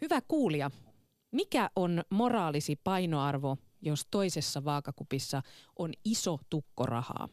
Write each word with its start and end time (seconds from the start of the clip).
Hyvä 0.00 0.20
kuulija, 0.28 0.70
mikä 1.32 1.70
on 1.76 2.02
moraalisi 2.10 2.76
painoarvo, 2.84 3.56
jos 3.82 4.06
toisessa 4.10 4.64
vaakakupissa 4.64 5.42
on 5.78 5.92
iso 6.04 6.38
tukko 6.50 6.86
rahaa? 6.86 7.28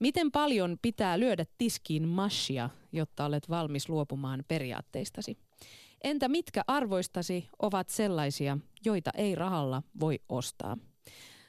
Miten 0.00 0.32
paljon 0.32 0.76
pitää 0.82 1.18
lyödä 1.18 1.44
tiskiin 1.58 2.08
mashia, 2.08 2.70
jotta 2.92 3.24
olet 3.24 3.48
valmis 3.50 3.88
luopumaan 3.88 4.44
periaatteistasi? 4.48 5.38
Entä 6.04 6.28
mitkä 6.28 6.62
arvoistasi 6.66 7.48
ovat 7.58 7.88
sellaisia, 7.88 8.58
joita 8.84 9.10
ei 9.14 9.34
rahalla 9.34 9.82
voi 10.00 10.18
ostaa? 10.28 10.76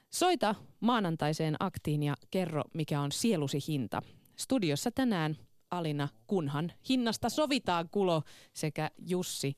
Soita 0.09 0.55
maanantaiseen 0.79 1.55
aktiin 1.59 2.03
ja 2.03 2.15
kerro, 2.31 2.63
mikä 2.73 3.01
on 3.01 3.11
sielusi 3.11 3.59
hinta. 3.67 4.01
Studiossa 4.35 4.91
tänään 4.91 5.37
Alina 5.71 6.07
Kunhan. 6.27 6.71
Hinnasta 6.89 7.29
sovitaan 7.29 7.89
Kulo 7.91 8.23
sekä 8.53 8.91
Jussi 9.07 9.57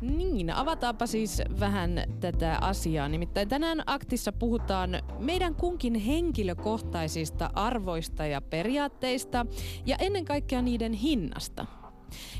Niin, 0.00 0.50
avataanpa 0.50 1.06
siis 1.06 1.42
vähän 1.60 2.04
tätä 2.20 2.58
asiaa. 2.60 3.08
Nimittäin 3.08 3.48
tänään 3.48 3.82
aktissa 3.86 4.32
puhutaan 4.32 4.90
meidän 5.18 5.54
kunkin 5.54 5.94
henkilökohtaisista 5.94 7.50
arvoista 7.54 8.26
ja 8.26 8.40
periaatteista 8.40 9.46
ja 9.86 9.96
ennen 10.00 10.24
kaikkea 10.24 10.62
niiden 10.62 10.92
hinnasta. 10.92 11.66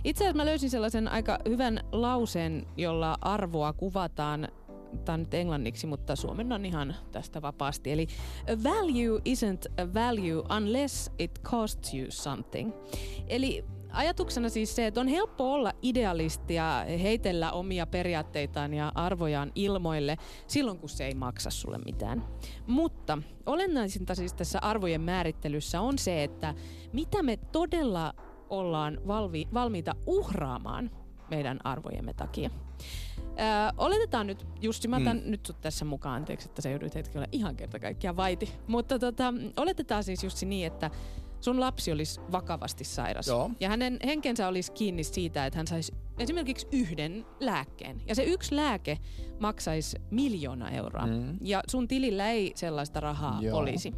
Itse 0.04 0.24
asiassa 0.24 0.36
mä 0.36 0.46
löysin 0.46 0.70
sellaisen 0.70 1.08
aika 1.08 1.38
hyvän 1.48 1.80
lauseen, 1.92 2.66
jolla 2.76 3.18
arvoa 3.20 3.72
kuvataan 3.72 4.48
tämä 5.04 5.14
on 5.14 5.20
nyt 5.20 5.34
englanniksi, 5.34 5.86
mutta 5.86 6.16
suomennan 6.16 6.64
ihan 6.64 6.94
tästä 7.12 7.42
vapaasti. 7.42 7.92
Eli 7.92 8.06
a 8.42 8.62
value 8.64 9.20
isn't 9.28 9.82
a 9.82 9.94
value 9.94 10.42
unless 10.56 11.10
it 11.18 11.40
costs 11.42 11.94
you 11.94 12.06
something. 12.08 12.72
Eli 13.28 13.64
ajatuksena 13.92 14.48
siis 14.48 14.76
se, 14.76 14.86
että 14.86 15.00
on 15.00 15.08
helppo 15.08 15.52
olla 15.52 15.72
idealisti 15.82 16.54
ja 16.54 16.84
heitellä 17.02 17.52
omia 17.52 17.86
periaatteitaan 17.86 18.74
ja 18.74 18.92
arvojaan 18.94 19.52
ilmoille 19.54 20.16
silloin, 20.46 20.78
kun 20.78 20.88
se 20.88 21.06
ei 21.06 21.14
maksa 21.14 21.50
sulle 21.50 21.78
mitään. 21.78 22.24
Mutta 22.66 23.18
olennaisinta 23.46 24.14
siis 24.14 24.34
tässä 24.34 24.58
arvojen 24.62 25.00
määrittelyssä 25.00 25.80
on 25.80 25.98
se, 25.98 26.24
että 26.24 26.54
mitä 26.92 27.22
me 27.22 27.36
todella 27.36 28.14
ollaan 28.50 29.00
valvi, 29.06 29.48
valmiita 29.54 29.94
uhraamaan 30.06 30.90
meidän 31.30 31.58
arvojemme 31.64 32.12
takia. 32.12 32.50
Öö, 33.20 33.46
oletetaan 33.78 34.26
nyt, 34.26 34.46
Jussi, 34.60 34.88
mä 34.88 34.96
otan 34.96 35.16
mm. 35.16 35.30
nyt 35.30 35.46
sut 35.46 35.60
tässä 35.60 35.84
mukaan, 35.84 36.16
anteeksi, 36.16 36.48
että 36.48 36.62
se 36.62 36.70
joudut 36.70 36.94
hetkellä 36.94 37.26
ihan 37.32 37.56
kerta 37.56 37.78
kaikkiaan 37.78 38.16
vaiti. 38.16 38.52
Mutta 38.66 38.98
tota, 38.98 39.34
oletetaan 39.56 40.04
siis 40.04 40.24
Jussi 40.24 40.46
niin, 40.46 40.66
että 40.66 40.90
sun 41.40 41.60
lapsi 41.60 41.92
olisi 41.92 42.20
vakavasti 42.32 42.84
sairas. 42.84 43.26
Joo. 43.26 43.50
Ja 43.60 43.68
hänen 43.68 43.98
henkensä 44.04 44.48
olisi 44.48 44.72
kiinni 44.72 45.04
siitä, 45.04 45.46
että 45.46 45.58
hän 45.58 45.66
saisi 45.66 45.94
esimerkiksi 46.18 46.66
yhden 46.72 47.26
lääkkeen. 47.40 48.02
Ja 48.06 48.14
se 48.14 48.24
yksi 48.24 48.56
lääke 48.56 48.98
maksaisi 49.38 49.96
miljoona 50.10 50.70
euroa. 50.70 51.06
Mm. 51.06 51.38
Ja 51.40 51.62
sun 51.70 51.88
tilillä 51.88 52.30
ei 52.30 52.52
sellaista 52.54 53.00
rahaa 53.00 53.38
Joo. 53.42 53.58
olisi. 53.58 53.94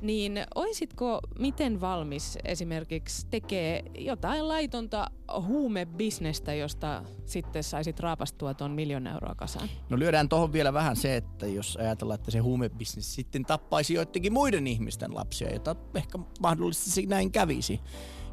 Niin 0.00 0.44
oisitko 0.54 1.20
miten 1.38 1.80
valmis 1.80 2.38
esimerkiksi 2.44 3.26
tekee 3.30 3.82
jotain 3.98 4.48
laitonta 4.48 5.10
huumebisnestä, 5.46 6.54
josta 6.54 7.02
sitten 7.24 7.64
saisit 7.64 8.00
raapastua 8.00 8.54
tuon 8.54 8.70
miljoona 8.70 9.12
euroa 9.12 9.34
kasaan? 9.34 9.68
No 9.88 9.98
lyödään 9.98 10.28
tuohon 10.28 10.52
vielä 10.52 10.72
vähän 10.72 10.96
se, 10.96 11.16
että 11.16 11.46
jos 11.46 11.76
ajatellaan, 11.76 12.18
että 12.20 12.30
se 12.30 12.38
huumebisnes 12.38 13.14
sitten 13.14 13.44
tappaisi 13.44 13.94
joidenkin 13.94 14.32
muiden 14.32 14.66
ihmisten 14.66 15.14
lapsia, 15.14 15.52
jota 15.52 15.76
ehkä 15.94 16.18
mahdollisesti 16.40 17.06
näin 17.06 17.32
kävisi, 17.32 17.80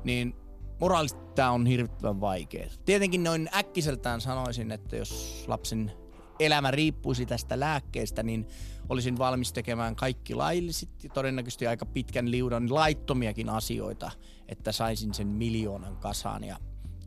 niin 0.03 0.35
moraalisesti 0.79 1.23
tämä 1.35 1.52
on 1.52 1.66
hirvittävän 1.66 2.22
vaikeaa. 2.22 2.69
Tietenkin 2.85 3.23
noin 3.23 3.50
äkkiseltään 3.56 4.22
sanoisin, 4.22 4.72
että 4.72 4.96
jos 4.96 5.44
lapsen 5.47 5.91
elämä 6.40 6.72
riippuisi 6.72 7.25
tästä 7.25 7.59
lääkkeestä, 7.59 8.23
niin 8.23 8.47
olisin 8.90 9.18
valmis 9.18 9.54
tekemään 9.54 9.96
kaikki 9.96 10.36
lailliset 10.36 11.04
ja 11.04 11.10
todennäköisesti 11.10 11.68
aika 11.68 11.86
pitkän 11.86 12.32
liudan 12.32 12.74
laittomiakin 12.74 13.50
asioita, 13.50 14.12
että 14.48 14.72
saisin 14.72 15.14
sen 15.14 15.28
miljoonan 15.28 15.98
kasaan. 15.98 16.44
Ja 16.44 16.58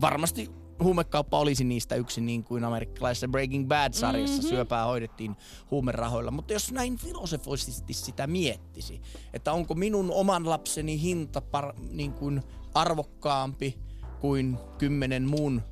varmasti 0.00 0.50
huumekauppa 0.82 1.38
olisi 1.38 1.64
niistä 1.64 1.94
yksi 1.94 2.20
niin 2.20 2.44
kuin 2.44 2.64
amerikkalaisessa 2.64 3.28
Breaking 3.28 3.68
Bad-sarjassa 3.68 4.36
mm-hmm. 4.36 4.48
syöpää 4.48 4.84
hoidettiin 4.84 5.36
huumerahoilla. 5.70 6.30
Mutta 6.30 6.52
jos 6.52 6.72
näin 6.72 6.96
filosofisesti 6.96 7.94
sitä 7.94 8.26
miettisi, 8.26 9.00
että 9.32 9.52
onko 9.52 9.74
minun 9.74 10.10
oman 10.10 10.50
lapseni 10.50 11.02
hinta 11.02 11.40
par, 11.40 11.72
niin 11.90 12.12
kuin 12.12 12.42
arvokkaampi 12.74 13.78
kuin 14.20 14.58
kymmenen 14.78 15.28
muun 15.28 15.62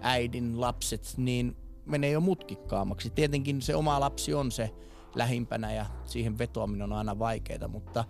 äidin 0.00 0.60
lapset, 0.60 1.14
niin 1.16 1.56
menee 1.86 2.10
jo 2.10 2.20
mutkikkaammaksi. 2.20 3.10
Tietenkin 3.10 3.62
se 3.62 3.76
oma 3.76 4.00
lapsi 4.00 4.34
on 4.34 4.52
se 4.52 4.70
lähimpänä 5.14 5.72
ja 5.72 5.86
siihen 6.04 6.38
vetoaminen 6.38 6.92
on 6.92 6.98
aina 6.98 7.18
vaikeaa, 7.18 7.68
mutta 7.68 8.04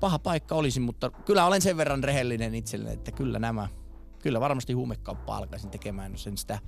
paha 0.00 0.18
paikka 0.18 0.54
olisi, 0.54 0.80
mutta 0.80 1.10
kyllä 1.10 1.46
olen 1.46 1.62
sen 1.62 1.76
verran 1.76 2.04
rehellinen 2.04 2.54
itselleni, 2.54 2.94
että 2.94 3.12
kyllä 3.12 3.38
nämä, 3.38 3.68
kyllä 4.22 4.40
varmasti 4.40 4.72
huumekauppa 4.72 5.36
alkaisin 5.36 5.70
tekemään, 5.70 6.12
jos 6.12 6.26
en 6.26 6.36
sitä 6.36 6.58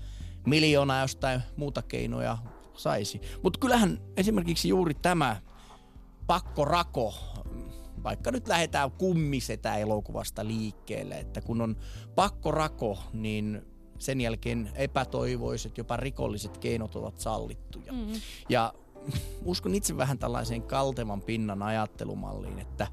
miljoonaa 0.47 1.01
jostain 1.01 1.43
muuta 1.57 1.83
keinoja 1.83 2.39
saisi. 2.75 3.21
Mutta 3.43 3.59
kyllähän 3.59 4.01
esimerkiksi 4.17 4.69
juuri 4.69 4.95
tämä 4.95 5.37
pakkorako, 6.27 7.15
vaikka 8.03 8.31
nyt 8.31 8.49
lähdetään 8.49 8.91
kummisetä 8.91 9.77
elokuvasta 9.77 10.47
liikkeelle, 10.47 11.15
että 11.15 11.41
kun 11.41 11.61
on 11.61 11.77
pakkorako, 12.15 12.99
niin 13.13 13.63
sen 13.99 14.21
jälkeen 14.21 14.71
epätoivoiset, 14.75 15.79
jopa 15.79 15.97
rikolliset 15.97 16.59
keinot 16.59 16.97
ovat 16.97 17.21
sallittuja. 17.21 17.93
Mm. 17.93 18.13
Ja 18.49 18.75
uskon 19.45 19.75
itse 19.75 19.97
vähän 19.97 20.19
tällaiseen 20.19 20.63
kaltevan 20.63 21.23
pinnan 21.23 21.63
ajattelumalliin, 21.63 22.59
että 22.59 22.87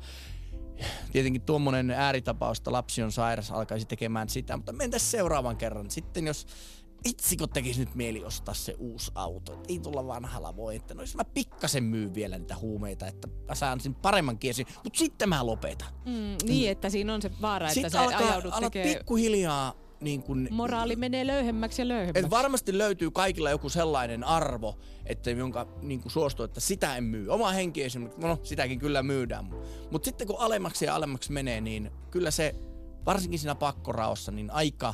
tietenkin 1.11 1.41
tuommoinen 1.41 1.91
ääritapausta 1.91 2.71
lapsi 2.71 3.03
on 3.03 3.11
sairas 3.11 3.51
alkaisi 3.51 3.85
tekemään 3.85 4.29
sitä, 4.29 4.57
mutta 4.57 4.73
mentäs 4.73 5.11
seuraavan 5.11 5.57
kerran. 5.57 5.91
Sitten 5.91 6.27
jos 6.27 6.47
itsikö 7.05 7.47
tekisi 7.53 7.79
nyt 7.79 7.95
mieli 7.95 8.23
ostaa 8.23 8.53
se 8.53 8.75
uusi 8.79 9.11
auto, 9.15 9.53
että 9.53 9.65
ei 9.69 9.79
tulla 9.79 10.07
vanhalla 10.07 10.55
voi, 10.55 10.75
että 10.75 10.93
no 10.93 11.01
jos 11.01 11.15
mä 11.15 11.23
pikkasen 11.23 11.83
myyn 11.83 12.15
vielä 12.15 12.37
niitä 12.37 12.55
huumeita, 12.55 13.07
että 13.07 13.27
mä 13.47 13.55
saan 13.55 13.79
sen 13.79 13.95
paremman 13.95 14.39
kiesin, 14.39 14.67
mutta 14.83 14.99
sitten 14.99 15.29
mä 15.29 15.45
lopetan. 15.45 15.93
Mm, 16.05 16.47
niin, 16.47 16.71
että 16.71 16.89
siinä 16.89 17.13
on 17.13 17.21
se 17.21 17.31
vaara, 17.41 17.67
että 17.67 17.73
Sitten 17.73 17.91
sä 17.91 18.01
alkaa, 18.01 18.19
ajaudut 18.19 18.53
alat 18.53 18.73
tekemään... 18.73 18.97
pikkuhiljaa 18.97 19.86
niin 20.01 20.23
kun, 20.23 20.47
Moraali 20.51 20.95
menee 20.95 21.27
löyhemmäksi 21.27 21.81
ja 21.81 21.87
löyhemmäksi. 21.87 22.25
et 22.25 22.29
varmasti 22.29 22.77
löytyy 22.77 23.11
kaikilla 23.11 23.49
joku 23.49 23.69
sellainen 23.69 24.23
arvo, 24.23 24.77
että 25.05 25.31
jonka 25.31 25.67
niin 25.81 26.01
kuin 26.01 26.11
suostuu, 26.11 26.45
että 26.45 26.59
sitä 26.59 26.95
en 26.95 27.03
myy. 27.03 27.29
Oma 27.29 27.51
henki 27.51 27.83
esimerkiksi, 27.83 28.21
no 28.21 28.39
sitäkin 28.43 28.79
kyllä 28.79 29.03
myydään. 29.03 29.49
Mutta 29.91 30.05
sitten 30.05 30.27
kun 30.27 30.39
alemmaksi 30.39 30.85
ja 30.85 30.95
alemmaksi 30.95 31.31
menee, 31.31 31.61
niin 31.61 31.91
kyllä 32.11 32.31
se, 32.31 32.55
varsinkin 33.05 33.39
siinä 33.39 33.55
pakkoraossa, 33.55 34.31
niin 34.31 34.51
aika 34.51 34.93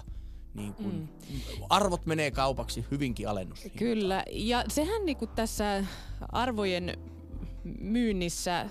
niin 0.54 0.74
kun, 0.74 1.10
mm. 1.30 1.64
arvot 1.70 2.06
menee 2.06 2.32
kaupaksi 2.32 2.86
hyvinkin 2.92 3.30
alennus. 3.30 3.60
Kyllä, 3.78 4.24
ja 4.32 4.64
sehän 4.68 5.06
niinku 5.06 5.28
tässä 5.28 5.86
arvojen 6.32 6.98
myynnissä 7.80 8.70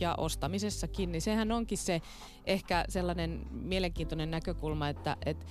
ja 0.00 0.14
ostamisessakin, 0.18 1.12
niin 1.12 1.22
sehän 1.22 1.52
onkin 1.52 1.78
se 1.78 2.02
ehkä 2.46 2.84
sellainen 2.88 3.46
mielenkiintoinen 3.50 4.30
näkökulma, 4.30 4.88
että, 4.88 5.16
että 5.26 5.46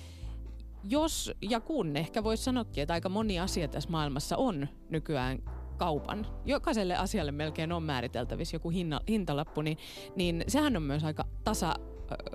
jos 0.84 1.32
ja 1.42 1.60
kun, 1.60 1.96
ehkä 1.96 2.24
voisi 2.24 2.42
sanoakin, 2.42 2.82
että 2.82 2.94
aika 2.94 3.08
moni 3.08 3.40
asia 3.40 3.68
tässä 3.68 3.90
maailmassa 3.90 4.36
on 4.36 4.68
nykyään 4.90 5.38
kaupan. 5.76 6.26
Jokaiselle 6.44 6.96
asialle 6.96 7.32
melkein 7.32 7.72
on 7.72 7.82
määriteltävissä 7.82 8.54
joku 8.54 8.70
hinna, 8.70 9.00
hintalappu, 9.08 9.62
niin, 9.62 9.78
niin 10.16 10.44
sehän 10.48 10.76
on 10.76 10.82
myös 10.82 11.04
aika 11.04 11.24
tasa, 11.44 11.74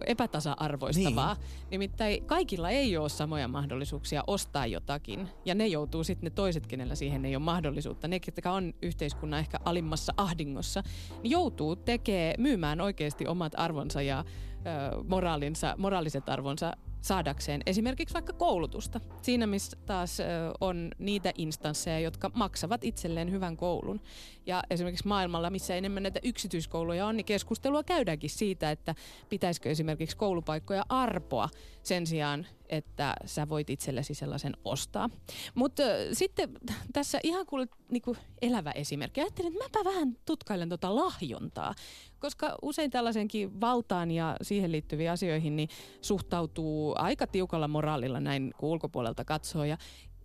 epätasa-arvoistavaa. 0.06 1.33
Niin. 1.33 1.69
Nimittäin 1.71 2.25
kaikilla 2.25 2.69
ei 2.69 2.97
ole 2.97 3.09
samoja 3.09 3.47
mahdollisuuksia 3.47 4.24
ostaa 4.27 4.65
jotakin, 4.65 5.29
ja 5.45 5.56
ne 5.56 5.68
joutuu 5.68 6.03
sitten 6.03 6.27
ne 6.27 6.29
toiset, 6.29 6.68
kenellä 6.68 6.95
siihen 6.95 7.25
ei 7.25 7.35
ole 7.35 7.44
mahdollisuutta. 7.44 8.07
Ne, 8.07 8.19
jotka 8.27 8.51
on 8.51 8.74
yhteiskunnan 8.81 9.39
ehkä 9.39 9.57
alimmassa 9.65 10.13
ahdingossa, 10.18 10.83
niin 11.24 11.31
joutuu 11.31 11.75
tekee, 11.75 12.35
myymään 12.38 12.81
oikeasti 12.81 13.27
omat 13.27 13.53
arvonsa 13.57 14.01
ja 14.01 14.19
ö, 14.19 15.03
moraalinsa, 15.07 15.75
moraaliset 15.77 16.30
arvonsa 16.30 16.73
saadakseen 17.07 17.62
esimerkiksi 17.65 18.13
vaikka 18.13 18.33
koulutusta. 18.33 19.00
Siinä 19.21 19.48
missä 19.48 19.77
taas 19.86 20.18
on 20.62 20.92
niitä 21.00 21.31
instansseja, 21.38 22.00
jotka 22.00 22.31
maksavat 22.33 22.83
itselleen 22.83 23.31
hyvän 23.31 23.57
koulun. 23.57 24.01
Ja 24.45 24.63
esimerkiksi 24.69 25.07
maailmalla, 25.07 25.50
missä 25.50 25.75
enemmän 25.75 26.04
näitä 26.04 26.19
yksityiskouluja 26.24 27.07
on, 27.07 27.18
niin 27.18 27.25
keskustelua 27.25 27.83
käydäänkin 27.83 28.30
siitä, 28.30 28.71
että 28.71 28.95
pitäisikö 29.30 29.71
esimerkiksi 29.71 30.18
koulupaikkoja 30.18 30.86
arpoa 30.89 31.50
sen 31.83 32.07
sijaan, 32.07 32.45
että 32.69 33.13
sä 33.25 33.50
voit 33.50 33.69
itsellesi 33.69 34.13
sellaisen 34.13 34.54
ostaa. 34.65 35.09
Mutta 35.56 35.83
sitten 36.13 36.50
tässä 36.94 37.19
ihan 37.24 37.45
kuin 37.45 37.69
niinku 37.92 38.18
elävä 38.42 38.71
esimerkki. 38.71 39.21
Ajattelin, 39.21 39.54
että 39.54 39.63
mäpä 39.63 39.89
vähän 39.89 40.18
tutkailen 40.25 40.69
tota 40.69 40.95
lahjontaa, 40.95 41.75
koska 42.19 42.57
usein 42.62 42.92
tällaisenkin 42.92 43.62
valtaan 43.62 44.12
ja 44.12 44.38
siihen 44.42 44.71
liittyviin 44.71 45.12
asioihin 45.12 45.56
niin 45.56 45.69
suhtautuu 46.01 46.95
aika 46.99 47.27
tiukalla 47.27 47.67
moraalilla 47.67 48.19
näin 48.19 48.53
kun 48.57 48.69
ulkopuolelta 48.69 49.25
katsoo. 49.25 49.63
Ja 49.63 49.77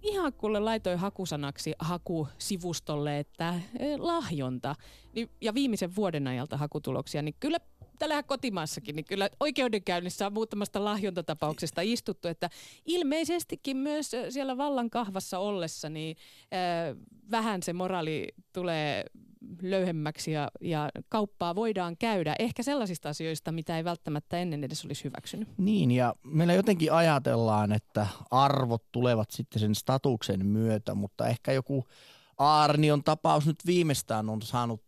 ihan 0.02 0.32
kuule 0.32 0.60
laitoin 0.60 0.98
hakusanaksi 0.98 1.72
hakusivustolle, 1.78 3.18
että 3.18 3.54
e, 3.78 3.96
lahjonta 3.96 4.74
niin, 5.14 5.30
ja 5.40 5.54
viimeisen 5.54 5.96
vuoden 5.96 6.26
ajalta 6.26 6.56
hakutuloksia, 6.56 7.22
niin 7.22 7.34
kyllä 7.40 7.58
täällä 7.98 8.22
kotimaassakin, 8.22 8.96
niin 8.96 9.04
kyllä 9.04 9.30
oikeudenkäynnissä 9.40 10.26
on 10.26 10.32
muutamasta 10.32 10.84
lahjontatapauksesta 10.84 11.80
istuttu, 11.80 12.28
että 12.28 12.50
ilmeisestikin 12.86 13.76
myös 13.76 14.10
siellä 14.28 14.56
vallan 14.56 14.90
kahvassa 14.90 15.38
ollessa, 15.38 15.88
niin 15.88 16.16
äh, 16.42 16.96
vähän 17.30 17.62
se 17.62 17.72
moraali 17.72 18.28
tulee 18.52 19.04
löyhemmäksi 19.62 20.32
ja, 20.32 20.50
ja 20.60 20.90
kauppaa 21.08 21.54
voidaan 21.54 21.96
käydä 21.96 22.36
ehkä 22.38 22.62
sellaisista 22.62 23.08
asioista, 23.08 23.52
mitä 23.52 23.76
ei 23.76 23.84
välttämättä 23.84 24.38
ennen 24.38 24.64
edes 24.64 24.84
olisi 24.84 25.04
hyväksynyt. 25.04 25.48
Niin 25.58 25.90
ja 25.90 26.14
meillä 26.24 26.54
jotenkin 26.54 26.92
ajatellaan, 26.92 27.72
että 27.72 28.06
arvot 28.30 28.92
tulevat 28.92 29.30
sitten 29.30 29.60
sen 29.60 29.74
statuksen 29.74 30.46
myötä, 30.46 30.94
mutta 30.94 31.28
ehkä 31.28 31.52
joku 31.52 31.84
Aarnion 32.38 33.04
tapaus 33.04 33.46
nyt 33.46 33.66
viimeistään 33.66 34.28
on 34.28 34.42
saanut 34.42 34.82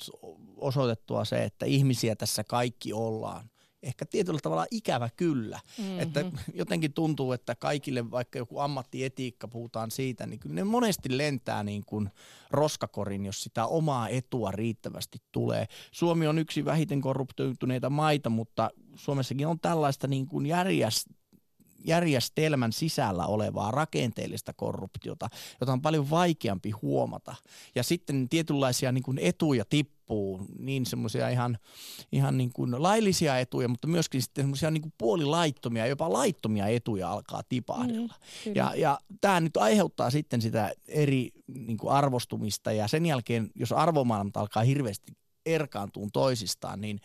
osoitettua 0.57 1.25
se, 1.25 1.45
että 1.45 1.67
ihmisiä 1.67 2.17
tässä 2.17 2.45
kaikki 2.45 2.93
ollaan 2.93 3.51
ehkä 3.85 4.07
tietyllä 4.07 4.39
tavalla 4.43 4.67
ikävä 4.71 5.09
kyllä. 5.17 5.61
Mm-hmm. 5.79 6.01
Että 6.01 6.25
jotenkin 6.55 6.93
tuntuu, 6.93 7.33
että 7.33 7.55
kaikille 7.55 8.11
vaikka 8.11 8.39
joku 8.39 8.59
ammattietiikka 8.59 9.49
puhutaan 9.49 9.91
siitä, 9.91 10.27
niin 10.27 10.39
kyllä 10.39 10.55
ne 10.55 10.65
monesti 10.65 11.19
lentää 11.19 11.63
niin 11.63 11.85
kuin 11.87 12.11
roskakorin, 12.51 13.27
jos 13.27 13.43
sitä 13.43 13.67
omaa 13.67 14.09
etua 14.09 14.51
riittävästi 14.51 15.19
tulee. 15.33 15.67
Suomi 15.93 16.27
on 16.27 16.39
yksi 16.39 16.65
vähiten 16.65 17.01
korruptoituneita 17.01 17.91
maita, 17.91 18.31
mutta 18.31 18.71
Suomessakin 18.95 19.47
on 19.47 19.61
tällaista 19.61 20.07
niin 20.07 20.27
kuin 20.27 20.47
järjest, 20.47 21.07
järjestelmän 21.85 22.73
sisällä 22.73 23.27
olevaa 23.27 23.71
rakenteellista 23.71 24.53
korruptiota, 24.53 25.29
jota 25.61 25.73
on 25.73 25.83
paljon 25.83 26.11
vaikeampi 26.11 26.71
huomata. 26.71 27.35
Ja 27.75 27.83
sitten 27.83 28.29
tietynlaisia 28.29 28.93
niin 28.93 29.03
kuin 29.03 29.19
etuja 29.19 29.65
tippuu, 29.65 29.94
niin 30.59 30.87
semmoisia 30.87 31.29
ihan, 31.29 31.59
ihan 32.13 32.39
niin 32.39 32.53
kuin 32.53 32.83
laillisia 32.83 33.39
etuja, 33.39 33.69
mutta 33.69 33.87
myöskin 33.87 34.23
sitten 34.23 34.43
semmoisia 34.43 34.71
niin 34.71 34.83
kuin 34.83 34.93
puolilaittomia, 34.99 35.87
jopa 35.87 36.13
laittomia 36.13 36.67
etuja 36.67 37.11
alkaa 37.11 37.43
tipahdella. 37.49 38.15
Mm, 38.47 38.53
ja, 38.55 38.73
ja 38.77 38.99
tämä 39.21 39.41
nyt 39.41 39.57
aiheuttaa 39.57 40.11
sitten 40.11 40.43
sitä 40.43 40.73
eri 40.89 41.31
niin 41.47 41.79
kuin 41.79 41.93
arvostumista 41.93 42.73
ja 42.73 42.89
sen 42.89 43.07
jälkeen, 43.07 43.51
jos 43.55 43.73
arvomaailmat 43.73 44.37
alkaa 44.37 44.63
hirveästi 44.63 45.13
erkaantuu 45.47 46.09
toisistaan, 46.13 46.81
niin 46.81 47.01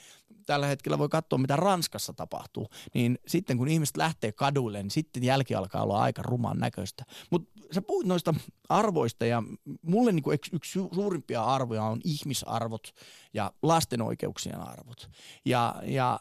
tällä 0.49 0.67
hetkellä 0.67 0.97
voi 0.97 1.09
katsoa, 1.09 1.39
mitä 1.39 1.55
Ranskassa 1.55 2.13
tapahtuu, 2.13 2.67
niin 2.93 3.19
sitten 3.27 3.57
kun 3.57 3.67
ihmiset 3.67 3.97
lähtee 3.97 4.31
kaduille, 4.31 4.83
niin 4.83 4.91
sitten 4.91 5.23
jälki 5.23 5.55
alkaa 5.55 5.83
olla 5.83 6.01
aika 6.01 6.21
ruman 6.21 6.59
näköistä. 6.59 7.05
Mutta 7.29 7.59
sä 7.71 7.81
puhuit 7.81 8.07
noista 8.07 8.33
arvoista 8.69 9.25
ja 9.25 9.43
mulle 9.81 10.11
niin 10.11 10.33
yksi, 10.33 10.55
yksi 10.55 10.79
suurimpia 10.93 11.43
arvoja 11.43 11.83
on 11.83 12.01
ihmisarvot 12.03 12.93
ja 13.33 13.51
lasten 13.61 14.01
oikeuksien 14.01 14.59
arvot. 14.59 15.09
Ja, 15.45 15.75
ja 15.85 16.19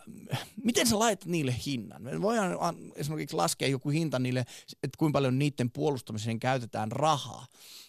miten 0.65 0.87
sä 0.87 0.99
laitat 0.99 1.29
niille 1.29 1.55
hinnan? 1.67 2.03
Me 2.03 2.23
voidaan 2.23 2.77
esimerkiksi 2.95 3.37
laskea 3.37 3.69
joku 3.69 3.91
hinta 3.91 4.19
niille, 4.19 4.41
että 4.83 4.99
kuinka 4.99 5.17
paljon 5.17 5.39
niiden 5.39 5.71
puolustamiseen 5.71 6.41
käytetään 6.41 6.93
rahaa. 6.93 7.47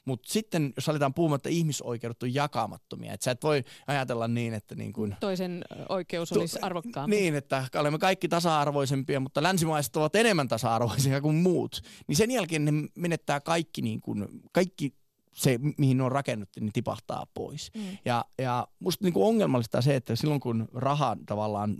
Mutta 0.09 0.33
sitten, 0.33 0.73
jos 0.75 0.89
aletaan 0.89 1.13
puhumaan, 1.13 1.35
että 1.35 1.49
ihmisoikeudet 1.49 2.23
on 2.23 2.33
jakamattomia, 2.33 3.13
että 3.13 3.23
sä 3.23 3.31
et 3.31 3.43
voi 3.43 3.63
ajatella 3.87 4.27
niin, 4.27 4.53
että 4.53 4.75
niin 4.75 4.93
kuin, 4.93 5.15
Toisen 5.19 5.65
oikeus 5.89 6.31
olisi 6.31 6.59
arvokkaampi. 6.61 7.15
Niin, 7.15 7.35
että 7.35 7.67
olemme 7.75 7.99
kaikki 7.99 8.27
tasa-arvoisempia, 8.27 9.19
mutta 9.19 9.43
länsimaiset 9.43 9.95
ovat 9.95 10.15
enemmän 10.15 10.47
tasa-arvoisia 10.47 11.21
kuin 11.21 11.35
muut. 11.35 11.81
Niin 12.07 12.15
sen 12.15 12.31
jälkeen 12.31 12.65
ne 12.65 12.71
menettää 12.95 13.39
kaikki, 13.39 13.81
niin 13.81 14.01
kuin, 14.01 14.27
kaikki 14.51 14.93
se, 15.33 15.59
mihin 15.77 15.97
ne 15.97 16.03
on 16.03 16.11
rakennettu, 16.11 16.59
niin 16.59 16.73
tipahtaa 16.73 17.27
pois. 17.33 17.71
Mm. 17.75 17.81
Ja, 18.05 18.25
ja 18.37 18.67
musta 18.79 19.05
niin 19.05 19.13
kuin 19.13 19.27
ongelmallista 19.27 19.81
se, 19.81 19.95
että 19.95 20.15
silloin 20.15 20.39
kun 20.39 20.67
raha 20.73 21.17
tavallaan 21.25 21.77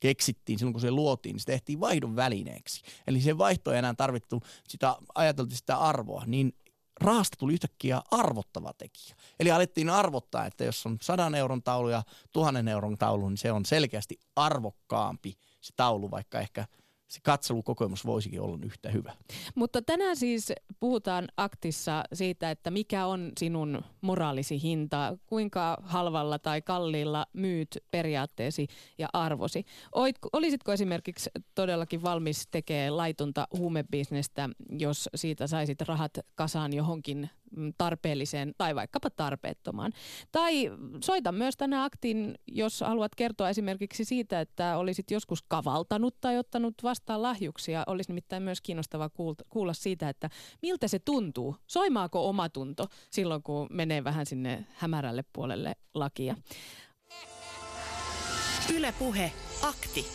keksittiin, 0.00 0.58
silloin 0.58 0.72
kun 0.72 0.80
se 0.80 0.90
luotiin, 0.90 1.32
niin 1.32 1.40
se 1.40 1.46
tehtiin 1.46 1.80
vaihdon 1.80 2.16
välineeksi. 2.16 2.82
Eli 3.06 3.20
se 3.20 3.38
vaihto 3.38 3.72
ei 3.72 3.78
enää 3.78 3.94
tarvittu, 3.94 4.42
sitä 4.68 4.96
ajateltiin 5.14 5.56
sitä 5.56 5.78
arvoa, 5.78 6.24
niin 6.26 6.54
rahasta 7.00 7.36
tuli 7.36 7.52
yhtäkkiä 7.52 8.02
arvottava 8.10 8.72
tekijä. 8.78 9.16
Eli 9.40 9.50
alettiin 9.50 9.90
arvottaa, 9.90 10.46
että 10.46 10.64
jos 10.64 10.86
on 10.86 10.98
sadan 11.02 11.34
euron 11.34 11.62
taulu 11.62 11.88
ja 11.88 12.02
tuhannen 12.32 12.68
euron 12.68 12.98
taulu, 12.98 13.28
niin 13.28 13.36
se 13.36 13.52
on 13.52 13.64
selkeästi 13.64 14.20
arvokkaampi 14.36 15.38
se 15.60 15.72
taulu, 15.76 16.10
vaikka 16.10 16.40
ehkä– 16.40 16.66
se 17.08 17.20
katselukokemus 17.22 18.06
voisikin 18.06 18.40
olla 18.40 18.58
yhtä 18.62 18.90
hyvä. 18.90 19.12
Mutta 19.54 19.82
tänään 19.82 20.16
siis 20.16 20.52
puhutaan 20.80 21.28
aktissa 21.36 22.04
siitä, 22.12 22.50
että 22.50 22.70
mikä 22.70 23.06
on 23.06 23.32
sinun 23.40 23.82
moraalisi 24.00 24.62
hinta, 24.62 25.18
kuinka 25.26 25.76
halvalla 25.82 26.38
tai 26.38 26.62
kalliilla 26.62 27.26
myyt 27.32 27.68
periaatteesi 27.90 28.66
ja 28.98 29.08
arvosi. 29.12 29.64
Oit, 29.92 30.16
olisitko 30.32 30.72
esimerkiksi 30.72 31.30
todellakin 31.54 32.02
valmis 32.02 32.48
tekemään 32.50 32.96
laitonta 32.96 33.48
huumebisnestä, 33.58 34.48
jos 34.78 35.08
siitä 35.14 35.46
saisit 35.46 35.80
rahat 35.80 36.18
kasaan 36.34 36.72
johonkin 36.72 37.30
tarpeelliseen 37.78 38.52
tai 38.58 38.74
vaikkapa 38.74 39.10
tarpeettomaan. 39.10 39.92
Tai 40.32 40.70
soita 41.04 41.32
myös 41.32 41.56
tänä 41.56 41.84
aktiin, 41.84 42.34
jos 42.46 42.80
haluat 42.80 43.14
kertoa 43.14 43.48
esimerkiksi 43.48 44.04
siitä, 44.04 44.40
että 44.40 44.76
olisit 44.76 45.10
joskus 45.10 45.42
kavaltanut 45.48 46.20
tai 46.20 46.38
ottanut 46.38 46.74
vastaan 46.82 47.22
lahjuksia. 47.22 47.84
Olisi 47.86 48.10
nimittäin 48.10 48.42
myös 48.42 48.60
kiinnostavaa 48.60 49.10
kuulla 49.48 49.72
siitä, 49.72 50.08
että 50.08 50.30
miltä 50.62 50.88
se 50.88 50.98
tuntuu. 50.98 51.56
Soimaako 51.66 52.28
oma 52.28 52.48
tunto 52.48 52.86
silloin, 53.10 53.42
kun 53.42 53.66
menee 53.70 54.04
vähän 54.04 54.26
sinne 54.26 54.66
hämärälle 54.74 55.24
puolelle 55.32 55.76
lakia. 55.94 56.36
Ylepuhe 58.74 59.32
akti. 59.62 60.06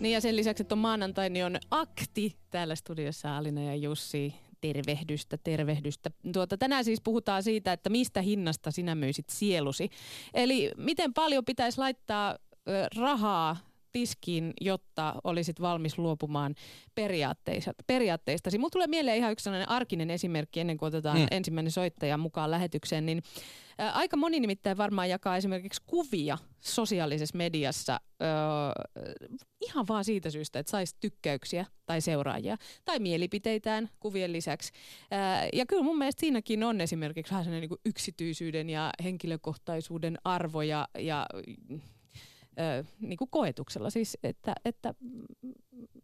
Niin 0.00 0.12
ja 0.12 0.20
sen 0.20 0.36
lisäksi, 0.36 0.62
että 0.62 0.74
on 0.74 0.78
maanantai, 0.78 1.30
niin 1.30 1.44
on 1.44 1.56
akti 1.70 2.36
täällä 2.50 2.74
studiossa 2.74 3.36
Alina 3.36 3.62
ja 3.62 3.74
Jussi 3.74 4.34
tervehdystä, 4.60 5.38
tervehdystä. 5.44 6.10
Tuota, 6.32 6.58
tänään 6.58 6.84
siis 6.84 7.00
puhutaan 7.00 7.42
siitä, 7.42 7.72
että 7.72 7.90
mistä 7.90 8.22
hinnasta 8.22 8.70
sinä 8.70 8.94
myisit 8.94 9.28
sielusi. 9.30 9.90
Eli 10.34 10.72
miten 10.76 11.14
paljon 11.14 11.44
pitäisi 11.44 11.78
laittaa 11.78 12.38
rahaa 12.96 13.56
tiskiin, 13.92 14.52
jotta 14.60 15.14
olisit 15.24 15.60
valmis 15.60 15.98
luopumaan 15.98 16.54
periaatteista, 16.94 17.72
periaatteistasi. 17.86 18.58
Mulla 18.58 18.70
tulee 18.70 18.86
mieleen 18.86 19.16
ihan 19.16 19.32
yksi 19.32 19.44
sellainen 19.44 19.68
arkinen 19.68 20.10
esimerkki 20.10 20.60
ennen 20.60 20.78
kuin 20.78 20.86
otetaan 20.86 21.18
mm. 21.18 21.26
ensimmäinen 21.30 21.70
soittaja 21.70 22.18
mukaan 22.18 22.50
lähetykseen, 22.50 23.06
niin 23.06 23.22
ä, 23.80 23.90
aika 23.90 24.16
moni 24.16 24.40
nimittäin 24.40 24.76
varmaan 24.76 25.08
jakaa 25.08 25.36
esimerkiksi 25.36 25.82
kuvia 25.86 26.38
sosiaalisessa 26.60 27.36
mediassa 27.36 28.00
ö, 28.22 28.24
ihan 29.60 29.88
vaan 29.88 30.04
siitä 30.04 30.30
syystä, 30.30 30.58
että 30.58 30.70
saisi 30.70 30.96
tykkäyksiä 31.00 31.66
tai 31.86 32.00
seuraajia 32.00 32.56
tai 32.84 32.98
mielipiteitään 32.98 33.90
kuvien 34.00 34.32
lisäksi. 34.32 34.72
Ä, 35.12 35.48
ja 35.52 35.66
kyllä 35.66 35.82
mun 35.82 35.98
mielestä 35.98 36.20
siinäkin 36.20 36.64
on 36.64 36.80
esimerkiksi 36.80 37.30
vähän 37.30 37.44
sellainen 37.44 37.70
niin 37.70 37.80
yksityisyyden 37.84 38.70
ja 38.70 38.90
henkilökohtaisuuden 39.04 40.18
arvoja 40.24 40.88
ja 40.98 41.26
ö, 42.58 42.84
niin 43.00 43.16
kuin 43.16 43.30
koetuksella. 43.30 43.90
Siis, 43.90 44.18
että, 44.22 44.54
että 44.64 44.94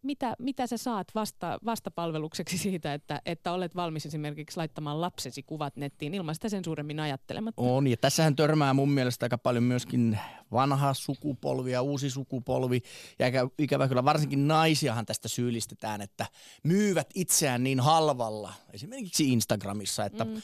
mitä, 0.03 0.35
mitä 0.39 0.67
sä 0.67 0.77
saat 0.77 1.07
vasta, 1.15 1.59
vastapalvelukseksi 1.65 2.57
siitä, 2.57 2.93
että, 2.93 3.21
että 3.25 3.51
olet 3.51 3.75
valmis 3.75 4.05
esimerkiksi 4.05 4.57
laittamaan 4.57 5.01
lapsesi 5.01 5.43
kuvat 5.43 5.75
nettiin 5.75 6.13
ilman 6.13 6.35
sitä 6.35 6.49
sen 6.49 6.65
suuremmin 6.65 6.99
ajattelematta? 6.99 7.61
On, 7.61 7.87
ja 7.87 7.97
tässähän 7.97 8.35
törmää 8.35 8.73
mun 8.73 8.91
mielestä 8.91 9.25
aika 9.25 9.37
paljon 9.37 9.63
myöskin 9.63 10.19
vanha 10.51 10.93
sukupolvi 10.93 11.71
ja 11.71 11.81
uusi 11.81 12.09
sukupolvi. 12.09 12.81
Ja 13.19 13.27
ikävä 13.57 13.87
kyllä 13.87 14.05
varsinkin 14.05 14.47
naisiahan 14.47 15.05
tästä 15.05 15.27
syyllistetään, 15.27 16.01
että 16.01 16.25
myyvät 16.63 17.09
itseään 17.15 17.63
niin 17.63 17.79
halvalla, 17.79 18.53
esimerkiksi 18.73 19.33
Instagramissa, 19.33 20.05
että 20.05 20.23
mm 20.23 20.41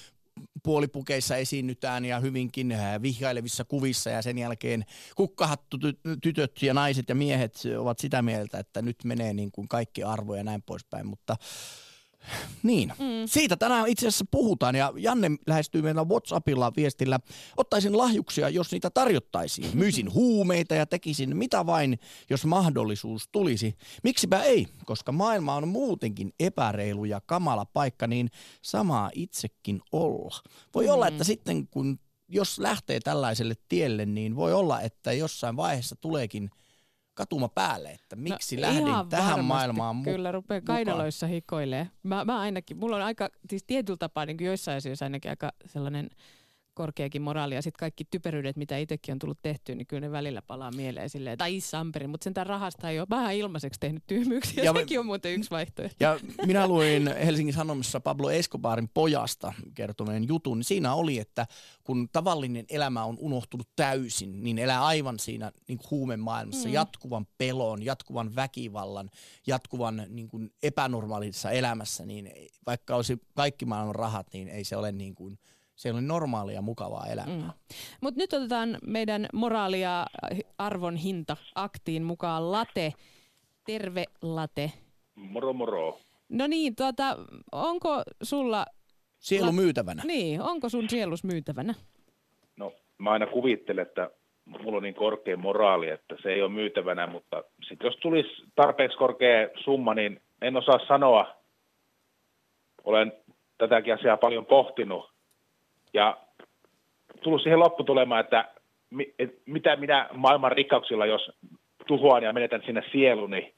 puolipukeissa 0.64 1.36
esiinnytään 1.36 2.06
ja 2.06 2.20
hyvinkin 2.20 2.72
äh, 2.72 3.02
vihjailevissa 3.02 3.66
kuvissa. 3.66 4.10
Ja 4.10 4.22
sen 4.22 4.38
jälkeen 4.38 4.86
kukkahattu 5.16 5.78
tytöt 6.24 6.62
ja 6.62 6.74
naiset 6.74 7.10
ja 7.10 7.16
miehet 7.16 7.64
ovat 7.80 8.00
sitä 8.00 8.22
mieltä, 8.22 8.60
että 8.60 8.82
nyt 8.82 9.04
menee 9.04 9.34
niin 9.34 9.52
kuin 9.52 9.68
kaikki 9.68 10.04
arvo 10.04 10.36
ja 10.36 10.44
näin 10.44 10.62
poispäin, 10.62 11.08
mutta 11.08 11.36
niin, 12.64 12.94
mm. 13.00 13.06
siitä 13.26 13.58
tänään 13.58 13.88
itse 13.88 14.08
asiassa 14.08 14.26
puhutaan 14.32 14.76
ja 14.76 14.94
Janne 14.96 15.32
lähestyy 15.48 15.82
meillä 15.82 16.04
WhatsAppilla 16.04 16.72
viestillä. 16.76 17.20
Ottaisin 17.58 17.98
lahjuksia, 17.98 18.50
jos 18.50 18.72
niitä 18.72 18.90
tarjottaisiin. 18.90 19.78
Myisin 19.78 20.14
huumeita 20.14 20.76
ja 20.76 20.86
tekisin 20.86 21.38
mitä 21.38 21.66
vain, 21.66 22.00
jos 22.30 22.46
mahdollisuus 22.46 23.28
tulisi. 23.32 23.76
Miksipä 24.04 24.44
ei, 24.44 24.68
koska 24.86 25.12
maailma 25.12 25.56
on 25.56 25.68
muutenkin 25.68 26.34
epäreilu 26.40 27.06
ja 27.06 27.22
kamala 27.26 27.66
paikka, 27.66 28.08
niin 28.08 28.30
samaa 28.62 29.12
itsekin 29.14 29.82
olla. 29.92 30.42
Voi 30.76 30.86
mm. 30.86 30.92
olla, 30.92 31.08
että 31.08 31.24
sitten 31.24 31.68
kun 31.68 32.00
jos 32.30 32.60
lähtee 32.60 33.00
tällaiselle 33.00 33.54
tielle, 33.70 34.06
niin 34.06 34.36
voi 34.36 34.54
olla, 34.54 34.82
että 34.82 35.14
jossain 35.14 35.56
vaiheessa 35.56 35.96
tuleekin– 35.96 36.50
katuma 37.14 37.50
päälle, 37.50 37.90
että 37.90 38.16
miksi 38.16 38.56
no, 38.56 38.62
lähdin 38.62 39.10
tähän 39.10 39.46
maailmaan 39.46 39.96
mukaan. 39.96 40.16
Kyllä 40.16 40.32
rupeaa 40.32 40.62
kainaloissa 40.62 41.28
hikoilee. 41.28 41.90
Mä, 42.04 42.26
mä 42.26 42.40
ainakin, 42.40 42.78
mulla 42.78 42.96
on 42.96 43.02
aika, 43.02 43.30
siis 43.50 43.64
tietyllä 43.64 43.98
tapaa 43.98 44.26
niin 44.26 44.38
joissain 44.42 44.78
asioissa 44.78 45.06
ainakin 45.06 45.32
aika 45.32 45.52
sellainen– 45.66 46.10
korkeakin 46.74 47.22
moraali 47.22 47.56
ja 47.56 47.62
sitten 47.62 47.80
kaikki 47.80 48.06
typeryydet, 48.06 48.56
mitä 48.56 48.78
itsekin 48.78 49.12
on 49.12 49.20
tullut 49.20 49.42
tehtyä, 49.42 49.76
niin 49.76 49.88
kyllä 49.88 50.02
ne 50.02 50.12
välillä 50.12 50.42
palaa 50.42 50.72
mieleen 50.72 51.10
silleen, 51.10 51.38
tai 51.38 51.60
Samperi, 51.60 52.08
mutta 52.08 52.24
sentään 52.24 52.48
rahasta 52.48 52.90
ei 52.90 53.00
ole 53.00 53.08
vähän 53.10 53.36
ilmaiseksi 53.36 53.80
tehnyt 53.80 54.04
tyhmyyksiä, 54.08 54.64
ja 54.64 54.74
sekin 54.74 55.00
on 55.00 55.06
muuten 55.06 55.34
yksi 55.34 55.52
vaihtoehto. 55.52 55.96
Ja 56.00 56.20
minä 56.46 56.68
luin 56.68 57.16
Helsingin 57.26 57.54
Sanomissa 57.54 58.00
Pablo 58.00 58.32
Escobarin 58.32 58.90
pojasta 58.94 59.54
kertoneen 59.76 60.28
jutun, 60.28 60.58
niin 60.58 60.66
siinä 60.66 60.94
oli, 60.94 61.20
että 61.20 61.48
kun 61.84 62.10
tavallinen 62.12 62.66
elämä 62.70 63.04
on 63.04 63.18
unohtunut 63.20 63.68
täysin, 63.76 64.44
niin 64.44 64.60
elää 64.60 64.86
aivan 64.86 65.20
siinä 65.20 65.52
niin 65.68 65.80
huumemaailmassa, 65.92 66.68
mm. 66.68 66.74
jatkuvan 66.74 67.28
pelon, 67.38 67.84
jatkuvan 67.84 68.36
väkivallan, 68.36 69.10
jatkuvan 69.48 70.06
niin 70.10 70.28
kuin 70.28 70.50
epänormaalissa 70.64 71.52
elämässä, 71.52 72.06
niin 72.06 72.32
vaikka 72.66 72.96
olisi 72.96 73.22
kaikki 73.36 73.66
maailman 73.66 73.96
rahat, 73.96 74.28
niin 74.34 74.48
ei 74.48 74.64
se 74.64 74.76
ole 74.76 74.92
niin 74.92 75.16
kuin– 75.16 75.38
se 75.76 75.92
oli 75.92 76.02
normaalia 76.02 76.62
mukavaa 76.62 77.06
elämää. 77.12 77.36
Mm. 77.36 77.52
Mutta 78.02 78.20
nyt 78.20 78.34
otetaan 78.34 78.78
meidän 78.88 79.28
moraalia 79.34 80.06
arvon 80.58 80.96
hinta 80.96 81.38
aktiin 81.56 82.04
mukaan 82.04 82.52
late. 82.52 82.94
Terve 83.66 84.06
late. 84.22 84.72
Moro 85.16 85.54
moro. 85.54 86.00
No 86.30 86.48
niin, 86.48 86.76
tuota, 86.76 87.18
onko 87.52 88.04
sulla... 88.24 88.66
Sielu 89.20 89.46
la- 89.46 89.52
myytävänä. 89.52 90.04
Niin, 90.06 90.42
onko 90.42 90.70
sun 90.70 90.90
sielus 90.90 91.24
myytävänä? 91.24 91.74
No, 92.58 92.74
mä 92.98 93.12
aina 93.12 93.28
kuvittelen, 93.28 93.88
että 93.88 94.10
mulla 94.46 94.78
on 94.78 94.84
niin 94.84 94.96
korkea 94.96 95.38
moraali, 95.38 95.90
että 95.90 96.16
se 96.24 96.30
ei 96.30 96.42
ole 96.42 96.52
myytävänä, 96.52 97.08
mutta 97.08 97.44
sitten 97.70 97.86
jos 97.86 97.96
tulisi 97.96 98.30
tarpeeksi 98.56 98.98
korkea 98.98 99.50
summa, 99.64 99.94
niin 99.94 100.22
en 100.42 100.58
osaa 100.58 100.80
sanoa. 100.88 101.36
Olen 102.84 103.12
tätäkin 103.58 103.94
asiaa 103.94 104.18
paljon 104.18 104.46
pohtinut, 104.46 105.13
ja 105.94 106.18
tullut 107.22 107.42
siihen 107.42 107.60
lopputulemaan, 107.60 108.22
että 108.22 108.46
et 109.20 109.42
mitä 109.46 109.76
minä 109.76 110.10
maailman 110.14 110.52
rikkauksilla, 110.52 111.06
jos 111.06 111.32
tuhoan 111.88 112.24
ja 112.24 112.34
menetän 112.34 112.64
sinne 112.66 112.84
sieluni, 112.92 113.54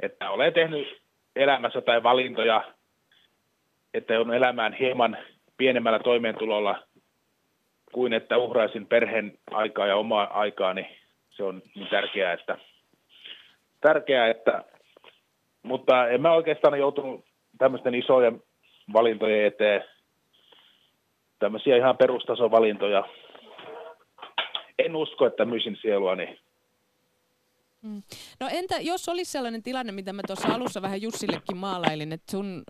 että 0.00 0.30
olen 0.30 0.52
tehnyt 0.52 1.02
elämässä 1.36 1.80
tai 1.80 2.02
valintoja, 2.02 2.64
että 3.94 4.20
on 4.20 4.34
elämään 4.34 4.72
hieman 4.72 5.16
pienemmällä 5.56 5.98
toimeentulolla 5.98 6.82
kuin 7.92 8.12
että 8.12 8.38
uhraisin 8.38 8.86
perheen 8.86 9.38
aikaa 9.50 9.86
ja 9.86 9.96
omaa 9.96 10.40
aikaa, 10.40 10.74
niin 10.74 10.86
se 11.30 11.42
on 11.42 11.62
niin 11.74 11.88
tärkeää, 11.88 12.32
että, 12.32 12.58
tärkeää, 13.80 14.28
että 14.28 14.64
mutta 15.62 16.08
en 16.08 16.20
mä 16.20 16.32
oikeastaan 16.32 16.78
joutunut 16.78 17.24
tämmöisten 17.58 17.94
isojen 17.94 18.42
valintojen 18.92 19.46
eteen 19.46 19.84
tämmöisiä 21.42 21.76
ihan 21.76 21.96
perustasovalintoja. 21.96 23.04
En 24.78 24.96
usko, 24.96 25.26
että 25.26 25.44
myisin 25.44 25.76
sieluani. 25.80 26.38
Mm. 27.82 28.02
No 28.40 28.48
entä 28.52 28.76
jos 28.80 29.08
olisi 29.08 29.30
sellainen 29.30 29.62
tilanne, 29.62 29.92
mitä 29.92 30.12
mä 30.12 30.22
tuossa 30.26 30.54
alussa 30.54 30.82
vähän 30.82 31.02
Jussillekin 31.02 31.56
maalailin, 31.56 32.12
että 32.12 32.30
sun, 32.30 32.62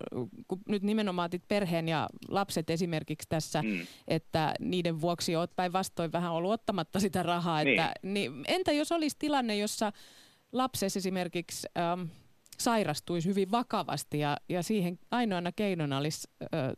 kun 0.48 0.60
nyt 0.68 0.82
nimenomaan 0.82 1.26
otit 1.26 1.42
perheen 1.48 1.88
ja 1.88 2.08
lapset 2.28 2.70
esimerkiksi 2.70 3.28
tässä, 3.28 3.62
mm. 3.62 3.86
että 4.08 4.54
niiden 4.60 5.00
vuoksi 5.00 5.36
oot 5.36 5.56
päinvastoin 5.56 6.12
vähän 6.12 6.32
ollut 6.32 6.52
ottamatta 6.52 7.00
sitä 7.00 7.22
rahaa. 7.22 7.64
Niin. 7.64 7.80
Että, 7.80 7.94
niin, 8.02 8.32
entä 8.48 8.72
jos 8.72 8.92
olisi 8.92 9.16
tilanne, 9.18 9.56
jossa 9.56 9.92
lapsesi 10.52 10.98
esimerkiksi 10.98 11.68
ähm, 11.78 12.02
sairastuisi 12.58 13.28
hyvin 13.28 13.50
vakavasti 13.50 14.18
ja, 14.18 14.36
ja 14.48 14.62
siihen 14.62 14.98
ainoana 15.10 15.52
keinona 15.52 15.98
olisi 15.98 16.28
äh, 16.42 16.72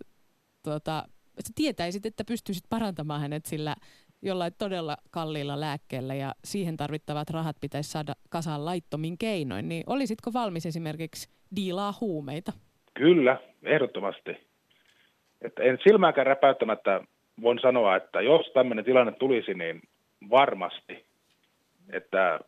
tuota, 0.62 1.04
sä 1.40 1.52
tietäisit, 1.54 2.06
että 2.06 2.24
pystyisit 2.28 2.64
parantamaan 2.68 3.20
hänet 3.20 3.46
sillä 3.46 3.76
jollain 4.22 4.52
todella 4.58 4.96
kalliilla 5.10 5.60
lääkkeellä 5.60 6.14
ja 6.14 6.34
siihen 6.44 6.76
tarvittavat 6.76 7.30
rahat 7.30 7.56
pitäisi 7.60 7.90
saada 7.90 8.14
kasaan 8.28 8.64
laittomin 8.64 9.18
keinoin, 9.18 9.68
niin 9.68 9.84
olisitko 9.86 10.32
valmis 10.32 10.66
esimerkiksi 10.66 11.28
diilaa 11.56 11.94
huumeita? 12.00 12.52
Kyllä, 12.94 13.38
ehdottomasti. 13.62 14.30
Että 15.42 15.62
en 15.62 15.78
silmääkään 15.84 16.26
räpäyttämättä 16.26 17.00
voin 17.42 17.58
sanoa, 17.62 17.96
että 17.96 18.20
jos 18.20 18.46
tämmöinen 18.54 18.84
tilanne 18.84 19.12
tulisi, 19.12 19.54
niin 19.54 19.82
varmasti. 20.30 21.04
Että 21.92 22.40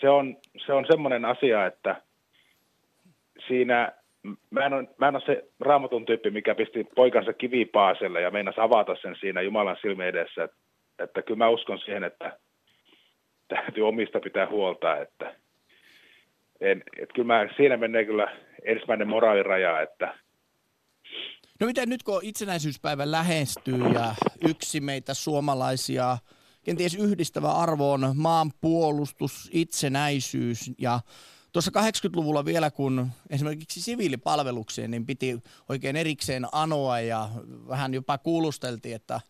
se 0.00 0.10
on, 0.10 0.36
se 0.66 0.72
on 0.72 0.84
semmoinen 0.90 1.24
asia, 1.24 1.66
että 1.66 2.02
siinä 3.48 3.92
mä 4.50 4.66
en, 4.66 4.72
ole, 4.72 4.88
mä 4.98 5.08
en 5.08 5.16
ole 5.16 5.22
se 5.26 5.44
raamatun 5.60 6.06
tyyppi, 6.06 6.30
mikä 6.30 6.54
pisti 6.54 6.84
poikansa 6.96 7.32
kivipaaselle 7.32 8.20
ja 8.20 8.30
meinasi 8.30 8.60
avata 8.60 8.96
sen 9.02 9.16
siinä 9.20 9.42
Jumalan 9.42 9.76
silmien 9.82 10.08
edessä. 10.08 10.44
Että, 10.44 10.56
että 10.98 11.22
kyllä 11.22 11.38
mä 11.38 11.48
uskon 11.48 11.78
siihen, 11.78 12.04
että 12.04 12.38
täytyy 13.48 13.88
omista 13.88 14.20
pitää 14.20 14.48
huolta. 14.48 14.96
Että, 14.96 15.34
en, 16.60 16.82
että 16.98 17.14
kyllä 17.14 17.26
mä, 17.26 17.48
siinä 17.56 17.76
menee 17.76 18.04
kyllä 18.04 18.36
ensimmäinen 18.64 19.08
moraaliraja, 19.08 19.80
että 19.80 20.14
No 21.60 21.66
miten 21.66 21.88
nyt 21.88 22.02
kun 22.02 22.20
itsenäisyyspäivä 22.22 23.10
lähestyy 23.10 23.78
ja 23.94 24.14
yksi 24.48 24.80
meitä 24.80 25.14
suomalaisia 25.14 26.18
kenties 26.64 26.94
yhdistävä 26.94 27.52
arvo 27.52 27.92
on 27.92 28.12
maanpuolustus, 28.14 29.50
itsenäisyys 29.52 30.70
ja 30.78 31.00
Tuossa 31.52 31.70
80-luvulla 31.70 32.44
vielä, 32.44 32.70
kun 32.70 33.10
esimerkiksi 33.30 33.80
siviilipalvelukseen, 33.82 34.90
niin 34.90 35.06
piti 35.06 35.42
oikein 35.68 35.96
erikseen 35.96 36.46
anoa 36.52 37.00
ja 37.00 37.30
vähän 37.68 37.94
jopa 37.94 38.18
kuulusteltiin, 38.18 38.96
että 38.96 39.20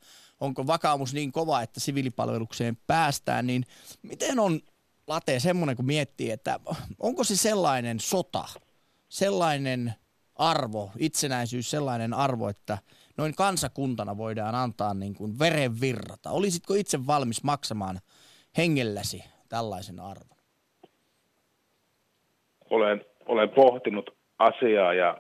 onko 0.40 0.66
vakaumus 0.66 1.14
niin 1.14 1.32
kova, 1.32 1.62
että 1.62 1.80
siviilipalvelukseen 1.80 2.78
päästään, 2.86 3.46
niin 3.46 3.66
miten 4.02 4.38
on 4.38 4.60
late 5.06 5.40
semmoinen, 5.40 5.76
kun 5.76 5.84
miettii, 5.84 6.30
että 6.30 6.60
onko 6.98 7.24
se 7.24 7.36
sellainen 7.36 8.00
sota, 8.00 8.48
sellainen 9.08 9.94
arvo, 10.34 10.92
itsenäisyys 10.98 11.70
sellainen 11.70 12.14
arvo, 12.14 12.48
että 12.48 12.78
noin 13.16 13.34
kansakuntana 13.34 14.16
voidaan 14.16 14.54
antaa 14.54 14.94
niin 14.94 15.14
kuin 15.14 15.38
veren 15.38 15.80
virrata. 15.80 16.30
Olisitko 16.30 16.74
itse 16.74 17.06
valmis 17.06 17.42
maksamaan 17.42 18.00
hengelläsi 18.56 19.24
tällaisen 19.48 20.00
arvon? 20.00 20.31
Olen, 22.72 23.04
olen 23.26 23.50
pohtinut 23.50 24.16
asiaa 24.38 24.94
ja 24.94 25.18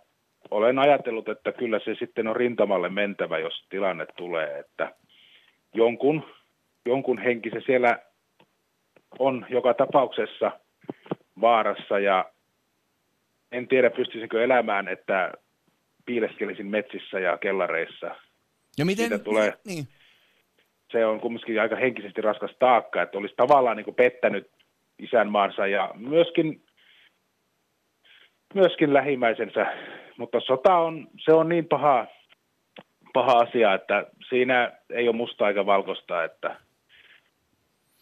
olen 0.50 0.78
ajatellut, 0.78 1.28
että 1.28 1.52
kyllä 1.52 1.80
se 1.84 1.94
sitten 1.98 2.28
on 2.28 2.36
rintamalle 2.36 2.88
mentävä, 2.88 3.38
jos 3.38 3.66
tilanne 3.68 4.06
tulee, 4.16 4.58
että 4.58 4.94
jonkun, 5.74 6.24
jonkun 6.86 7.18
henki 7.18 7.50
se 7.50 7.60
siellä 7.66 7.98
on 9.18 9.46
joka 9.48 9.74
tapauksessa 9.74 10.52
vaarassa 11.40 11.98
ja 11.98 12.24
en 13.52 13.68
tiedä 13.68 13.90
pystyisinkö 13.90 14.44
elämään, 14.44 14.88
että 14.88 15.32
piileskelisin 16.06 16.66
metsissä 16.66 17.20
ja 17.20 17.38
kellareissa. 17.38 18.16
Ja 18.78 18.84
miten? 18.84 19.08
Siitä 19.08 19.24
tulee, 19.24 19.52
niin. 19.66 19.84
Se 20.92 21.06
on 21.06 21.20
kumminkin 21.20 21.60
aika 21.60 21.76
henkisesti 21.76 22.20
raskas 22.20 22.56
taakka, 22.58 23.02
että 23.02 23.18
olisi 23.18 23.34
tavallaan 23.36 23.76
niin 23.76 23.84
kuin 23.84 23.94
pettänyt 23.94 24.50
isänmaansa 24.98 25.66
ja 25.66 25.90
myöskin 25.94 26.62
myöskin 28.54 28.94
lähimmäisensä, 28.94 29.66
mutta 30.18 30.40
sota 30.40 30.76
on, 30.76 31.08
se 31.24 31.32
on 31.32 31.48
niin 31.48 31.66
paha, 31.68 32.06
paha 33.12 33.32
asia, 33.32 33.74
että 33.74 34.06
siinä 34.28 34.72
ei 34.90 35.08
ole 35.08 35.16
musta 35.16 35.48
eikä 35.48 35.66
valkoista, 35.66 36.24
että 36.24 36.56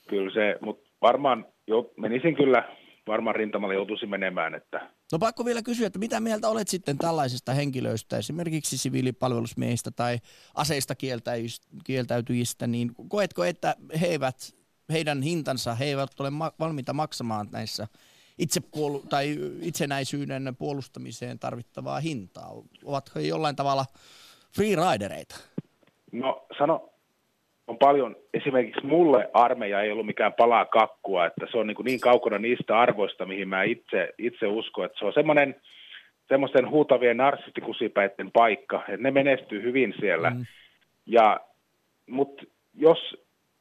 kyllä 0.09 0.30
se, 0.35 0.57
mutta 0.61 0.90
varmaan 1.02 1.47
jo, 1.66 1.92
menisin 1.97 2.37
kyllä 2.37 2.64
varmaan 3.07 3.37
rintamalle 3.37 3.75
joutuisi 3.75 4.07
menemään. 4.07 4.54
Että... 4.54 4.90
No 5.12 5.19
pakko 5.19 5.45
vielä 5.45 5.62
kysyä, 5.62 5.87
että 5.87 5.99
mitä 5.99 6.21
mieltä 6.21 6.49
olet 6.49 6.69
sitten 6.69 6.99
tällaisista 6.99 7.54
henkilöistä, 7.54 8.16
esimerkiksi 8.16 8.78
siviilipalvelusmiehistä 8.78 9.90
tai 9.90 10.19
aseista 10.54 10.95
kieltäytyjistä, 11.85 12.66
niin 12.66 12.90
koetko, 13.09 13.45
että 13.45 13.75
he 14.00 14.07
eivät, 14.07 14.37
heidän 14.92 15.23
hintansa, 15.23 15.75
he 15.75 15.85
eivät 15.85 16.21
ole 16.21 16.30
ma- 16.30 16.52
valmiita 16.61 16.92
maksamaan 16.92 17.49
näissä 17.52 17.87
itsepuolu- 18.40 19.02
tai 19.11 19.37
itsenäisyyden 19.62 20.56
puolustamiseen 20.59 21.38
tarvittavaa 21.38 22.00
hintaa? 22.00 22.50
Ovatko 22.85 23.20
he 23.20 23.26
jollain 23.26 23.56
tavalla 23.56 23.85
freeridereita? 24.56 25.37
No 26.12 26.47
sano, 26.59 26.90
on 27.66 27.78
paljon, 27.78 28.16
esimerkiksi 28.35 28.87
mulle 28.87 29.30
armeija 29.35 29.82
ei 29.82 29.90
ollut 29.90 30.06
mikään 30.06 30.32
palaa 30.32 30.64
kakkua, 30.64 31.26
että 31.26 31.47
se 31.50 31.59
on 31.59 31.66
niin, 31.66 31.85
niin 31.85 32.00
kaukana 32.00 32.38
niistä 32.38 32.78
arvoista, 32.78 33.26
mihin 33.26 33.49
mä 33.49 33.62
itse, 33.62 34.14
itse 34.18 34.47
uskon, 34.47 34.85
että 34.85 34.99
se 34.99 35.04
on 35.04 35.12
semmoinen 35.12 35.61
semmoisten 36.28 36.70
huutavien 36.70 37.16
narsistikusipäitten 37.16 38.30
paikka, 38.32 38.82
että 38.88 39.02
ne 39.02 39.11
menestyy 39.11 39.62
hyvin 39.62 39.94
siellä. 40.00 40.30
Mm. 40.30 40.47
Ja, 41.06 41.40
mutta 42.06 42.42
jos, 42.75 42.99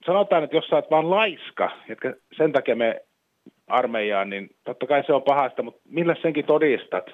sanotaan, 0.05 0.43
että 0.43 0.55
jos 0.55 0.65
sä 0.65 0.75
oot 0.75 0.91
vaan 0.91 1.09
laiska, 1.09 1.71
että 1.89 2.13
sen 2.37 2.51
takia 2.51 2.75
me 2.75 3.01
armeijaan, 3.69 4.29
niin 4.29 4.49
totta 4.63 4.87
kai 4.87 5.03
se 5.05 5.13
on 5.13 5.23
pahasta, 5.23 5.63
mutta 5.63 5.81
millä 5.89 6.15
senkin 6.21 6.45
todistat? 6.45 7.05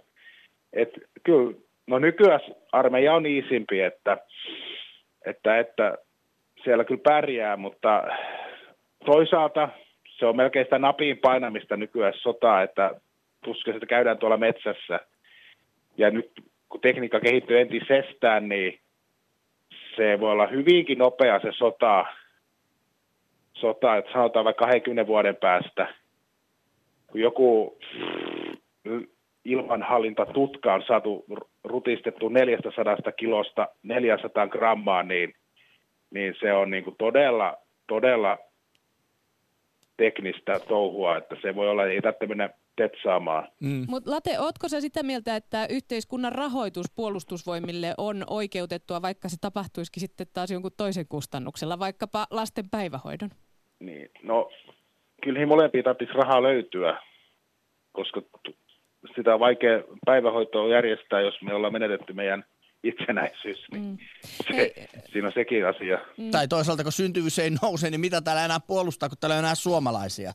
Että 0.73 0.99
kyllä, 1.23 1.57
no 1.87 1.99
nykyään 1.99 2.39
armeija 2.71 3.13
on 3.13 3.25
iisimpi, 3.25 3.81
että, 3.81 4.17
että, 5.25 5.59
että 5.59 5.97
siellä 6.63 6.83
kyllä 6.83 7.01
pärjää, 7.03 7.57
mutta 7.57 8.03
toisaalta 9.05 9.69
se 10.19 10.25
on 10.25 10.35
melkein 10.35 10.65
sitä 10.65 10.79
napin 10.79 11.17
painamista 11.17 11.77
nykyään 11.77 12.13
sotaa, 12.17 12.61
että 12.61 12.91
tuskin 13.43 13.73
sitä 13.73 13.85
käydään 13.85 14.17
tuolla 14.17 14.37
metsässä. 14.37 14.99
Ja 15.97 16.11
nyt 16.11 16.31
kun 16.69 16.81
tekniikka 16.81 17.19
kehittyy 17.19 17.59
entisestään, 17.59 18.49
niin 18.49 18.79
se 19.95 20.19
voi 20.19 20.31
olla 20.31 20.47
hyvinkin 20.47 20.97
nopea 20.97 21.39
se 21.39 21.51
sota, 21.51 22.05
sota 23.53 23.97
että 23.97 24.11
sanotaan 24.11 24.45
vaikka 24.45 24.65
20 24.65 25.07
vuoden 25.07 25.35
päästä, 25.35 25.87
kun 27.15 27.21
joku 27.21 27.77
ilmanhallintatutka 29.45 30.73
on 30.73 30.83
saatu 30.87 31.25
rutistettu 31.63 32.29
400 32.29 32.95
kilosta 33.17 33.67
400 33.83 34.47
grammaa, 34.47 35.03
niin 35.03 35.33
niin 36.13 36.35
se 36.39 36.53
on 36.53 36.71
niin 36.71 36.83
kuin 36.83 36.95
todella, 36.97 37.57
todella 37.87 38.37
teknistä 39.97 40.59
touhua, 40.67 41.17
että 41.17 41.35
se 41.41 41.55
voi 41.55 41.69
olla, 41.69 41.85
ei 41.85 42.01
tarvitse 42.01 42.27
mennä 42.27 42.49
tetsaamaan. 42.75 43.47
Mm. 43.61 43.85
Mutta 43.87 44.11
Late, 44.11 44.39
ootko 44.39 44.69
sä 44.69 44.81
sitä 44.81 45.03
mieltä, 45.03 45.35
että 45.35 45.67
yhteiskunnan 45.69 46.31
rahoitus 46.31 46.85
puolustusvoimille 46.95 47.93
on 47.97 48.23
oikeutettua, 48.29 49.01
vaikka 49.01 49.29
se 49.29 49.37
tapahtuisikin 49.41 50.01
sitten 50.01 50.27
taas 50.33 50.51
jonkun 50.51 50.71
toisen 50.77 51.05
kustannuksella, 51.09 51.79
vaikkapa 51.79 52.27
lasten 52.31 52.69
päivähoidon? 52.71 53.29
Niin, 53.79 54.09
no 54.23 54.49
kyllähän 55.25 55.47
molempiin 55.47 55.83
tarvitsisi 55.83 56.17
rahaa 56.17 56.43
löytyä, 56.43 57.01
koska 57.91 58.21
sitä 59.15 59.33
on 59.33 59.39
vaikea 59.39 59.83
päivähoitoa 60.05 60.69
järjestää, 60.69 61.21
jos 61.21 61.41
me 61.41 61.53
ollaan 61.53 61.73
menetetty 61.73 62.13
meidän 62.13 62.45
itsenäisyys, 62.83 63.65
niin 63.71 63.83
mm. 63.83 63.97
se, 64.23 64.55
Hei. 64.55 64.87
siinä 65.11 65.27
on 65.27 65.33
sekin 65.33 65.67
asia. 65.67 65.97
Mm. 66.17 66.31
Tai 66.31 66.47
toisaalta, 66.47 66.83
kun 66.83 66.91
syntyvyys 66.91 67.39
ei 67.39 67.49
nouse, 67.61 67.89
niin 67.89 68.01
mitä 68.01 68.21
täällä 68.21 68.45
enää 68.45 68.59
puolustaa, 68.59 69.09
kun 69.09 69.17
täällä 69.17 69.33
on 69.33 69.39
enää 69.39 69.55
suomalaisia? 69.55 70.31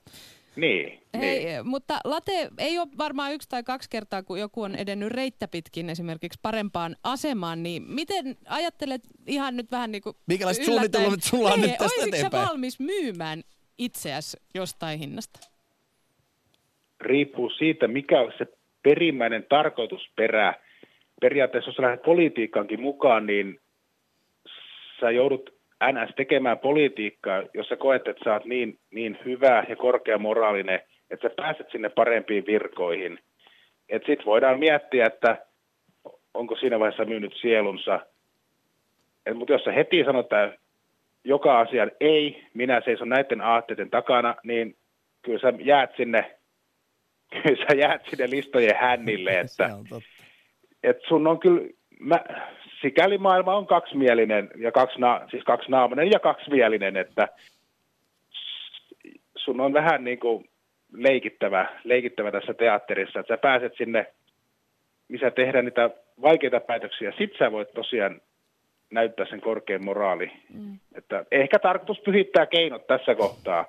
Niin, 0.56 1.02
Hei, 1.18 1.44
niin. 1.44 1.68
mutta 1.68 2.00
late 2.04 2.50
ei 2.59 2.78
ole 2.78 2.88
varmaan 2.99 3.32
yksi 3.32 3.49
tai 3.49 3.62
kaksi 3.62 3.90
kertaa, 3.90 4.23
kun 4.23 4.40
joku 4.40 4.62
on 4.62 4.75
edennyt 4.75 5.12
reittä 5.12 5.49
pitkin 5.49 5.90
esimerkiksi 5.90 6.38
parempaan 6.42 6.97
asemaan, 7.04 7.62
niin 7.62 7.82
miten 7.82 8.37
ajattelet 8.49 9.02
ihan 9.26 9.56
nyt 9.56 9.70
vähän 9.70 9.92
niin 9.92 10.02
kuin 10.02 10.16
Minkälaiset 10.26 10.64
suunnitelmat 10.64 11.23
sulla 11.23 11.52
on 11.52 11.61
Hei, 11.61 11.68
nyt 11.68 11.78
tästä 11.78 12.02
eteenpäin? 12.06 12.49
valmis 12.49 12.80
myymään 12.80 13.42
itseäsi 13.80 14.37
jostain 14.54 14.99
hinnasta? 14.99 15.40
Riippuu 17.00 17.50
siitä, 17.50 17.88
mikä 17.88 18.20
on 18.20 18.32
se 18.38 18.46
perimmäinen 18.82 19.46
tarkoitusperä 19.49 20.54
periaatteessa, 21.20 21.70
jos 21.70 21.78
lähdet 21.78 22.02
politiikkaankin 22.02 22.80
mukaan, 22.80 23.26
niin 23.26 23.60
sä 25.00 25.10
joudut 25.10 25.54
NS 25.92 26.14
tekemään 26.16 26.58
politiikkaa, 26.58 27.42
jos 27.54 27.68
sä 27.68 27.76
koet, 27.76 28.08
että 28.08 28.25
sä 28.25 28.32
oot 28.32 28.44
niin, 28.44 28.78
niin 28.90 29.18
hyvä 29.25 29.64
ja 29.68 29.76
korkea 29.76 30.18
moraalinen, 30.18 30.80
että 31.10 31.28
sä 31.28 31.34
pääset 31.37 31.66
sinne 31.72 31.88
parempiin 31.88 32.46
virkoihin. 32.46 33.18
Että 33.88 34.07
sit 34.07 34.26
voidaan 34.26 34.59
miettiä, 34.59 35.07
että 35.07 35.46
onko 36.35 36.57
siinä 36.57 36.78
vaiheessa 36.78 37.05
myynyt 37.05 37.33
sielunsa. 37.40 38.00
Mutta 39.35 39.52
jos 39.52 39.64
sä 39.64 39.72
heti 39.72 40.05
sanot, 40.05 40.26
että 40.26 40.59
joka 41.24 41.61
asian 41.61 41.90
ei, 42.00 42.44
minä 42.54 42.80
seison 42.85 43.09
näiden 43.09 43.40
aatteiden 43.40 43.90
takana, 43.90 44.35
niin 44.44 44.76
kyllä 45.22 45.38
sä 45.38 45.52
jäät 45.59 45.90
sinne, 45.96 46.37
kyllä 47.42 47.56
sä 47.56 47.76
jäät 47.76 48.02
sinne 48.11 48.30
listojen 48.30 48.76
hännille. 48.80 49.30
Että, 49.40 49.68
se 49.68 49.74
on 49.74 49.85
totta 49.88 50.20
että 50.83 51.09
sun 51.09 51.26
on 51.26 51.40
kyllä, 51.40 51.68
mä, 52.00 52.24
sikäli 52.80 53.18
maailma 53.18 53.56
on 53.56 53.66
kaksimielinen, 53.66 54.50
ja 54.56 54.72
kaksi, 54.72 55.00
na, 55.00 55.26
siis 55.30 55.44
kaksinaamainen 55.44 56.11
ja 56.11 56.18
kaksivielinen, 56.18 56.96
että 56.96 57.28
sun 59.37 59.61
on 59.61 59.72
vähän 59.72 60.04
niin 60.04 60.20
kuin 60.20 60.48
leikittävä, 60.92 61.66
leikittävä 61.85 62.33
tässä 62.33 62.54
teatterissa, 62.54 63.20
että 63.20 63.35
sä 63.35 63.38
pääset 63.38 63.72
sinne, 63.76 64.06
missä 65.09 65.30
tehdään 65.30 65.64
niitä 65.64 65.90
vaikeita 66.22 66.61
päätöksiä, 66.61 67.12
sit 67.18 67.30
sä 67.38 67.52
voit 67.52 67.72
tosiaan 67.74 68.20
näyttää 68.90 69.26
sen 69.31 69.40
korkean 69.40 69.85
moraali. 69.85 70.33
Mm. 70.55 70.79
Että 70.94 71.24
ehkä 71.31 71.59
tarkoitus 71.59 72.00
pyhittää 72.00 72.46
keinot 72.46 72.87
tässä 72.87 73.14
kohtaa. 73.14 73.64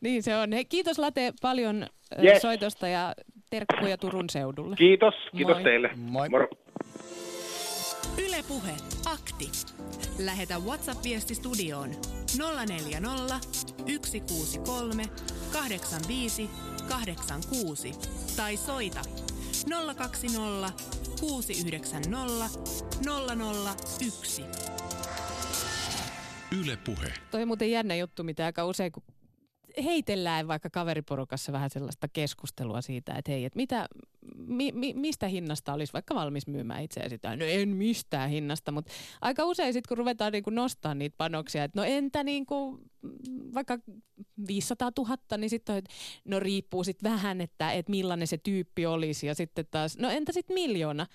Niin 0.00 0.22
se 0.22 0.36
on. 0.36 0.52
Hei, 0.52 0.64
kiitos 0.64 0.98
Late 0.98 1.32
paljon 1.42 1.86
yes. 2.24 2.42
soitosta 2.42 2.88
ja 2.88 3.14
terkkuja 3.50 3.98
Turun 3.98 4.30
seudulle. 4.30 4.76
Kiitos, 4.76 5.14
kiitos 5.36 5.56
Moi. 5.56 5.64
teille. 5.64 5.90
Moi. 5.96 6.28
Moro. 6.28 6.48
Ylepuhe 8.18 8.72
akti. 9.12 9.50
Lähetä 10.24 10.54
WhatsApp-viesti 10.58 11.34
studioon 11.34 11.90
040 12.68 13.34
163 14.02 15.02
85 15.52 16.50
86 16.88 17.92
tai 18.36 18.56
soita 18.56 19.00
020 19.96 21.01
690 21.20 22.48
001. 23.98 24.42
Yle 26.60 26.76
Puhe. 26.76 27.12
Toi 27.30 27.42
on 27.42 27.48
muuten 27.48 27.70
jännä 27.70 27.94
juttu, 27.94 28.22
mitä 28.24 28.44
aika 28.44 28.64
usein 28.64 28.92
kun 28.92 29.02
heitellään 29.84 30.48
vaikka 30.48 30.70
kaveriporukassa 30.70 31.52
vähän 31.52 31.70
sellaista 31.70 32.08
keskustelua 32.08 32.80
siitä, 32.80 33.14
että 33.14 33.32
hei, 33.32 33.44
että 33.44 33.56
mitä, 33.56 33.88
mi, 34.36 34.72
mi, 34.72 34.94
mistä 34.94 35.28
hinnasta 35.28 35.72
olisi 35.72 35.92
vaikka 35.92 36.14
valmis 36.14 36.46
myymään 36.46 36.82
itseäsi? 36.82 37.18
No 37.36 37.44
en 37.44 37.68
mistään 37.68 38.30
hinnasta, 38.30 38.72
mutta 38.72 38.92
aika 39.20 39.44
usein 39.44 39.72
sitten 39.72 39.88
kun 39.88 39.98
ruvetaan 39.98 40.32
niinku 40.32 40.50
nostaa 40.50 40.94
niitä 40.94 41.14
panoksia, 41.18 41.64
että 41.64 41.80
no 41.80 41.84
entä 41.84 42.24
niinku 42.24 42.80
vaikka 43.54 43.78
500 44.48 44.90
000, 44.98 45.16
niin 45.38 45.50
sitten 45.50 45.82
no 46.24 46.40
riippuu 46.40 46.84
sitten 46.84 47.12
vähän, 47.12 47.40
että, 47.40 47.72
että 47.72 47.90
millainen 47.90 48.26
se 48.26 48.38
tyyppi 48.38 48.86
olisi 48.86 49.26
ja 49.26 49.34
sitten 49.34 49.66
taas, 49.70 49.98
no 49.98 50.10
entä 50.10 50.32
sitten 50.32 50.54
miljoona? 50.54 51.06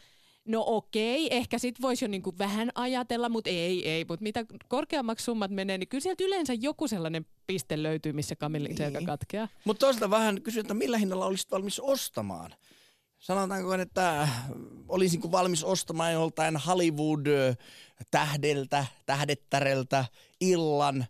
No 0.48 0.63
okei, 0.67 1.36
ehkä 1.36 1.60
sit 1.60 1.82
voisi 1.82 2.06
jo 2.06 2.10
niinku 2.10 2.34
vähän 2.39 2.72
ajatella, 2.76 3.30
mutta 3.30 3.50
ei, 3.50 3.89
ei. 3.89 4.06
Mutta 4.10 4.24
mitä 4.24 4.46
korkeammaksi 4.67 5.26
summat 5.26 5.52
menee, 5.52 5.78
niin 5.78 5.88
kyllä 5.88 6.02
sieltä 6.02 6.24
yleensä 6.24 6.54
joku 6.54 6.88
sellainen 6.88 7.26
piste 7.47 7.83
löytyy, 7.83 8.13
missä 8.13 8.36
kamillin 8.36 8.69
niin. 8.69 8.77
selkä 8.77 9.01
katkeaa. 9.05 9.47
Mutta 9.65 9.79
toisaalta 9.79 10.10
vähän 10.10 10.41
kysyä, 10.41 10.62
että 10.62 10.73
millä 10.73 10.97
hinnalla 10.97 11.25
olisit 11.25 11.51
valmis 11.51 11.79
ostamaan? 11.79 12.55
Sanotaanko, 13.19 13.73
että 13.73 14.27
olisinko 14.88 15.31
valmis 15.31 15.63
ostamaan 15.63 16.13
joltain 16.13 16.57
Hollywood-tähdeltä, 16.57 18.86
tähdettäreltä 19.05 20.05
illan, 20.41 21.05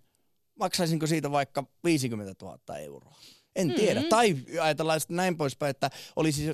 maksaisinko 0.59 1.07
siitä 1.07 1.31
vaikka 1.31 1.63
50 1.83 2.45
000 2.45 2.77
euroa? 2.77 3.15
En 3.55 3.73
tiedä. 3.73 3.99
Mm-hmm. 3.99 4.09
Tai 4.09 4.37
ajatellaan 4.61 4.99
sitten 4.99 5.17
näin 5.17 5.37
poispäin, 5.37 5.69
että 5.69 5.89
olisi 6.15 6.53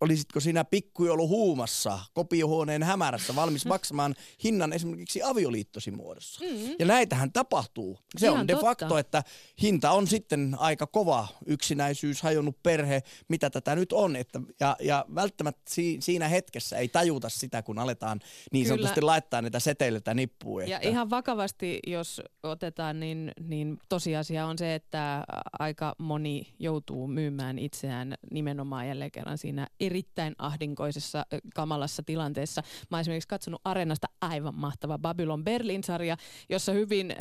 olisitko 0.00 0.40
sinä 0.40 0.64
pikkujoulu 0.64 1.28
huumassa 1.28 1.98
kopiohuoneen 2.14 2.82
hämärässä 2.82 3.36
valmis 3.36 3.66
maksamaan 3.76 4.14
hinnan 4.44 4.72
esimerkiksi 4.72 5.22
avioliittosi 5.22 5.90
muodossa. 5.90 6.44
Mm. 6.44 6.74
Ja 6.78 6.86
näitähän 6.86 7.32
tapahtuu. 7.32 7.98
Se 8.16 8.26
Ihan 8.26 8.40
on 8.40 8.48
de 8.48 8.52
totta. 8.52 8.66
facto, 8.66 8.98
että 8.98 9.22
hinta 9.62 9.90
on 9.90 10.06
sitten 10.06 10.56
aika 10.58 10.86
kova. 10.86 11.28
Yksinäisyys, 11.46 12.22
hajonnut 12.22 12.62
perhe, 12.62 13.02
mitä 13.28 13.50
tätä 13.50 13.74
nyt 13.74 13.92
on. 13.92 14.16
Että, 14.16 14.40
ja, 14.60 14.76
ja 14.80 15.04
välttämättä 15.14 15.62
si, 15.68 15.96
siinä 16.00 16.28
hetkessä 16.28 16.76
ei 16.76 16.88
tajuta 16.88 17.28
sitä, 17.28 17.62
kun 17.62 17.78
aletaan 17.78 18.20
niin 18.52 18.64
Kyllä. 18.64 18.76
sanotusti 18.76 19.00
laittaa 19.00 19.42
niitä 19.42 19.60
seteilytä 19.60 20.14
nippuun. 20.14 20.62
Että... 20.62 20.70
Ja 20.70 20.90
ihan 20.90 21.10
vakavasti, 21.10 21.80
jos 21.86 22.22
otetaan, 22.42 23.00
niin, 23.00 23.32
niin 23.40 23.78
tosiasia 23.88 24.46
on 24.46 24.58
se, 24.58 24.74
että 24.74 25.24
aika 25.58 25.94
moni 25.98 26.54
joutuu 26.58 27.06
myymään 27.08 27.58
itseään 27.58 28.14
nimenomaan 28.30 28.88
jälleen 28.88 29.10
kerran 29.10 29.38
siinä 29.38 29.65
erittäin 29.80 30.34
ahdinkoisessa, 30.38 31.26
kamalassa 31.54 32.02
tilanteessa. 32.02 32.62
Mä 32.90 32.96
oon 32.96 33.00
esimerkiksi 33.00 33.28
katsonut 33.28 33.60
Areenasta 33.64 34.06
aivan 34.20 34.54
mahtava 34.54 34.98
Babylon 34.98 35.44
Berlin-sarja, 35.44 36.16
jossa 36.48 36.72
hyvin 36.72 37.10
äh, 37.10 37.16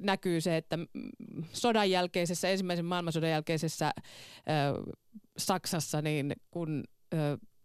näkyy 0.00 0.40
se, 0.40 0.56
että 0.56 0.78
sodan 1.52 1.90
jälkeisessä, 1.90 2.48
ensimmäisen 2.48 2.84
maailmansodan 2.84 3.30
jälkeisessä 3.30 3.86
äh, 3.86 3.94
Saksassa, 5.38 6.02
niin 6.02 6.32
kun 6.50 6.84
äh, 7.14 7.20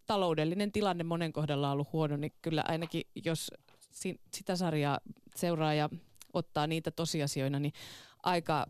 taloudellinen 0.06 0.72
tilanne 0.72 1.04
monen 1.04 1.32
kohdalla 1.32 1.68
on 1.68 1.72
ollut 1.72 1.92
huono, 1.92 2.16
niin 2.16 2.32
kyllä 2.42 2.64
ainakin 2.68 3.02
jos 3.24 3.50
si- 3.90 4.20
sitä 4.34 4.56
sarjaa 4.56 5.00
seuraa 5.36 5.74
ja 5.74 5.88
ottaa 6.32 6.66
niitä 6.66 6.90
tosiasioina, 6.90 7.58
niin 7.58 7.72
aika 8.22 8.66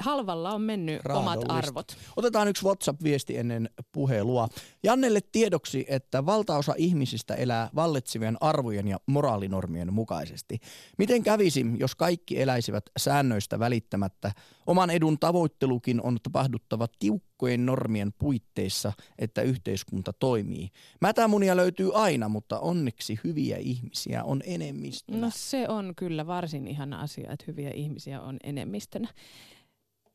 halvalla 0.00 0.54
on 0.54 0.60
mennyt 0.60 1.00
omat 1.14 1.40
arvot. 1.48 1.96
Otetaan 2.16 2.48
yksi 2.48 2.64
WhatsApp-viesti 2.64 3.38
ennen 3.38 3.70
puhelua. 3.92 4.48
Jannelle 4.82 5.20
tiedoksi, 5.32 5.84
että 5.88 6.26
valtaosa 6.26 6.74
ihmisistä 6.76 7.34
elää 7.34 7.70
vallitsevien 7.74 8.36
arvojen 8.40 8.88
ja 8.88 8.98
moraalinormien 9.06 9.92
mukaisesti. 9.92 10.58
Miten 10.98 11.22
kävisi, 11.22 11.66
jos 11.78 11.94
kaikki 11.94 12.40
eläisivät 12.42 12.84
säännöistä 12.96 13.58
välittämättä? 13.58 14.32
Oman 14.66 14.90
edun 14.90 15.18
tavoittelukin 15.18 16.02
on 16.02 16.18
tapahduttava 16.22 16.86
tiukkojen 16.98 17.66
normien 17.66 18.12
puitteissa, 18.18 18.92
että 19.18 19.42
yhteiskunta 19.42 20.12
toimii. 20.12 20.68
Mätämunia 21.00 21.56
löytyy 21.56 21.90
aina, 21.94 22.28
mutta 22.28 22.58
onneksi 22.58 23.18
hyviä 23.24 23.56
ihmisiä 23.56 24.24
on 24.24 24.40
enemmistönä. 24.44 25.18
No 25.18 25.30
se 25.34 25.68
on 25.68 25.92
kyllä 25.96 26.26
varsin 26.26 26.68
ihana 26.68 27.00
asia, 27.00 27.32
että 27.32 27.44
hyviä 27.46 27.70
ihmisiä 27.70 28.20
on 28.20 28.36
enemmistönä. 28.44 29.08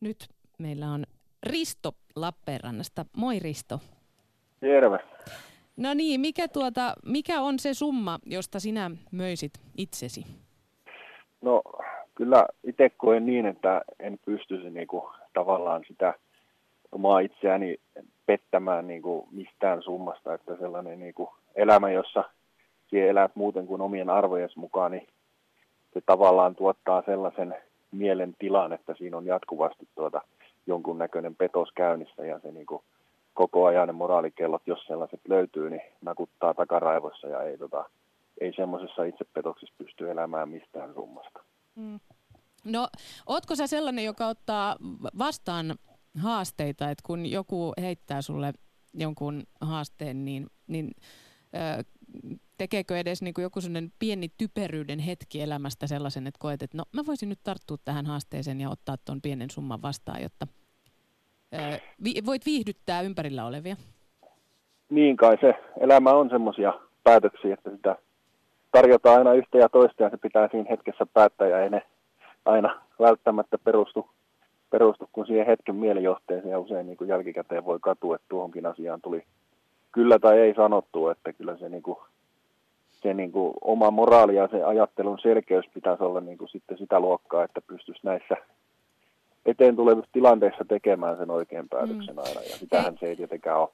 Nyt 0.01 0.17
meillä 0.59 0.87
on 0.87 1.03
Risto 1.43 1.91
Lappeenrannasta. 2.15 3.05
Moi 3.17 3.39
Risto. 3.39 3.79
Terve. 4.59 4.99
No 5.77 5.93
niin, 5.93 6.21
mikä, 6.21 6.47
tuota, 6.47 6.93
mikä 7.05 7.41
on 7.41 7.59
se 7.59 7.73
summa, 7.73 8.19
josta 8.25 8.59
sinä 8.59 8.91
möisit 9.11 9.51
itsesi? 9.77 10.25
No 11.41 11.61
kyllä 12.15 12.45
itse 12.63 12.89
koen 12.89 13.25
niin, 13.25 13.45
että 13.45 13.81
en 13.99 14.19
pystyisi 14.25 14.69
niinku, 14.69 15.09
tavallaan 15.33 15.83
sitä 15.87 16.13
omaa 16.91 17.19
itseäni 17.19 17.77
pettämään 18.25 18.87
niinku, 18.87 19.27
mistään 19.31 19.83
summasta. 19.83 20.33
Että 20.33 20.57
sellainen 20.59 20.99
niinku, 20.99 21.33
elämä, 21.55 21.91
jossa 21.91 22.23
sinä 22.87 23.05
elät 23.05 23.35
muuten 23.35 23.67
kuin 23.67 23.81
omien 23.81 24.09
arvojen 24.09 24.49
mukaan, 24.55 24.91
niin 24.91 25.07
se 25.93 26.01
tavallaan 26.05 26.55
tuottaa 26.55 27.03
sellaisen 27.05 27.55
mielen 27.91 28.35
tilan, 28.39 28.73
että 28.73 28.95
siinä 28.97 29.17
on 29.17 29.25
jatkuvasti 29.25 29.87
tuota 29.95 30.21
jonkunnäköinen 30.67 31.35
petos 31.35 31.69
käynnissä 31.75 32.25
ja 32.25 32.39
se 32.39 32.51
niin 32.51 32.65
kuin 32.65 32.83
koko 33.33 33.65
ajan 33.65 33.87
ne 33.87 33.93
moraalikellot, 33.93 34.61
jos 34.65 34.79
sellaiset 34.87 35.21
löytyy, 35.27 35.69
niin 35.69 35.81
nakuttaa 36.01 36.53
takaraivossa 36.53 37.27
ja 37.27 37.43
ei, 37.43 37.57
tota, 37.57 37.89
ei 38.41 38.53
semmoisessa 38.55 39.03
itsepetoksessa 39.03 39.75
pysty 39.77 40.11
elämään 40.11 40.49
mistään 40.49 40.93
summasta. 40.93 41.43
Mm. 41.75 41.99
No, 42.63 42.87
ootko 43.25 43.55
sä 43.55 43.67
sellainen, 43.67 44.05
joka 44.05 44.27
ottaa 44.27 44.75
vastaan 45.17 45.75
haasteita, 46.21 46.89
että 46.89 47.03
kun 47.05 47.25
joku 47.25 47.73
heittää 47.81 48.21
sulle 48.21 48.53
jonkun 48.93 49.43
haasteen, 49.61 50.25
niin, 50.25 50.47
niin 50.67 50.91
tekeekö 52.57 52.97
edes 52.97 53.21
niin 53.21 53.33
kuin 53.33 53.43
joku 53.43 53.61
sellainen 53.61 53.91
pieni 53.99 54.27
typeryyden 54.37 54.99
hetki 54.99 55.41
elämästä 55.41 55.87
sellaisen, 55.87 56.27
että 56.27 56.39
koet, 56.39 56.63
että 56.63 56.77
no 56.77 56.83
mä 56.93 57.01
voisin 57.07 57.29
nyt 57.29 57.39
tarttua 57.43 57.77
tähän 57.85 58.05
haasteeseen 58.05 58.61
ja 58.61 58.69
ottaa 58.69 58.95
tuon 59.05 59.21
pienen 59.21 59.49
summan 59.49 59.81
vastaan, 59.81 60.21
jotta 60.21 60.47
ää, 61.51 61.79
vi- 62.03 62.21
voit 62.25 62.45
viihdyttää 62.45 63.01
ympärillä 63.01 63.45
olevia? 63.45 63.75
Niin 64.89 65.17
kai 65.17 65.37
se 65.41 65.53
elämä 65.79 66.11
on 66.11 66.29
semmoisia 66.29 66.73
päätöksiä, 67.03 67.53
että 67.53 67.71
sitä 67.71 67.95
tarjotaan 68.71 69.17
aina 69.17 69.33
yhtä 69.33 69.57
ja 69.57 69.69
toista 69.69 70.03
ja 70.03 70.09
se 70.09 70.17
pitää 70.17 70.47
siinä 70.51 70.69
hetkessä 70.69 71.05
päättää 71.05 71.47
ja 71.47 71.59
ei 71.59 71.69
ne 71.69 71.81
aina 72.45 72.81
välttämättä 72.99 73.57
perustu, 73.57 74.09
perustu 74.69 75.09
kun 75.11 75.27
siihen 75.27 75.45
hetken 75.45 75.75
mielijohteeseen 75.75 76.51
ja 76.51 76.59
usein 76.59 76.85
niin 76.85 76.97
kuin 76.97 77.07
jälkikäteen 77.07 77.65
voi 77.65 77.79
katua, 77.81 78.15
että 78.15 78.25
tuohonkin 78.29 78.65
asiaan 78.65 79.01
tuli 79.01 79.23
kyllä 79.91 80.19
tai 80.19 80.39
ei 80.39 80.53
sanottu, 80.55 81.09
että 81.09 81.33
kyllä 81.33 81.57
se 81.57 81.69
niin 81.69 81.83
kuin 81.83 81.97
se 83.01 83.13
niin 83.13 83.31
kuin 83.31 83.53
oma 83.61 83.91
moraali 83.91 84.35
ja 84.35 84.47
se 84.51 84.63
ajattelun 84.63 85.19
selkeys 85.19 85.65
pitäisi 85.73 86.03
olla 86.03 86.21
niin 86.21 86.37
kuin 86.37 86.49
sitten 86.49 86.77
sitä 86.77 86.99
luokkaa, 86.99 87.43
että 87.43 87.61
pystyisi 87.61 88.01
näissä 88.03 88.35
eteen 89.45 89.75
tulevissa 89.75 90.11
tilanteissa 90.11 90.65
tekemään 90.65 91.17
sen 91.17 91.31
oikean 91.31 91.69
päätöksen 91.69 92.15
mm. 92.15 92.21
aina, 92.21 92.41
ja 92.41 92.57
sitähän 92.57 92.97
se 92.99 93.05
ei 93.05 93.15
tietenkään 93.15 93.59
ole. 93.59 93.69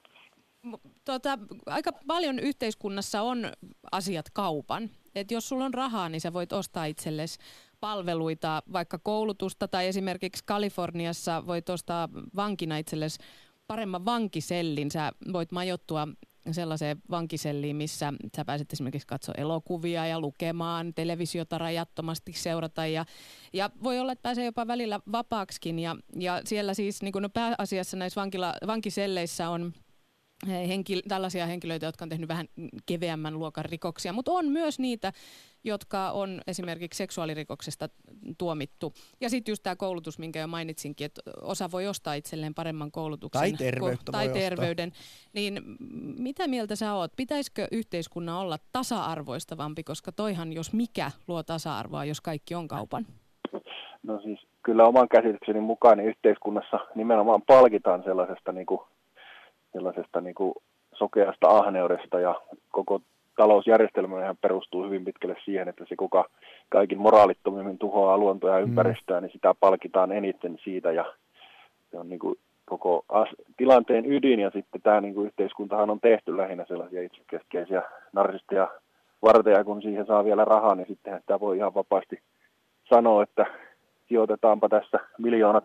Tota, 1.04 1.38
aika 1.66 1.92
paljon 2.06 2.38
yhteiskunnassa 2.38 3.22
on 3.22 3.52
asiat 3.92 4.26
kaupan. 4.32 4.90
Et 5.14 5.30
jos 5.30 5.48
sulla 5.48 5.64
on 5.64 5.74
rahaa, 5.74 6.08
niin 6.08 6.20
sä 6.20 6.32
voit 6.32 6.52
ostaa 6.52 6.84
itsellesi 6.84 7.38
palveluita, 7.80 8.62
vaikka 8.72 8.98
koulutusta 8.98 9.68
tai 9.68 9.86
esimerkiksi 9.86 10.44
Kaliforniassa 10.46 11.46
voit 11.46 11.70
ostaa 11.70 12.08
vankina 12.36 12.76
itsellesi 12.76 13.18
paremman 13.66 14.04
vankisellin. 14.04 14.90
Sä 14.90 15.12
voit 15.32 15.52
majoittua 15.52 16.08
sellaiseen 16.50 17.02
vankiselliin, 17.10 17.76
missä 17.76 18.12
sä 18.36 18.44
pääset 18.44 18.72
esimerkiksi 18.72 19.06
katsoa 19.06 19.34
elokuvia 19.38 20.06
ja 20.06 20.20
lukemaan, 20.20 20.94
televisiota 20.94 21.58
rajattomasti 21.58 22.32
seurata. 22.32 22.86
Ja, 22.86 23.04
ja 23.52 23.70
voi 23.82 23.98
olla, 23.98 24.12
että 24.12 24.22
pääsee 24.22 24.44
jopa 24.44 24.66
välillä 24.66 25.00
vapaaksikin. 25.12 25.78
Ja, 25.78 25.96
ja 26.18 26.40
siellä 26.44 26.74
siis 26.74 27.02
niin 27.02 27.12
no 27.20 27.28
pääasiassa 27.28 27.96
näissä 27.96 28.20
vankila, 28.20 28.54
vankiselleissä 28.66 29.48
on 29.48 29.72
henkil- 30.46 31.02
tällaisia 31.08 31.46
henkilöitä, 31.46 31.86
jotka 31.86 32.04
on 32.04 32.08
tehnyt 32.08 32.28
vähän 32.28 32.46
keveämmän 32.86 33.38
luokan 33.38 33.64
rikoksia, 33.64 34.12
mutta 34.12 34.32
on 34.32 34.48
myös 34.48 34.78
niitä, 34.78 35.12
jotka 35.64 36.10
on 36.10 36.40
esimerkiksi 36.46 36.98
seksuaalirikoksesta 36.98 37.88
tuomittu. 38.38 38.92
Ja 39.20 39.30
sitten 39.30 39.52
just 39.52 39.62
tämä 39.62 39.76
koulutus, 39.76 40.18
minkä 40.18 40.40
jo 40.40 40.46
mainitsinkin, 40.46 41.04
että 41.04 41.20
osa 41.42 41.70
voi 41.70 41.86
ostaa 41.86 42.14
itselleen 42.14 42.54
paremman 42.54 42.90
koulutuksen. 42.90 43.40
Tai 43.40 43.52
terveyttä 43.52 44.12
Tai 44.12 44.28
terveyden. 44.28 44.88
Ostaa. 44.88 45.30
Niin 45.32 45.62
mitä 46.18 46.48
mieltä 46.48 46.76
sä 46.76 46.94
oot? 46.94 47.12
Pitäisikö 47.16 47.68
yhteiskunnan 47.72 48.36
olla 48.36 48.58
tasa-arvoistavampi, 48.72 49.82
koska 49.82 50.12
toihan 50.12 50.52
jos 50.52 50.72
mikä 50.72 51.10
luo 51.28 51.42
tasa-arvoa, 51.42 52.04
jos 52.04 52.20
kaikki 52.20 52.54
on 52.54 52.68
kaupan? 52.68 53.06
No 54.02 54.20
siis 54.20 54.40
kyllä 54.62 54.84
oman 54.84 55.08
käsitykseni 55.08 55.60
mukaan 55.60 55.98
niin 55.98 56.08
yhteiskunnassa 56.08 56.80
nimenomaan 56.94 57.42
palkitaan 57.42 58.02
sellaisesta 58.04 58.52
niin 58.52 58.66
kuin 58.66 58.80
sellaisesta 59.74 60.20
niin 60.20 60.34
kuin 60.34 60.54
sokeasta 60.94 61.48
ahneudesta 61.48 62.20
ja 62.20 62.34
koko 62.70 63.00
talousjärjestelmä 63.36 64.34
perustuu 64.40 64.84
hyvin 64.84 65.04
pitkälle 65.04 65.36
siihen, 65.44 65.68
että 65.68 65.84
se 65.88 65.96
kuka 65.96 66.24
kaikin 66.68 66.98
moraalittomimmin 66.98 67.78
tuhoaa 67.78 68.18
luontoa 68.18 68.50
ja 68.50 68.58
mm. 68.58 68.70
ympäristöä, 68.70 69.20
mm. 69.20 69.22
niin 69.22 69.32
sitä 69.32 69.54
palkitaan 69.60 70.12
eniten 70.12 70.58
siitä 70.64 70.92
ja 70.92 71.04
se 71.90 71.98
on 71.98 72.08
niin 72.08 72.18
kuin 72.18 72.34
koko 72.64 73.04
as- 73.08 73.36
tilanteen 73.56 74.12
ydin 74.12 74.40
ja 74.40 74.50
sitten 74.50 74.82
tämä 74.82 75.00
niin 75.00 75.14
kuin 75.14 75.26
yhteiskuntahan 75.26 75.90
on 75.90 76.00
tehty 76.00 76.36
lähinnä 76.36 76.64
sellaisia 76.68 77.02
itsekeskeisiä 77.02 77.82
narsisteja 78.12 78.68
varteja, 79.22 79.64
kun 79.64 79.82
siihen 79.82 80.06
saa 80.06 80.24
vielä 80.24 80.44
rahaa, 80.44 80.74
niin 80.74 80.86
sittenhän 80.86 81.20
sitä 81.20 81.40
voi 81.40 81.56
ihan 81.56 81.74
vapaasti 81.74 82.18
sanoa, 82.88 83.22
että 83.22 83.46
sijoitetaanpa 84.08 84.68
tässä 84.68 84.98
miljoonat 85.18 85.64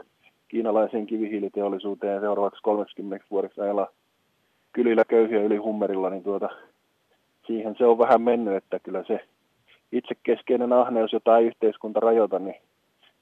kiinalaiseen 0.49 1.07
kivihiiliteollisuuteen 1.07 2.21
seuraavaksi 2.21 2.61
30 2.61 3.25
vuodeksi 3.31 3.61
ajalla 3.61 3.87
kylillä 4.73 5.05
köyhiä 5.05 5.43
yli 5.43 5.57
hummerilla, 5.57 6.09
niin 6.09 6.23
tuota, 6.23 6.49
siihen 7.47 7.75
se 7.77 7.85
on 7.85 7.97
vähän 7.97 8.21
mennyt, 8.21 8.55
että 8.55 8.79
kyllä 8.79 9.03
se 9.07 9.19
itsekeskeinen 9.91 10.73
ahneus, 10.73 11.13
jota 11.13 11.37
ei 11.37 11.45
yhteiskunta 11.45 11.99
rajoita, 11.99 12.39
niin 12.39 12.55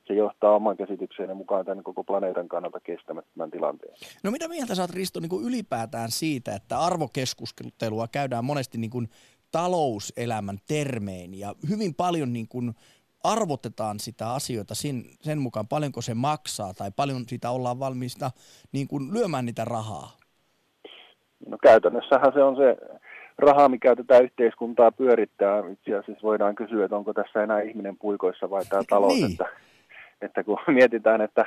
se 0.07 0.13
johtaa 0.13 0.55
oman 0.55 0.77
käsitykseen 0.77 1.37
mukaan 1.37 1.65
tämän 1.65 1.83
koko 1.83 2.03
planeetan 2.03 2.47
kannalta 2.47 2.79
kestämättömän 2.79 3.51
tilanteen. 3.51 3.93
No 4.23 4.31
mitä 4.31 4.47
mieltä 4.47 4.73
oot 4.81 4.89
Risto 4.89 5.19
niin 5.19 5.29
kuin 5.29 5.45
ylipäätään 5.45 6.11
siitä, 6.11 6.55
että 6.55 6.79
arvokeskustelua 6.79 8.07
käydään 8.07 8.45
monesti 8.45 8.77
niin 8.77 8.91
kuin 8.91 9.07
talouselämän 9.51 10.57
termein 10.67 11.39
ja 11.39 11.55
hyvin 11.69 11.95
paljon 11.95 12.33
niin 12.33 12.47
kuin 12.47 12.73
arvotetaan 13.31 13.99
sitä 13.99 14.33
asioita 14.33 14.75
sen, 14.75 15.03
sen 15.21 15.39
mukaan, 15.39 15.67
paljonko 15.67 16.01
se 16.01 16.13
maksaa 16.13 16.73
tai 16.73 16.91
paljon 16.95 17.23
sitä 17.27 17.51
ollaan 17.51 17.79
valmiista 17.79 18.31
niin 18.71 18.87
kuin 18.87 19.13
lyömään 19.13 19.45
niitä 19.45 19.65
rahaa? 19.65 20.17
No 21.47 21.57
käytännössähän 21.63 22.33
se 22.33 22.43
on 22.43 22.55
se 22.55 22.77
raha, 23.37 23.69
mikä 23.69 23.95
tätä 23.95 24.19
yhteiskuntaa 24.19 24.91
pyörittää. 24.91 25.63
Itse 25.71 25.95
asiassa 25.95 26.27
voidaan 26.27 26.55
kysyä, 26.55 26.85
että 26.85 26.97
onko 26.97 27.13
tässä 27.13 27.43
enää 27.43 27.61
ihminen 27.61 27.97
puikoissa 27.97 28.49
vai 28.49 28.65
tämä 28.65 28.83
talous. 28.89 29.13
niin. 29.13 29.31
että, 29.31 29.45
että 30.21 30.43
kun 30.43 30.59
mietitään, 30.67 31.21
että 31.21 31.45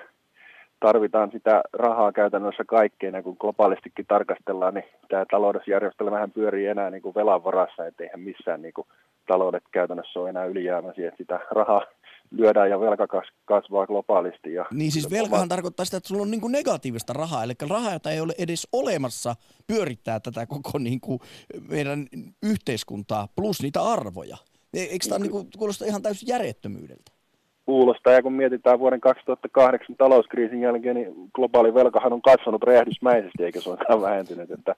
tarvitaan 0.81 1.31
sitä 1.33 1.63
rahaa 1.73 2.13
käytännössä 2.13 2.65
kaikkeen, 2.65 3.23
kun 3.23 3.37
globaalistikin 3.41 4.07
tarkastellaan, 4.07 4.75
niin 4.75 4.85
tämä 5.09 5.25
taloudessa 5.31 5.71
järjestelmähän 5.71 6.31
pyörii 6.31 6.67
enää 6.67 6.91
niin 6.91 7.03
kuin 7.03 7.15
velan 7.15 7.45
varassa, 7.45 7.87
etteihän 7.87 8.21
missään 8.21 8.63
niin 8.63 8.75
kuin 8.75 8.87
taloudet 9.27 9.63
käytännössä 9.73 10.21
ole 10.21 10.29
enää 10.29 10.45
ylijäämäisiä, 10.45 11.09
että 11.09 11.19
sitä 11.19 11.41
rahaa 11.51 11.83
lyödään 12.31 12.71
ja 12.71 12.81
velka 12.81 13.23
kasvaa 13.45 13.87
globaalisti. 13.87 14.55
Ja 14.55 14.67
niin 14.71 14.93
siis 14.93 15.11
velkahan 15.11 15.49
tarkoittaa 15.49 15.85
sitä, 15.85 15.97
että 15.97 16.09
sulla 16.09 16.23
on 16.23 16.31
niin 16.31 16.41
kuin 16.41 16.53
negatiivista 16.53 17.13
rahaa, 17.13 17.45
eli 17.45 17.53
rahaa, 17.71 17.93
jota 17.93 18.11
ei 18.11 18.21
ole 18.21 18.33
edes 18.39 18.69
olemassa, 18.73 19.37
pyörittää 19.67 20.21
tätä 20.21 20.47
koko 20.47 20.79
niin 20.79 21.01
kuin 21.01 21.21
meidän 21.69 22.07
yhteiskuntaa 22.43 23.29
plus 23.37 23.63
niitä 23.63 23.83
arvoja. 23.83 24.37
E-, 24.75 24.81
eikö 24.81 25.07
tämä 25.09 25.19
niin 25.19 25.31
kuin, 25.31 25.47
kuulosta 25.59 25.85
ihan 25.85 26.03
täysin 26.03 26.29
järjettömyydeltä? 26.29 27.20
Kuulostaa, 27.67 28.13
ja 28.13 28.23
kun 28.23 28.33
mietitään 28.33 28.79
vuoden 28.79 29.01
2008 29.01 29.97
talouskriisin 29.97 30.61
jälkeen, 30.61 30.97
niin 30.97 31.15
globaali 31.35 31.75
velkahan 31.75 32.13
on 32.13 32.23
kasvanut 32.23 32.63
räjähdysmäisesti, 32.63 33.45
eikä 33.45 33.61
suinkaan 33.61 34.03
vähentynyt, 34.03 34.51
että, 34.51 34.75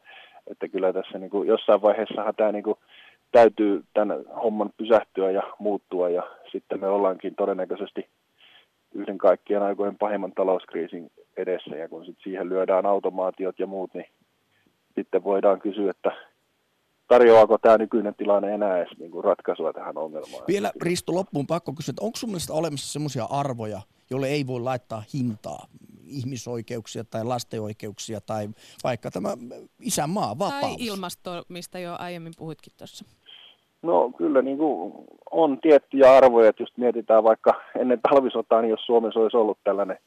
että 0.51 0.69
kyllä 0.69 0.93
tässä 0.93 1.19
niin 1.19 1.31
kuin 1.31 1.49
jossain 1.49 1.83
vaiheessahan 1.83 2.35
tämä 2.35 2.53
niin 2.53 2.65
kuin 2.65 2.79
täytyy 3.33 3.85
tämän 3.95 4.25
homman 4.43 4.71
pysähtyä 4.77 5.31
ja 5.31 5.43
muuttua. 5.59 6.11
Ja 6.11 6.23
sitten 6.53 6.81
me 6.81 6.89
ollaankin 6.89 7.35
todennäköisesti 7.35 8.07
yhden 8.95 9.19
kaikkien 9.19 9.63
aikojen 9.63 9.99
pahimman 9.99 10.33
talouskriisin 10.33 11.11
edessä. 11.37 11.77
Ja 11.77 11.89
kun 11.89 12.05
sitten 12.05 12.23
siihen 12.23 12.49
lyödään 12.49 12.87
automaatiot 12.87 13.59
ja 13.59 13.67
muut, 13.67 13.95
niin 13.95 14.07
sitten 14.95 15.25
voidaan 15.25 15.61
kysyä, 15.61 15.91
että 15.91 16.13
tarjoaako 17.09 17.59
tämä 17.59 17.79
nykyinen 17.79 18.15
tilanne 18.15 18.55
enää 18.55 18.79
edes 18.79 18.99
niin 18.99 19.11
kuin 19.11 19.25
ratkaisua 19.25 19.73
tähän 19.73 19.99
ongelmaan. 19.99 20.45
Vielä 20.49 20.73
Risto 20.83 21.15
loppuun 21.15 21.47
pakko 21.47 21.73
kysyä, 21.73 21.93
että 21.93 22.05
onko 22.05 22.17
sun 22.17 22.29
mielestä 22.29 22.53
olemassa 22.53 22.93
sellaisia 22.93 23.25
arvoja, 23.25 23.81
joille 24.11 24.27
ei 24.27 24.47
voi 24.47 24.61
laittaa 24.61 25.03
hintaa? 25.15 25.67
ihmisoikeuksia 26.13 27.05
tai 27.05 27.25
lasten 27.25 27.63
oikeuksia 27.63 28.21
tai 28.21 28.49
vaikka 28.85 29.11
tämä 29.11 29.29
isänmaa, 29.81 30.39
vapaus. 30.39 30.61
Tai 30.61 30.75
ilmasto, 30.79 31.31
mistä 31.49 31.79
jo 31.79 31.97
aiemmin 31.99 32.33
puhuitkin 32.39 32.73
tuossa. 32.79 33.05
No 33.83 34.13
kyllä 34.19 34.43
niin 34.43 34.59
kuin 34.59 34.93
on 35.31 35.59
tiettyjä 35.61 36.17
arvoja, 36.17 36.49
että 36.49 36.63
just 36.63 36.79
mietitään 36.79 37.25
vaikka 37.25 37.51
ennen 37.81 38.01
talvisotaa, 38.01 38.63
niin 38.63 38.71
jos 38.71 38.87
Suomessa 38.87 39.21
olisi 39.21 39.37
ollut 39.37 39.59
tällainen 39.65 39.99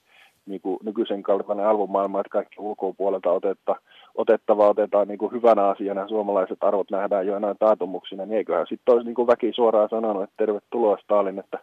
niin 0.46 0.62
kuin 0.62 0.78
nykyisen 0.84 1.24
kaltainen 1.24 1.68
arvomaailma, 1.68 2.20
että 2.20 2.30
kaikki 2.30 2.56
ulkopuolelta 2.60 3.32
otetta, 3.32 3.76
otettava 4.16 4.70
otetaan 4.70 5.08
niin 5.08 5.18
kuin 5.18 5.32
hyvänä 5.32 5.68
asiana, 5.68 6.08
suomalaiset 6.08 6.58
arvot 6.62 6.92
nähdään 6.92 7.28
jo 7.28 7.38
enää 7.38 7.56
taatumuksina, 7.60 8.26
niin 8.26 8.38
eiköhän 8.38 8.68
sitten 8.70 8.94
olisi 8.94 9.06
niin 9.06 9.16
kuin 9.16 9.28
väki 9.28 9.52
suoraan 9.56 9.90
sanonut, 9.90 10.24
että 10.24 10.36
tervetuloa 10.38 10.98
Stalin, 11.04 11.40
että 11.40 11.60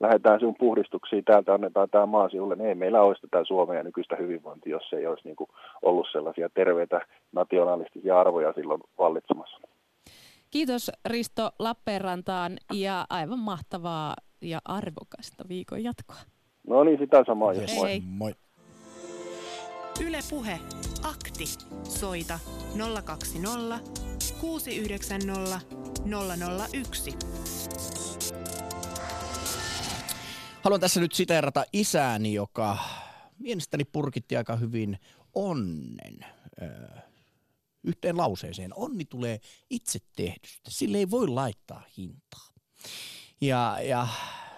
lähdetään 0.00 0.38
sinun 0.38 0.56
puhdistuksiin, 0.58 1.24
täältä 1.24 1.54
annetaan 1.54 1.90
tämä 1.90 2.06
maa 2.06 2.28
sinulle, 2.28 2.56
niin 2.56 2.68
ei 2.68 2.74
meillä 2.74 3.02
olisi 3.02 3.22
tätä 3.22 3.44
Suomea 3.44 3.82
nykyistä 3.82 4.16
hyvinvointia, 4.16 4.70
jos 4.70 4.92
ei 4.92 5.06
olisi 5.06 5.24
niin 5.24 5.36
kuin 5.36 5.50
ollut 5.82 6.06
sellaisia 6.12 6.48
terveitä 6.54 7.00
nationalistisia 7.32 8.20
arvoja 8.20 8.52
silloin 8.52 8.80
vallitsemassa. 8.98 9.60
Kiitos 10.50 10.90
Risto 11.06 11.50
Lappeenrantaan 11.58 12.52
ja 12.72 13.04
aivan 13.10 13.38
mahtavaa 13.38 14.14
ja 14.42 14.58
arvokasta 14.64 15.44
viikon 15.48 15.84
jatkoa. 15.84 16.35
No 16.66 16.84
niin, 16.84 16.98
sitä 16.98 17.24
samaa. 17.26 17.52
Yes. 17.52 17.74
Moi. 17.74 18.00
Moi. 18.00 18.34
Yle 20.00 20.18
Puhe. 20.30 20.60
Akti. 21.02 21.44
Soita 21.84 22.38
020 23.04 23.80
690 24.40 25.60
001. 26.72 27.14
Haluan 30.62 30.80
tässä 30.80 31.00
nyt 31.00 31.12
siteerata 31.12 31.64
isääni, 31.72 32.34
joka 32.34 32.78
mielestäni 33.38 33.84
purkitti 33.84 34.36
aika 34.36 34.56
hyvin 34.56 34.98
onnen 35.34 36.26
yhteen 37.84 38.16
lauseeseen. 38.16 38.70
Onni 38.74 39.04
tulee 39.04 39.40
itse 39.70 39.98
tehdystä. 40.16 40.70
Sille 40.70 40.98
ei 40.98 41.10
voi 41.10 41.28
laittaa 41.28 41.82
hintaa. 41.98 42.48
Ja, 43.40 43.76
ja 43.82 44.08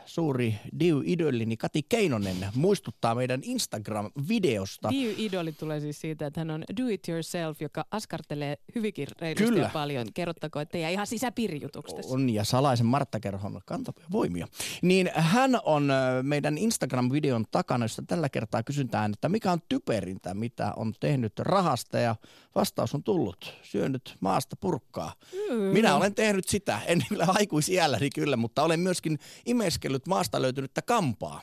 suuri 0.09 0.55
Diu-idollini 0.81 1.57
Kati 1.57 1.83
Keinonen 1.89 2.37
muistuttaa 2.55 3.15
meidän 3.15 3.41
Instagram-videosta. 3.45 4.89
Diu-idoli 4.91 5.53
tulee 5.53 5.81
siis 5.81 6.01
siitä, 6.01 6.27
että 6.27 6.41
hän 6.41 6.51
on 6.51 6.65
do 6.81 6.89
it 6.89 7.09
yourself, 7.09 7.63
joka 7.63 7.85
askartelee 7.91 8.59
hyvinkin 8.75 9.09
reilusti 9.21 9.45
Kyllä. 9.45 9.71
paljon. 9.73 10.07
Kerrottako, 10.15 10.61
että 10.61 10.79
ihan 10.79 11.07
sisäpiirijutuksessa. 11.07 12.15
On 12.15 12.31
ja 12.31 12.45
salaisen 12.45 12.87
Martta-kerhon 12.87 13.61
kantavia 13.67 14.07
voimia. 14.13 14.49
Niin 14.83 15.11
hän 15.15 15.61
on 15.65 15.89
meidän 16.23 16.59
Instagram-videon 16.59 17.45
takana, 17.51 17.85
jossa 17.85 18.03
tällä 18.07 18.29
kertaa 18.29 18.63
kysytään, 18.63 19.13
että 19.13 19.29
mikä 19.29 19.53
on 19.53 19.59
typerintä, 19.69 20.35
mitä 20.35 20.73
on 20.77 20.95
tehnyt 21.01 21.39
rahasta 21.39 21.99
ja 21.99 22.17
vastaus 22.55 22.95
on 22.95 23.03
tullut. 23.03 23.55
Syönyt 23.63 24.17
maasta 24.21 24.57
purkkaa. 24.57 25.13
Mm. 25.51 25.57
Minä 25.57 25.97
olen 25.97 26.15
tehnyt 26.15 26.49
sitä, 26.49 26.81
en 26.87 27.05
kyllä 27.09 27.27
aikuisiälläni 27.29 28.11
kyllä, 28.15 28.37
mutta 28.37 28.63
olen 28.63 28.81
myöskin 28.81 29.19
imeskellyt 29.47 29.98
maasta 30.07 30.43
löytynyttä 30.43 30.83
kampaa. 30.83 31.41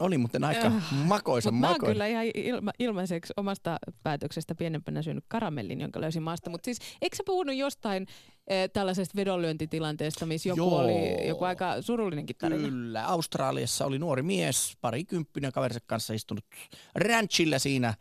Oli 0.00 0.18
muuten 0.18 0.44
aika 0.44 0.66
äh, 0.66 0.92
makoisa 0.92 1.50
mut 1.50 1.60
makoisa. 1.60 1.82
Mä 1.82 1.92
kyllä 1.92 2.06
ihan 2.06 2.24
ilma, 2.34 2.70
ilmaiseksi 2.78 3.32
omasta 3.36 3.78
päätöksestä 4.02 4.54
pienempänä 4.54 5.02
syönyt 5.02 5.24
karamellin, 5.28 5.80
jonka 5.80 6.00
löysin 6.00 6.22
maasta. 6.22 6.50
Mutta 6.50 6.64
siis, 6.64 6.78
eikö 7.02 7.16
sä 7.16 7.22
puhunut 7.26 7.56
jostain 7.56 8.06
e, 8.46 8.68
tällaisesta 8.68 9.16
vedonlyöntitilanteesta, 9.16 10.26
missä 10.26 10.48
joku 10.48 10.60
Joo. 10.60 10.78
oli 10.78 11.28
joku 11.28 11.44
aika 11.44 11.82
surullinenkin 11.82 12.36
tarina? 12.36 12.68
Kyllä. 12.68 13.04
Australiassa 13.06 13.86
oli 13.86 13.98
nuori 13.98 14.22
mies, 14.22 14.76
parikymppinen 14.80 15.52
kaverinsa 15.52 15.80
kanssa 15.86 16.14
istunut 16.14 16.44
ranchilla 16.94 17.58
siinä 17.58 17.94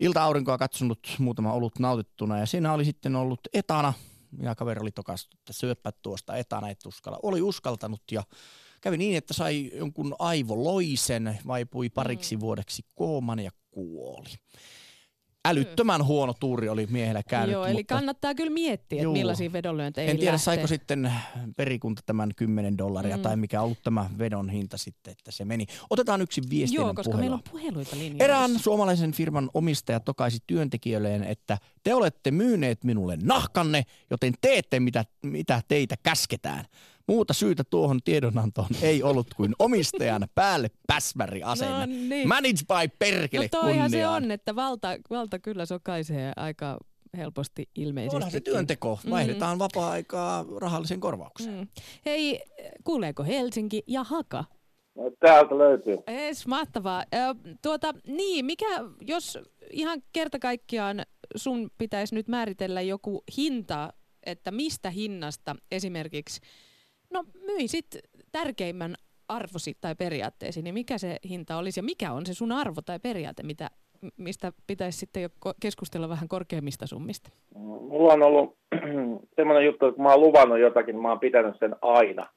ilta-aurinkoa 0.00 0.58
katsonut 0.58 1.16
muutama 1.18 1.52
olut 1.52 1.78
nautittuna 1.78 2.38
ja 2.38 2.46
siinä 2.46 2.72
oli 2.72 2.84
sitten 2.84 3.16
ollut 3.16 3.40
etana 3.52 3.92
ja 4.40 4.54
kaveri 4.54 4.80
oli 4.80 4.90
tokastu, 4.90 5.36
että 5.40 5.52
syöppä 5.52 5.92
tuosta 5.92 6.36
etana 6.36 6.68
et 6.68 6.86
uskalla. 6.86 7.18
Oli 7.22 7.42
uskaltanut 7.42 8.02
ja 8.10 8.22
kävi 8.80 8.96
niin, 8.96 9.16
että 9.16 9.34
sai 9.34 9.70
jonkun 9.74 10.16
aivoloisen, 10.18 11.38
vaipui 11.46 11.90
pariksi 11.90 12.36
mm. 12.36 12.40
vuodeksi 12.40 12.84
kooman 12.94 13.38
ja 13.38 13.50
kuoli 13.70 14.30
älyttömän 15.44 16.04
huono 16.04 16.34
tuuri 16.40 16.68
oli 16.68 16.86
miehellä 16.90 17.22
käynyt. 17.28 17.52
Joo, 17.52 17.66
eli 17.66 17.74
mutta... 17.74 17.94
kannattaa 17.94 18.34
kyllä 18.34 18.50
miettiä, 18.50 19.02
että 19.02 19.12
millaisia 19.12 19.52
vedonlyöntejä 19.52 20.10
En 20.10 20.16
tiedä, 20.16 20.32
lähtee. 20.32 20.44
saiko 20.44 20.66
sitten 20.66 21.12
perikunta 21.56 22.02
tämän 22.06 22.30
10 22.36 22.78
dollaria 22.78 23.16
mm. 23.16 23.22
tai 23.22 23.36
mikä 23.36 23.60
on 23.60 23.64
ollut 23.64 23.82
tämä 23.82 24.10
vedon 24.18 24.50
hinta 24.50 24.78
sitten, 24.78 25.12
että 25.12 25.30
se 25.30 25.44
meni. 25.44 25.66
Otetaan 25.90 26.22
yksi 26.22 26.42
viesti 26.50 26.76
Joo, 26.76 26.94
koska 26.94 27.02
puhelua. 27.02 27.20
meillä 27.20 27.34
on 27.34 27.42
puheluita 27.50 27.96
linjoissa. 27.96 28.24
Erään 28.24 28.58
suomalaisen 28.58 29.12
firman 29.12 29.50
omistaja 29.54 30.00
tokaisi 30.00 30.38
työntekijöilleen, 30.46 31.24
että 31.24 31.58
te 31.82 31.94
olette 31.94 32.30
myyneet 32.30 32.84
minulle 32.84 33.18
nahkanne, 33.22 33.82
joten 34.10 34.34
teette 34.40 34.80
mitä, 34.80 35.04
mitä 35.22 35.62
teitä 35.68 35.94
käsketään. 36.02 36.64
Muuta 37.12 37.34
syytä 37.34 37.64
tuohon 37.70 38.00
tiedonantoon 38.04 38.68
ei 38.82 39.02
ollut 39.02 39.26
kuin 39.36 39.54
omistajan 39.58 40.28
päälle 40.34 40.70
päsmäri 40.86 41.42
asenne. 41.42 41.78
No 41.78 41.86
niin. 41.86 42.28
Manage 42.28 42.62
by 42.68 42.96
perkele 42.98 43.48
no 43.52 43.60
toihan 43.60 43.90
se 43.90 44.08
on, 44.08 44.30
että 44.30 44.56
valta, 44.56 44.88
valta 45.10 45.38
kyllä 45.38 45.66
sokaisee 45.66 46.32
aika 46.36 46.78
helposti 47.16 47.68
ilmeisesti. 47.74 48.16
Onhan 48.16 48.30
se 48.30 48.40
työnteko. 48.40 48.98
Mm. 49.04 49.10
Vaihdetaan 49.10 49.56
mm. 49.56 49.58
vapaa-aikaa 49.58 50.44
rahallisen 50.60 51.00
korvaukseen. 51.00 51.54
Mm. 51.58 51.66
Hei, 52.06 52.40
kuuleeko 52.84 53.24
Helsinki 53.24 53.82
ja 53.86 54.04
Haka? 54.04 54.44
No, 54.94 55.10
täältä 55.20 55.58
löytyy. 55.58 55.98
Es, 56.06 56.46
mahtavaa. 56.46 57.04
tuota, 57.62 57.94
niin, 58.06 58.44
mikä, 58.44 58.66
jos 59.00 59.38
ihan 59.70 60.02
kerta 60.12 60.38
kaikkiaan 60.38 61.02
sun 61.36 61.70
pitäisi 61.78 62.14
nyt 62.14 62.28
määritellä 62.28 62.80
joku 62.80 63.24
hinta, 63.36 63.92
että 64.26 64.50
mistä 64.50 64.90
hinnasta 64.90 65.56
esimerkiksi 65.70 66.40
no 67.12 67.24
myisit 67.46 67.86
tärkeimmän 68.32 68.94
arvosi 69.28 69.76
tai 69.80 69.94
periaatteesi, 69.94 70.62
niin 70.62 70.74
mikä 70.74 70.98
se 70.98 71.16
hinta 71.28 71.56
olisi 71.56 71.80
ja 71.80 71.84
mikä 71.84 72.12
on 72.12 72.26
se 72.26 72.34
sun 72.34 72.52
arvo 72.52 72.80
tai 72.86 72.98
periaate, 72.98 73.42
mitä, 73.42 73.70
mistä 74.16 74.52
pitäisi 74.66 74.98
sitten 74.98 75.22
jo 75.22 75.28
keskustella 75.60 76.08
vähän 76.08 76.28
korkeammista 76.28 76.86
summista? 76.86 77.30
Mulla 77.54 78.12
on 78.12 78.22
ollut 78.22 78.56
semmoinen 79.36 79.64
juttu, 79.66 79.86
että 79.86 79.96
kun 79.96 80.04
mä 80.04 80.10
oon 80.10 80.20
luvannut 80.20 80.58
jotakin, 80.58 81.02
mä 81.02 81.08
oon 81.08 81.20
pitänyt 81.20 81.58
sen 81.58 81.76
aina. 81.82 82.28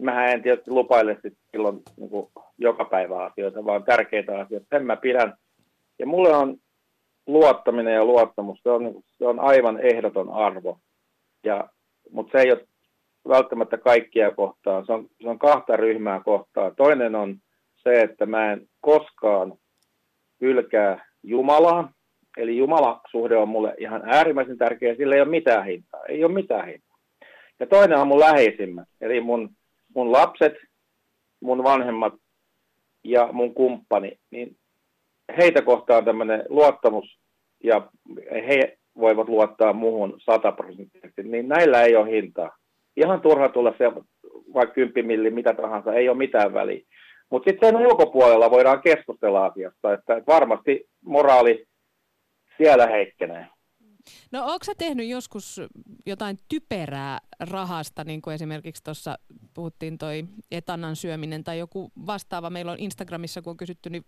Mähän 0.00 0.28
en 0.28 0.42
tietysti 0.42 0.70
lupaile 0.70 1.18
silloin 1.52 1.82
niin 1.96 2.10
kuin 2.10 2.28
joka 2.58 2.84
päivä 2.84 3.24
asioita, 3.24 3.64
vaan 3.64 3.84
tärkeitä 3.84 4.40
asioita. 4.40 4.66
Sen 4.70 4.86
mä 4.86 4.96
pidän. 4.96 5.34
Ja 5.98 6.06
mulle 6.06 6.36
on 6.36 6.56
luottaminen 7.26 7.94
ja 7.94 8.04
luottamus, 8.04 8.60
se 8.62 8.70
on, 8.70 9.02
se 9.18 9.26
on 9.26 9.40
aivan 9.40 9.80
ehdoton 9.80 10.30
arvo. 10.30 10.78
Ja, 11.44 11.68
mutta 12.10 12.32
se 12.32 12.44
ei 12.44 12.52
ole 12.52 12.66
välttämättä 13.28 13.78
kaikkia 13.78 14.30
kohtaan. 14.30 14.86
Se 14.86 14.92
on, 14.92 15.08
se 15.22 15.28
on 15.28 15.38
kahta 15.38 15.76
ryhmää 15.76 16.20
kohtaan. 16.20 16.76
Toinen 16.76 17.14
on 17.14 17.36
se, 17.76 18.02
että 18.02 18.26
mä 18.26 18.52
en 18.52 18.68
koskaan 18.80 19.54
hylkää 20.40 21.06
Jumalaa, 21.22 21.92
Eli 22.38 22.56
Jumala-suhde 22.56 23.36
on 23.36 23.48
mulle 23.48 23.74
ihan 23.78 24.02
äärimmäisen 24.04 24.58
tärkeä, 24.58 24.94
sillä 24.94 25.14
ei 25.14 25.20
ole 25.20 25.30
mitään 25.30 25.64
hintaa. 25.64 26.04
Ei 26.08 26.24
ole 26.24 26.32
mitään 26.32 26.66
hintaa. 26.66 26.98
Ja 27.60 27.66
toinen 27.66 27.98
on 27.98 28.08
mun 28.08 28.20
läheisimmät, 28.20 28.88
eli 29.00 29.20
mun, 29.20 29.50
mun 29.94 30.12
lapset, 30.12 30.54
mun 31.40 31.64
vanhemmat 31.64 32.14
ja 33.04 33.28
mun 33.32 33.54
kumppani. 33.54 34.18
Niin 34.30 34.56
heitä 35.36 35.62
kohtaan 35.62 36.04
tämmöinen 36.04 36.44
luottamus 36.48 37.18
ja 37.64 37.90
he 38.48 38.78
voivat 38.98 39.28
luottaa 39.28 39.72
muuhun 39.72 40.20
sataprosenttisesti, 40.20 41.22
niin 41.22 41.48
näillä 41.48 41.82
ei 41.82 41.96
ole 41.96 42.10
hintaa. 42.10 42.56
Ihan 42.98 43.20
turha 43.20 43.48
tulla 43.48 43.74
se 43.78 43.84
vaikka 44.54 44.74
10 44.74 45.06
milli, 45.06 45.30
mitä 45.30 45.54
tahansa, 45.54 45.92
ei 45.94 46.08
ole 46.08 46.18
mitään 46.18 46.54
väliä. 46.54 46.80
Mutta 47.30 47.50
sitten 47.50 47.76
ulkopuolella 47.76 48.50
voidaan 48.50 48.82
keskustella 48.82 49.46
asiasta, 49.46 49.92
että 49.92 50.22
varmasti 50.26 50.88
moraali 51.04 51.66
siellä 52.56 52.86
heikkenee. 52.86 53.46
No 54.32 54.40
onko 54.42 54.64
sä 54.64 54.72
tehnyt 54.78 55.08
joskus 55.08 55.60
jotain 56.06 56.36
typerää 56.48 57.18
rahasta, 57.40 58.04
niin 58.04 58.22
kuin 58.22 58.34
esimerkiksi 58.34 58.84
tuossa 58.84 59.18
puhuttiin 59.54 59.98
toi 59.98 60.24
etanan 60.50 60.96
syöminen 60.96 61.44
tai 61.44 61.58
joku 61.58 61.92
vastaava. 62.06 62.50
Meillä 62.50 62.72
on 62.72 62.78
Instagramissa, 62.78 63.42
kun 63.42 63.50
on 63.50 63.56
kysytty, 63.56 63.90
niin 63.90 64.04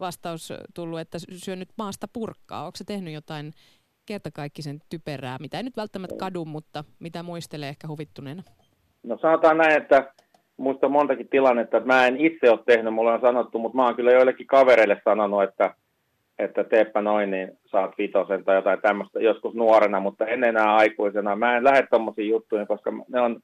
vastaus 0.00 0.52
tullut, 0.74 1.00
että 1.00 1.18
syönyt 1.36 1.68
maasta 1.78 2.08
purkkaa. 2.12 2.64
Onko 2.66 2.76
se 2.76 2.84
tehnyt 2.84 3.14
jotain 3.14 3.52
kertakaikkisen 4.06 4.80
typerää, 4.90 5.36
mitä 5.40 5.56
ei 5.56 5.62
nyt 5.62 5.76
välttämättä 5.76 6.16
kadu, 6.18 6.44
mutta 6.44 6.84
mitä 6.98 7.22
muistelee 7.22 7.68
ehkä 7.68 7.88
huvittuneena? 7.88 8.42
No 9.02 9.18
sanotaan 9.18 9.58
näin, 9.58 9.82
että 9.82 10.12
muista 10.56 10.88
montakin 10.88 11.28
tilannetta, 11.28 11.76
että 11.76 11.86
mä 11.86 12.06
en 12.06 12.16
itse 12.16 12.50
ole 12.50 12.58
tehnyt, 12.66 12.94
mulle 12.94 13.12
on 13.12 13.20
sanottu, 13.20 13.58
mutta 13.58 13.76
mä 13.76 13.84
oon 13.84 13.96
kyllä 13.96 14.12
joillekin 14.12 14.46
kavereille 14.46 15.00
sanonut, 15.04 15.42
että, 15.42 15.74
että 16.38 16.64
teepä 16.64 17.02
noin, 17.02 17.30
niin 17.30 17.58
saat 17.64 17.98
vitosen 17.98 18.44
tai 18.44 18.56
jotain 18.56 18.80
tämmöistä 18.80 19.20
joskus 19.20 19.54
nuorena, 19.54 20.00
mutta 20.00 20.26
en 20.26 20.44
enää 20.44 20.74
aikuisena. 20.74 21.36
Mä 21.36 21.56
en 21.56 21.64
lähde 21.64 21.86
tommosiin 21.90 22.30
juttuihin, 22.30 22.66
koska 22.66 22.92
ne 23.08 23.20
on, 23.20 23.40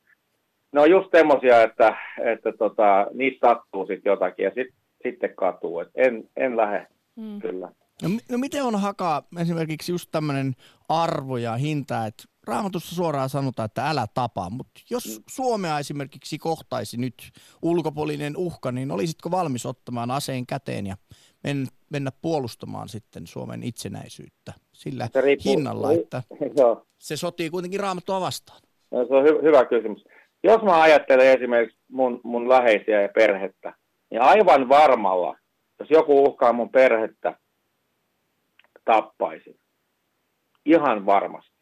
ne 0.72 0.80
on 0.80 0.90
just 0.90 1.08
semmoisia, 1.16 1.62
että, 1.62 1.96
että 2.24 2.52
tota, 2.52 3.06
niistä 3.14 3.48
sattuu 3.48 3.86
sitten 3.86 4.10
jotakin 4.10 4.44
ja 4.44 4.50
sit, 4.54 4.74
sitten 5.02 5.34
katuu. 5.34 5.80
Et 5.80 5.88
en, 5.94 6.24
en 6.36 6.56
lähde 6.56 6.86
mm. 7.16 7.40
kyllä. 7.40 7.68
No, 8.02 8.08
no 8.30 8.38
miten 8.38 8.64
on 8.64 8.80
hakaa 8.80 9.22
esimerkiksi 9.40 9.92
just 9.92 10.08
tämmöinen 10.12 10.54
arvo 10.88 11.36
ja 11.36 11.56
hinta, 11.56 12.06
että 12.06 12.24
raamatussa 12.46 12.94
suoraan 12.94 13.28
sanotaan, 13.28 13.66
että 13.66 13.88
älä 13.88 14.06
tapa, 14.14 14.50
mutta 14.50 14.80
jos 14.90 15.18
mm. 15.18 15.24
Suomea 15.30 15.78
esimerkiksi 15.78 16.38
kohtaisi 16.38 16.96
nyt 16.96 17.14
ulkopuolinen 17.62 18.36
uhka, 18.36 18.72
niin 18.72 18.90
olisitko 18.90 19.30
valmis 19.30 19.66
ottamaan 19.66 20.10
aseen 20.10 20.46
käteen 20.46 20.86
ja 20.86 20.96
men, 21.44 21.66
mennä 21.90 22.10
puolustamaan 22.22 22.88
sitten 22.88 23.26
Suomen 23.26 23.62
itsenäisyyttä 23.62 24.52
sillä 24.72 25.08
se 25.12 25.20
riippuu, 25.20 25.52
hinnalla, 25.52 25.92
että 25.92 26.22
joo. 26.58 26.86
se 26.98 27.16
sotii 27.16 27.50
kuitenkin 27.50 27.80
raamattua 27.80 28.20
vastaan? 28.20 28.60
No, 28.90 29.06
se 29.06 29.14
on 29.14 29.24
hy- 29.24 29.42
hyvä 29.42 29.64
kysymys. 29.64 30.04
Jos 30.44 30.62
mä 30.62 30.80
ajattelen 30.80 31.38
esimerkiksi 31.38 31.78
mun, 31.90 32.20
mun 32.24 32.48
läheisiä 32.48 33.02
ja 33.02 33.08
perhettä, 33.08 33.74
niin 34.10 34.22
aivan 34.22 34.68
varmalla, 34.68 35.36
jos 35.80 35.90
joku 35.90 36.22
uhkaa 36.22 36.52
mun 36.52 36.70
perhettä, 36.70 37.38
tappaisin. 38.88 39.58
Ihan 40.64 41.06
varmasti. 41.06 41.56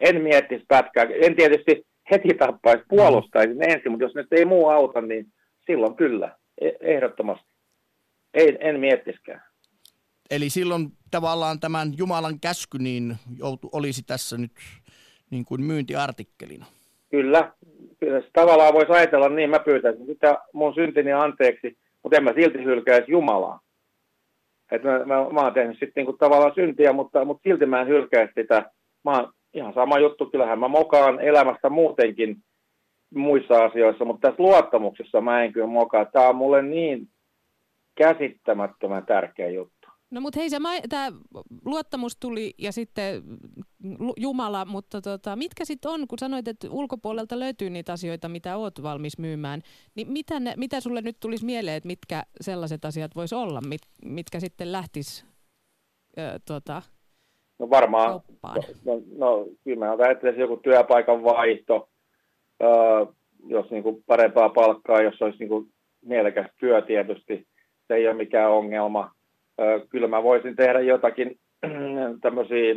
En 0.00 0.22
miettisi 0.22 0.64
pätkää. 0.68 1.06
En 1.22 1.36
tietysti 1.36 1.86
heti 2.10 2.28
tappaisi, 2.38 2.84
puolustaisin 2.88 3.56
mm. 3.56 3.62
ensin, 3.62 3.90
mutta 3.90 4.04
jos 4.04 4.14
nyt 4.14 4.32
ei 4.32 4.44
muu 4.44 4.68
auta, 4.68 5.00
niin 5.00 5.26
silloin 5.66 5.96
kyllä, 5.96 6.36
e- 6.60 6.78
ehdottomasti. 6.80 7.46
Ei, 8.34 8.56
en 8.60 8.80
miettiskään. 8.80 9.42
Eli 10.30 10.50
silloin 10.50 10.92
tavallaan 11.10 11.60
tämän 11.60 11.92
Jumalan 11.98 12.40
käsky 12.40 12.78
niin 12.78 13.16
joutu, 13.38 13.68
olisi 13.72 14.02
tässä 14.02 14.38
nyt 14.38 14.52
niin 15.30 15.44
kuin 15.44 15.62
myyntiartikkelina. 15.62 16.66
Kyllä, 17.10 17.52
kyllä 18.00 18.22
tavallaan 18.32 18.74
voisi 18.74 18.92
ajatella 18.92 19.28
niin, 19.28 19.50
mä 19.50 19.58
pyytäisin 19.58 20.06
sitä 20.06 20.38
mun 20.52 20.74
syntini 20.74 21.12
anteeksi, 21.12 21.78
mutta 22.02 22.16
en 22.16 22.24
mä 22.24 22.32
silti 22.32 22.64
hylkäisi 22.64 23.10
Jumalaa. 23.12 23.60
Et 24.70 24.82
mä, 24.82 24.98
mä, 24.98 25.26
mä 25.32 25.40
oon 25.40 25.54
tehnyt 25.54 25.78
sitten 25.78 25.92
niinku 25.96 26.12
tavallaan 26.12 26.54
syntiä, 26.54 26.92
mutta, 26.92 27.24
mutta 27.24 27.42
silti 27.42 27.66
mä 27.66 27.80
en 27.80 27.88
hylkää 27.88 28.28
sitä. 28.34 28.70
Mä 29.04 29.10
oon 29.10 29.32
ihan 29.54 29.74
sama 29.74 29.98
juttu, 29.98 30.26
kyllähän 30.26 30.58
mä 30.58 30.68
mokaan 30.68 31.20
elämästä 31.20 31.70
muutenkin 31.70 32.36
muissa 33.14 33.64
asioissa, 33.64 34.04
mutta 34.04 34.28
tässä 34.28 34.42
luottamuksessa 34.42 35.20
mä 35.20 35.44
en 35.44 35.52
kyllä 35.52 35.66
mokaa. 35.66 36.04
Tämä 36.04 36.28
on 36.28 36.36
mulle 36.36 36.62
niin 36.62 37.08
käsittämättömän 37.94 39.06
tärkeä 39.06 39.48
juttu. 39.48 39.79
No 40.10 40.20
mutta 40.20 40.40
hei, 40.40 40.48
tämä 40.88 41.12
luottamus 41.64 42.16
tuli 42.16 42.54
ja 42.58 42.72
sitten 42.72 43.22
Jumala, 44.16 44.64
mutta 44.64 45.00
tota, 45.00 45.36
mitkä 45.36 45.64
sitten 45.64 45.90
on, 45.90 46.08
kun 46.08 46.18
sanoit, 46.18 46.48
että 46.48 46.70
ulkopuolelta 46.70 47.38
löytyy 47.38 47.70
niitä 47.70 47.92
asioita, 47.92 48.28
mitä 48.28 48.56
oot 48.56 48.82
valmis 48.82 49.18
myymään, 49.18 49.62
niin 49.94 50.12
mitä, 50.12 50.40
ne, 50.40 50.54
mitä 50.56 50.80
sulle 50.80 51.00
nyt 51.00 51.16
tulisi 51.20 51.44
mieleen, 51.44 51.76
että 51.76 51.86
mitkä 51.86 52.22
sellaiset 52.40 52.84
asiat 52.84 53.16
vois 53.16 53.32
olla, 53.32 53.60
mit, 53.68 53.80
mitkä 54.04 54.40
sitten 54.40 54.72
lähtis 54.72 55.26
ö, 56.18 56.38
tota, 56.46 56.82
No 57.58 57.70
varmaan, 57.70 58.20
no, 58.42 58.52
no, 58.84 59.02
no 59.16 59.46
kyllä 59.64 59.86
mä 59.86 59.96
ajattelisin 60.04 60.40
joku 60.40 60.56
työpaikan 60.56 61.24
vaihto, 61.24 61.88
ö, 62.62 62.66
jos 63.46 63.70
niinku 63.70 64.02
parempaa 64.06 64.48
palkkaa, 64.48 65.02
jos 65.02 65.22
olisi 65.22 65.38
niinku 65.38 65.66
mielekäs 66.04 66.46
työ 66.60 66.82
tietysti, 66.82 67.46
se 67.88 67.94
ei 67.94 68.06
ole 68.06 68.16
mikään 68.16 68.50
ongelma 68.50 69.14
kyllä 69.88 70.08
mä 70.08 70.22
voisin 70.22 70.56
tehdä 70.56 70.80
jotakin 70.80 71.38
tämmöisiä 72.22 72.74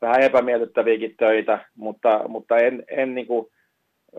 vähän 0.00 0.22
epämiellyttäviäkin 0.22 1.14
töitä, 1.16 1.68
mutta, 1.76 2.28
mutta 2.28 2.56
en, 2.56 2.84
en 2.88 3.14
niin 3.14 3.26
kuin, 3.26 3.46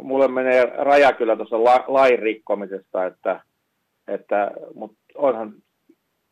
mulle 0.01 0.27
menee 0.27 0.65
raja 0.77 1.13
kyllä 1.13 1.36
tuossa 1.36 1.63
la, 1.63 1.84
lain 1.88 2.19
rikkomisesta, 2.19 3.05
että, 3.05 3.41
että 4.08 4.51
mutta 4.73 4.97
onhan 5.15 5.53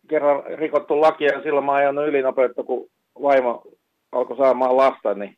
kerran 0.10 0.44
rikottu 0.46 1.02
lakia 1.02 1.34
ja 1.34 1.44
silloin 1.44 1.66
mä 1.66 1.74
ajan 1.74 1.98
ylinopeutta, 1.98 2.64
kun 2.64 2.90
vaimo 3.22 3.64
alkoi 4.12 4.38
saamaan 4.38 4.78
lasta, 4.78 5.14
niin, 5.14 5.38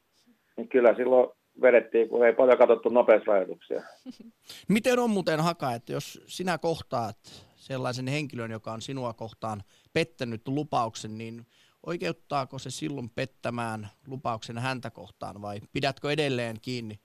niin 0.57 0.67
kyllä 0.67 0.95
silloin 0.95 1.29
vedettiin, 1.61 2.09
kun 2.09 2.25
ei 2.25 2.33
paljon 2.33 2.57
katsottu 2.57 2.89
nopeusrajoituksia. 2.89 3.81
Miten 4.69 4.99
on 4.99 5.09
muuten 5.09 5.39
haka, 5.39 5.73
että 5.73 5.93
jos 5.93 6.21
sinä 6.25 6.57
kohtaat 6.57 7.17
sellaisen 7.65 8.07
henkilön, 8.07 8.51
joka 8.51 8.71
on 8.71 8.81
sinua 8.81 9.13
kohtaan 9.13 9.63
pettänyt 9.93 10.47
lupauksen, 10.47 11.17
niin 11.17 11.45
oikeuttaako 11.85 12.59
se 12.59 12.71
silloin 12.71 13.09
pettämään 13.09 13.87
lupauksen 14.07 14.57
häntä 14.57 14.89
kohtaan 14.89 15.41
vai 15.41 15.57
pidätkö 15.73 16.11
edelleen 16.11 16.55
kiinni 16.61 16.95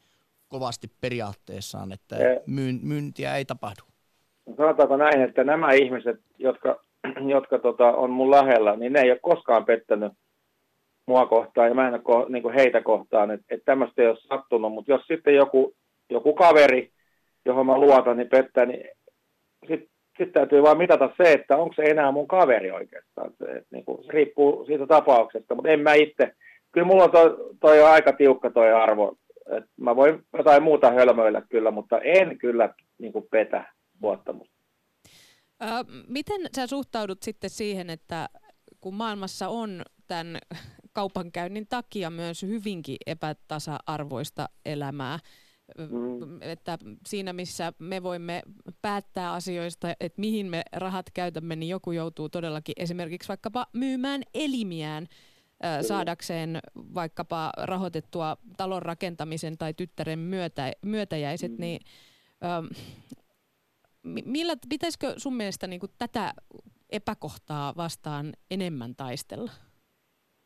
kovasti 0.49 0.89
periaatteessaan, 1.01 1.93
että 1.93 2.17
myyn, 2.47 2.81
myyntiä 2.83 3.37
ei 3.37 3.45
tapahdu? 3.45 3.83
Sanotaanko 4.57 4.97
näin, 4.97 5.23
että 5.23 5.45
nämä 5.45 5.73
ihmiset, 5.73 6.21
jotka, 6.39 6.85
jotka 7.35 7.59
tota, 7.59 7.93
on 7.93 8.11
mun 8.11 8.31
lähellä, 8.31 8.77
niin 8.77 8.93
ne 8.93 9.01
ei 9.01 9.11
ole 9.11 9.19
koskaan 9.23 9.65
pettänyt 9.65 10.13
mua 11.07 11.27
kohtaan 11.27 11.69
ja 11.69 11.75
mä 11.75 11.89
en 11.89 11.95
ole 12.05 12.27
niin 12.29 12.55
heitä 12.55 12.83
kohtaan, 12.83 13.31
että, 13.31 13.47
että 13.51 13.65
tämmöistä 13.65 14.03
ei 14.03 14.09
ole 14.09 14.19
sattunut, 14.29 14.73
mutta 14.73 14.93
jos 14.93 15.03
sitten 15.07 15.35
joku, 15.35 15.75
joku 16.11 16.35
kaveri, 16.35 16.91
johon 17.45 17.67
mä 17.67 17.79
luotan, 17.79 18.17
niin 18.17 18.29
pettää, 18.29 18.67
niin 18.67 18.89
sitten 19.69 19.89
sitten 20.19 20.33
täytyy 20.33 20.63
vaan 20.63 20.79
mitata 20.79 21.11
se, 21.17 21.33
että 21.33 21.57
onko 21.57 21.75
se 21.75 21.83
enää 21.83 22.13
mun 22.13 22.29
kaveri 22.29 22.71
oikeastaan. 22.71 23.33
Se, 23.39 23.63
niin 23.71 23.85
kuin, 23.85 24.05
se 24.05 24.13
riippuu 24.13 24.65
siitä 24.67 24.87
tapauksesta, 24.87 25.55
mutta 25.55 25.71
en 25.71 25.81
mä 25.81 25.95
itse. 25.95 26.35
Kyllä 26.73 26.87
mulla 26.87 27.05
on 27.05 27.11
toi, 27.11 27.37
toi 27.61 27.83
aika 27.83 28.13
tiukka 28.13 28.51
toi 28.51 28.73
arvo. 28.73 29.17
Et 29.57 29.65
mä 29.77 29.97
voin 29.97 30.25
jotain 30.37 30.63
muuta 30.63 30.91
hölmöillä 30.91 31.43
kyllä, 31.49 31.71
mutta 31.71 31.99
en 31.99 32.39
kyllä 32.39 32.75
niin 32.99 33.13
kuin 33.13 33.27
petä 33.31 33.65
luottamusta. 34.03 34.55
Miten 36.09 36.41
sä 36.57 36.67
suhtaudut 36.67 37.23
sitten 37.23 37.51
siihen, 37.51 37.91
että 37.91 38.29
kun 38.81 38.95
maailmassa 38.95 39.49
on 39.49 39.83
tämän 40.09 40.39
kaupankäynnin 40.93 41.67
takia 41.69 42.11
myös 42.11 42.43
hyvinkin 42.43 42.97
epätasa-arvoista 43.07 44.49
elämää, 44.65 45.19
Mm. 45.79 46.43
Että 46.43 46.79
siinä, 47.07 47.33
missä 47.33 47.73
me 47.79 48.03
voimme 48.03 48.43
päättää 48.83 49.33
asioista, 49.33 49.89
että 50.01 50.21
mihin 50.21 50.47
me 50.47 50.63
rahat 50.73 51.07
käytämme, 51.15 51.57
niin 51.57 51.69
joku 51.69 51.93
joutuu 51.93 52.29
todellakin 52.29 52.75
esimerkiksi 52.77 53.29
vaikkapa 53.29 53.67
myymään 53.73 54.23
elimiään 54.35 55.07
saadakseen 55.83 56.59
vaikkapa 56.77 57.53
rahoitettua 57.57 58.37
talon 58.57 58.83
rakentamisen 58.83 59.59
tai 59.59 59.75
tyttären 59.75 60.19
myötä, 60.19 60.73
myötäjäiset, 60.85 61.53
mm. 61.53 61.61
niin 61.61 61.81
ähm, 62.45 62.67
millä, 64.25 64.55
pitäisikö 64.69 65.15
sun 65.17 65.35
mielestä 65.35 65.67
niin 65.67 65.81
kuin 65.81 65.93
tätä 65.99 66.35
epäkohtaa 66.93 67.73
vastaan 67.77 68.33
enemmän 68.51 68.95
taistella? 68.97 69.51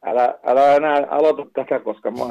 Älä, 0.04 0.38
älä 0.42 0.74
enää 0.74 1.06
aloita 1.10 1.42
tätä, 1.54 1.84
koska 1.84 2.10
mä, 2.10 2.26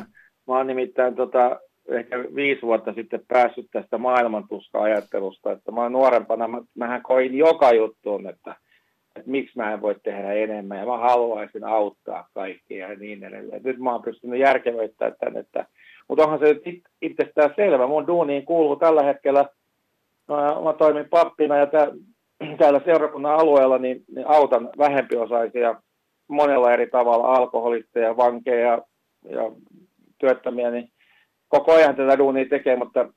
mä 0.48 0.58
oon 0.58 0.68
nimittäin 0.68 1.16
tota, 1.16 1.60
ehkä 1.90 2.18
viisi 2.36 2.62
vuotta 2.62 2.94
sitten 2.94 3.22
päässyt 3.28 3.68
tästä 3.72 3.98
maailmantuska-ajattelusta, 3.98 5.52
että 5.52 5.72
mä 5.72 5.90
nuorempana, 5.90 6.48
mä, 6.48 6.62
mähän 6.76 7.02
koin 7.02 7.38
joka 7.38 7.72
juttuun, 7.72 8.28
että 8.28 8.56
että 9.16 9.32
miksi 9.32 9.58
mä 9.58 9.74
en 9.74 9.82
voi 9.82 9.96
tehdä 10.04 10.34
enemmän 10.34 10.78
ja 10.78 10.86
mä 10.86 10.98
haluaisin 10.98 11.64
auttaa 11.64 12.28
kaikkia 12.34 12.90
ja 12.90 12.96
niin 12.96 13.24
edelleen. 13.24 13.62
Nyt 13.64 13.80
mä 13.80 13.92
oon 13.92 14.02
pystynyt 14.02 14.40
järkevöittämään 14.40 15.16
tämän, 15.20 15.38
että, 15.38 15.66
mutta 16.08 16.24
onhan 16.24 16.40
se 16.40 16.50
it, 16.66 16.82
itsestään 17.02 17.54
selvä. 17.56 17.88
Mun 17.88 18.08
duuniin 18.08 18.46
kuuluu 18.46 18.76
tällä 18.76 19.04
hetkellä, 19.04 19.46
mä, 20.28 20.36
mä 20.64 20.74
toimin 20.74 21.10
pappina 21.10 21.58
ja 21.58 21.68
tää, 21.68 21.88
täällä 22.60 22.82
seurakunnan 22.86 23.36
alueella 23.36 23.78
niin, 23.78 24.04
niin 24.16 24.28
autan 24.28 24.70
vähempiosaisia 24.78 25.82
monella 26.28 26.72
eri 26.72 26.88
tavalla, 26.88 27.28
alkoholisteja, 27.28 28.18
vankeja 28.18 28.82
ja 29.30 29.52
työttömiä, 30.18 30.72
niin 30.72 30.90
koko 31.54 31.74
ajan 31.74 31.96
tätä 31.96 32.18
duunia 32.18 32.46
tekee, 32.50 32.76
mutta 32.76 33.10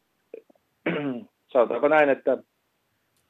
sanotaanko 1.52 1.88
näin, 1.88 2.08
että 2.08 2.36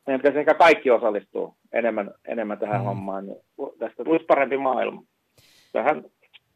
meidän 0.06 0.20
pitäisi 0.20 0.38
ehkä 0.38 0.54
kaikki 0.54 0.90
osallistua 0.90 1.54
enemmän, 1.72 2.10
enemmän 2.28 2.58
tähän 2.58 2.80
mm. 2.80 2.84
hommaan, 2.84 3.26
niin 3.26 3.38
tästä 3.78 4.04
tulisi 4.04 4.24
parempi 4.24 4.56
maailma. 4.56 5.02
Vähän 5.74 6.04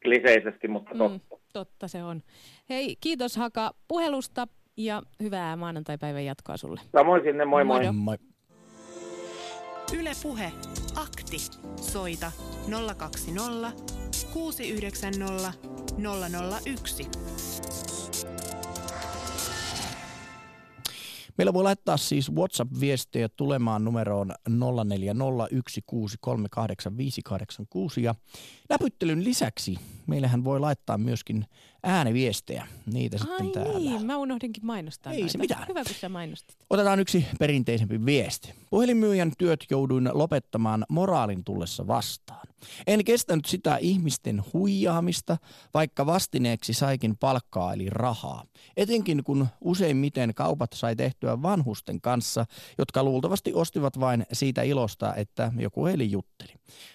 kliseisesti, 0.02 0.68
mutta 0.68 0.94
mm, 0.94 0.98
totta. 0.98 1.36
Mm, 1.36 1.40
totta 1.52 1.88
se 1.88 2.02
on. 2.02 2.22
Hei, 2.70 2.96
kiitos 3.00 3.36
Haka 3.36 3.70
puhelusta 3.88 4.46
ja 4.76 5.02
hyvää 5.22 5.56
maanantai-päivän 5.56 6.24
jatkoa 6.24 6.56
sulle. 6.56 6.80
Samoin 6.92 7.22
sinne, 7.22 7.44
moi 7.44 7.64
moi. 7.64 7.84
moi. 7.84 7.92
moi. 7.92 8.16
Yle 9.98 10.10
Puhe, 10.22 10.52
akti, 10.96 11.38
soita 11.76 12.32
020 12.96 13.70
690 14.32 15.52
001. 16.72 17.59
Meillä 21.40 21.52
voi 21.52 21.62
laittaa 21.62 21.96
siis 21.96 22.32
WhatsApp-viestejä 22.32 23.28
tulemaan 23.28 23.84
numeroon 23.84 24.34
0401638586 24.48 24.54
ja 28.02 28.14
läpyttelyn 28.70 29.24
lisäksi 29.24 29.76
meillähän 30.06 30.44
voi 30.44 30.60
laittaa 30.60 30.98
myöskin 30.98 31.46
ääniviestejä. 31.82 32.66
Niitä 32.92 33.16
Ai 33.20 33.26
sitten 33.26 33.50
täällä. 33.64 33.78
niin, 33.78 34.06
mä 34.06 34.16
unohdinkin 34.16 34.66
mainostaa 34.66 35.12
Ei 35.12 35.28
se 35.28 35.38
mitään. 35.38 35.68
Hyvä, 35.68 35.84
kun 35.84 35.94
sä 35.94 36.08
mainostit. 36.08 36.56
Otetaan 36.70 37.00
yksi 37.00 37.26
perinteisempi 37.38 38.04
viesti. 38.06 38.54
Puhelinmyyjän 38.70 39.32
työt 39.38 39.64
jouduin 39.70 40.10
lopettamaan 40.12 40.84
moraalin 40.88 41.44
tullessa 41.44 41.86
vastaan. 41.86 42.46
En 42.86 43.04
kestänyt 43.04 43.44
sitä 43.44 43.76
ihmisten 43.76 44.42
huijaamista, 44.52 45.36
vaikka 45.74 46.06
vastineeksi 46.06 46.74
saikin 46.74 47.16
palkkaa 47.16 47.72
eli 47.72 47.90
rahaa. 47.90 48.44
Etenkin 48.76 49.24
kun 49.24 49.46
useimmiten 49.60 50.34
kaupat 50.34 50.72
sai 50.72 50.96
tehtyä 50.96 51.42
vanhusten 51.42 52.00
kanssa, 52.00 52.46
jotka 52.78 53.02
luultavasti 53.04 53.54
ostivat 53.54 54.00
vain 54.00 54.26
siitä 54.32 54.62
ilosta, 54.62 55.14
että 55.14 55.52
joku 55.58 55.86
heille 55.86 56.04
jutteli. 56.04 56.54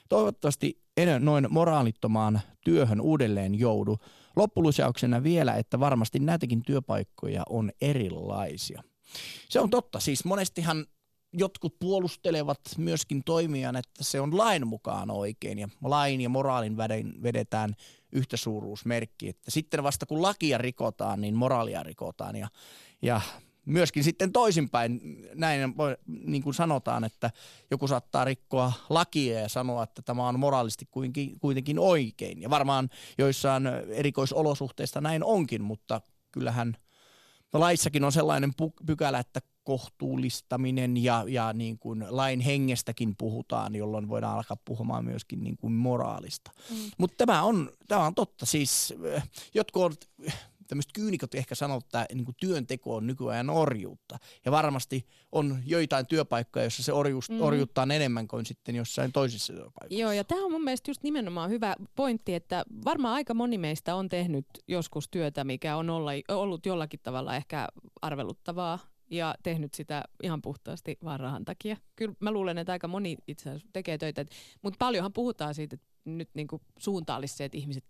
Toivottavasti 0.10 0.85
en 0.98 1.26
noin 1.26 1.48
moraalittomaan 1.50 2.42
työhön 2.62 3.02
uudelleen 3.02 3.60
joudu. 3.60 3.98
Loppulusiauksena 4.36 5.24
vielä, 5.24 5.54
että 5.54 5.80
varmasti 5.80 6.20
näitäkin 6.20 6.64
työpaikkoja 6.64 7.44
on 7.50 7.72
erilaisia. 7.82 8.84
Se 9.50 9.60
on 9.60 9.70
totta. 9.70 10.00
Siis 10.00 10.26
monestihan 10.26 10.86
jotkut 11.34 11.80
puolustelevat 11.80 12.60
myöskin 12.78 13.24
toimijan, 13.26 13.76
että 13.76 14.04
se 14.04 14.22
on 14.22 14.38
lain 14.38 14.68
mukaan 14.68 15.12
oikein 15.12 15.60
ja 15.60 15.70
lain 15.84 16.22
ja 16.22 16.30
moraalin 16.30 16.78
vedetään 17.24 17.76
yhtä 18.12 18.38
suuruusmerkki. 18.38 19.30
Että 19.30 19.52
sitten 19.52 19.84
vasta 19.84 20.06
kun 20.06 20.22
lakia 20.22 20.58
rikotaan, 20.58 21.22
niin 21.22 21.36
moraalia 21.36 21.84
rikotaan 21.84 22.36
ja, 22.36 22.48
ja 23.02 23.22
myöskin 23.66 24.04
sitten 24.04 24.32
toisinpäin, 24.32 25.02
näin 25.36 25.76
niin 26.08 26.44
kuin 26.44 26.54
sanotaan, 26.54 27.04
että 27.04 27.32
joku 27.72 27.88
saattaa 27.88 28.26
rikkoa 28.26 28.74
lakia 28.90 29.40
ja 29.40 29.50
sanoa, 29.50 29.84
että 29.84 30.02
tämä 30.02 30.28
on 30.28 30.40
moraalisti 30.40 30.88
kuitenkin 31.42 31.80
oikein. 31.80 32.42
Ja 32.42 32.50
varmaan 32.50 32.90
joissain 33.18 33.68
erikoisolosuhteista 33.90 35.02
näin 35.02 35.24
onkin, 35.24 35.64
mutta 35.64 36.02
kyllähän 36.32 36.78
laissakin 37.54 38.04
on 38.04 38.12
sellainen 38.12 38.52
pykälä, 38.86 39.20
että 39.20 39.42
kohtuullistaminen 39.64 41.04
ja, 41.04 41.24
ja 41.28 41.54
niin 41.54 41.80
kuin 41.80 42.06
lain 42.10 42.40
hengestäkin 42.40 43.16
puhutaan, 43.18 43.76
jolloin 43.76 44.10
voidaan 44.10 44.36
alkaa 44.36 44.58
puhumaan 44.66 45.06
myöskin 45.06 45.44
niin 45.44 45.58
kuin 45.58 45.74
moraalista. 45.74 46.52
Mm. 46.70 46.78
Mutta 46.98 47.26
tämä 47.26 47.44
on, 47.44 47.72
tämä 47.88 48.06
on 48.06 48.16
totta. 48.16 48.46
Siis 48.46 48.94
äh, 49.16 49.30
jotkut 49.54 50.10
tämmöiset 50.68 50.92
kyynikot 50.94 51.36
ehkä 51.36 51.56
sanoo, 51.56 51.78
että 51.78 52.06
niin 52.14 52.26
kuin 52.26 52.36
työnteko 52.40 52.96
on 52.96 53.08
nykyajan 53.08 53.50
orjuutta. 53.50 54.18
Ja 54.46 54.52
varmasti 54.52 55.08
on 55.32 55.60
joitain 55.66 56.08
työpaikkoja, 56.08 56.66
joissa 56.66 56.84
se 56.84 56.94
orjuus, 56.94 57.30
mm. 57.30 57.42
orjuuttaa 57.42 57.88
enemmän 57.94 58.28
kuin 58.28 58.46
sitten 58.46 58.76
jossain 58.76 59.12
toisissa 59.12 59.54
työpaikoissa. 59.54 60.02
Joo, 60.02 60.12
ja 60.12 60.24
tämä 60.24 60.46
on 60.46 60.52
mun 60.52 60.64
mielestä 60.64 60.90
just 60.90 61.04
nimenomaan 61.04 61.50
hyvä 61.50 61.76
pointti, 61.96 62.36
että 62.36 62.64
varmaan 62.86 63.14
aika 63.14 63.34
moni 63.34 63.58
meistä 63.58 63.96
on 63.96 64.10
tehnyt 64.10 64.46
joskus 64.68 65.10
työtä, 65.10 65.44
mikä 65.44 65.76
on 65.78 65.90
olla, 65.90 66.12
ollut 66.28 66.66
jollakin 66.66 67.00
tavalla 67.04 67.36
ehkä 67.36 67.68
arveluttavaa 68.02 68.80
ja 69.10 69.36
tehnyt 69.44 69.74
sitä 69.74 70.04
ihan 70.24 70.42
puhtaasti 70.42 70.98
vaan 71.04 71.20
rahan 71.20 71.46
takia. 71.46 71.78
Kyllä 71.96 72.16
mä 72.20 72.32
luulen, 72.32 72.58
että 72.58 72.72
aika 72.72 72.88
moni 72.88 73.18
itse 73.28 73.50
asiassa 73.50 73.68
tekee 73.74 73.98
töitä, 73.98 74.26
mutta 74.62 74.78
paljonhan 74.80 75.14
puhutaan 75.14 75.56
siitä, 75.56 75.74
että 75.74 75.88
nyt 76.06 76.30
niin 76.34 76.48
kuin 76.48 76.62
suunta 76.80 77.16
olisi 77.16 77.36
se, 77.36 77.46
että 77.46 77.58
ihmiset 77.58 77.84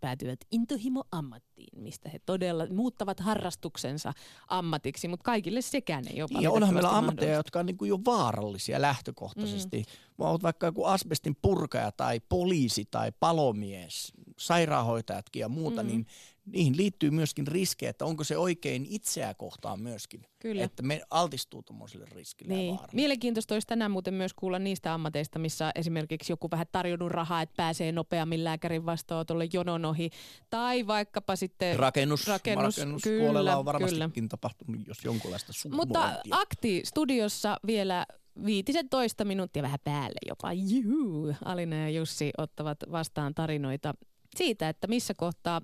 päätyvät 0.00 0.40
intohimo-ammattiin, 0.50 1.82
mistä 1.82 2.08
he 2.08 2.18
todella 2.18 2.66
muuttavat 2.66 3.20
harrastuksensa 3.20 4.12
ammatiksi, 4.48 5.08
mutta 5.08 5.24
kaikille 5.24 5.62
sekään 5.62 6.04
ei 6.08 6.22
ole 6.22 6.30
niin, 6.32 6.42
Ja 6.42 6.50
onhan 6.50 6.74
meillä 6.74 6.96
ammatteja, 6.96 7.34
jotka 7.34 7.60
on 7.60 7.66
niin 7.66 7.78
kuin 7.78 7.88
jo 7.88 7.98
vaarallisia 8.04 8.80
lähtökohtaisesti. 8.80 9.84
Mm. 10.18 10.24
Olet 10.24 10.42
vaikka 10.42 10.66
joku 10.66 10.84
asbestin 10.84 11.36
purkaja 11.42 11.92
tai 11.92 12.20
poliisi 12.28 12.84
tai 12.90 13.12
palomies, 13.20 14.12
sairaanhoitajatkin 14.46 15.40
ja 15.40 15.48
muuta, 15.48 15.82
mm. 15.82 15.88
niin 15.88 16.06
niihin 16.46 16.76
liittyy 16.76 17.10
myöskin 17.10 17.46
riskejä, 17.46 17.90
että 17.90 18.04
onko 18.04 18.24
se 18.24 18.36
oikein 18.36 18.86
itseä 18.88 19.34
kohtaan 19.34 19.80
myöskin. 19.80 20.26
Kyllä. 20.38 20.64
Että 20.64 20.82
me 20.82 21.00
altistuu 21.10 21.62
tuommoiselle 21.62 22.06
riskille 22.10 22.54
niin. 22.54 22.74
ja 22.74 22.88
Mielenkiintoista 22.92 23.54
olisi 23.54 23.66
tänään 23.66 23.90
muuten 23.90 24.14
myös 24.14 24.34
kuulla 24.34 24.58
niistä 24.58 24.94
ammateista, 24.94 25.38
missä 25.38 25.72
esimerkiksi 25.74 26.32
joku 26.32 26.50
vähän 26.50 26.66
tarjonnut 26.72 27.12
rahaa, 27.12 27.42
että 27.42 27.54
pääsee 27.56 27.92
nopeammin 27.92 28.44
lääkärin 28.44 28.86
vastaanotolle 28.86 29.48
jonon 29.52 29.84
ohi. 29.84 30.10
Tai 30.50 30.86
vaikkapa 30.86 31.36
sitten... 31.36 31.78
Rakennus, 31.78 32.26
rakennus 32.26 32.78
rakennuspuolella 32.78 33.56
on 33.56 33.64
varmastikin 33.64 34.12
kyllä. 34.14 34.28
tapahtunut 34.28 34.86
jos 34.86 35.04
jonkunlaista 35.04 35.52
Mutta 35.70 36.22
Akti 36.30 36.82
studiossa 36.84 37.56
vielä 37.66 38.06
viitisen 38.46 38.88
toista 38.88 39.24
minuuttia 39.24 39.62
vähän 39.62 39.78
päälle 39.84 40.18
jopa. 40.28 40.52
Juhu. 40.52 41.34
Alina 41.44 41.76
ja 41.76 41.90
Jussi 41.90 42.30
ottavat 42.38 42.78
vastaan 42.92 43.34
tarinoita 43.34 43.94
siitä, 44.36 44.68
että 44.68 44.86
missä 44.86 45.14
kohtaa 45.16 45.60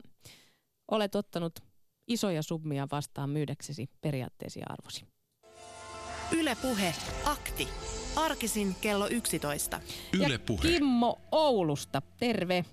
Olet 0.90 1.14
ottanut 1.14 1.52
isoja 2.06 2.42
summia 2.42 2.86
vastaan 2.92 3.30
myydäksesi 3.30 3.86
periaatteesi 4.00 4.60
arvosi. 4.68 5.06
Ylepuhe 6.40 6.92
akti. 7.26 7.68
Arkisin 8.16 8.68
kello 8.82 9.06
11. 9.10 9.80
Ylepuhe. 10.26 10.68
Ja 10.68 10.78
Kimmo 10.78 11.18
Oulusta, 11.32 12.02
terve. 12.20 12.64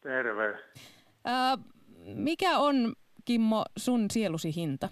Terve. 0.00 0.58
Äh, 1.28 1.58
mikä 2.14 2.58
on, 2.58 2.92
Kimmo, 3.24 3.64
sun 3.76 4.10
sielusi 4.10 4.56
hinta? 4.56 4.88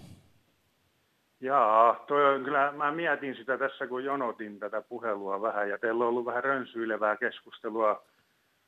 Jaa, 1.40 2.04
toi 2.08 2.34
on 2.34 2.44
kyllä, 2.44 2.72
mä 2.72 2.92
mietin 2.92 3.36
sitä 3.36 3.58
tässä, 3.58 3.86
kun 3.86 4.04
jonotin 4.04 4.58
tätä 4.58 4.82
puhelua 4.82 5.42
vähän, 5.42 5.68
ja 5.68 5.78
teillä 5.78 6.04
on 6.04 6.08
ollut 6.08 6.24
vähän 6.24 6.44
rönsyilevää 6.44 7.16
keskustelua 7.16 8.04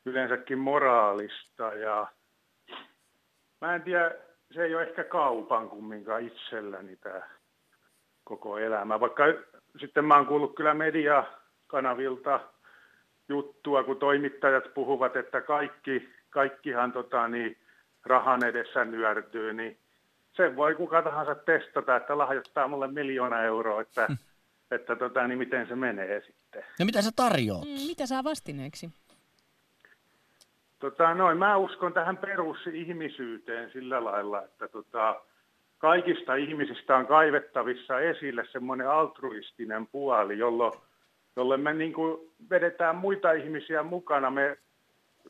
yleensäkin 0.07 0.59
moraalista, 0.59 1.75
ja 1.75 2.07
Mä 3.61 3.75
en 3.75 3.83
tiedä, 3.83 4.15
se 4.55 4.65
ei 4.65 4.75
ole 4.75 4.83
ehkä 4.83 5.05
kaupan 5.05 5.69
kumminkaan 5.69 6.23
itselläni 6.23 6.97
tämä 6.97 7.23
koko 8.25 8.59
elämä. 8.59 9.01
Vaikka 9.01 9.25
sitten 9.81 10.05
mä 10.05 10.17
oon 10.17 10.27
kuullut 10.27 10.57
kyllä 10.57 10.75
mediakanavilta 10.75 12.41
juttua, 13.29 13.85
kun 13.85 13.99
toimittajat 13.99 14.75
puhuvat, 14.75 15.17
että 15.17 15.41
kaikki, 15.41 16.09
kaikkihan 16.31 16.93
tota, 16.93 17.29
niin, 17.29 17.57
rahan 18.05 18.45
edessä 18.45 18.85
nyörtyy, 18.85 19.53
niin 19.53 19.79
sen 20.37 20.57
voi 20.57 20.75
kuka 20.75 21.03
tahansa 21.03 21.35
testata, 21.35 21.97
että 21.97 22.19
lahjoittaa 22.19 22.69
mulle 22.69 22.89
miljoona 22.89 23.43
euroa, 23.43 23.81
että, 23.81 24.07
hmm. 24.07 24.17
että 24.71 24.97
tota, 24.97 25.27
niin 25.27 25.39
miten 25.39 25.69
se 25.69 25.75
menee 25.77 26.21
sitten. 26.21 26.65
Ja 26.79 26.85
mitä 26.85 27.03
sä 27.03 27.11
tarjoat? 27.17 27.65
Mm, 27.65 27.87
mitä 27.87 28.07
saa 28.07 28.25
vastineeksi? 28.25 28.91
Tota, 30.79 31.15
noin, 31.15 31.39
mä 31.39 31.57
uskon 31.57 31.93
tähän 31.93 32.17
perusihmisyyteen 32.17 33.71
sillä 33.71 34.05
lailla, 34.05 34.43
että 34.43 34.69
tota, 34.69 35.21
kaikista 35.79 36.35
ihmisistä 36.35 36.97
on 36.97 37.07
kaivettavissa 37.07 38.01
esille 38.01 38.45
semmoinen 38.53 38.91
altruistinen 38.91 39.87
puoli, 39.87 40.39
jolloin, 40.39 40.73
jolloin 41.37 41.61
me 41.61 41.73
niin 41.73 41.93
kuin 41.93 42.33
vedetään 42.51 42.97
muita 42.97 43.33
ihmisiä 43.33 43.83
mukana. 43.83 44.31
Me 44.31 44.59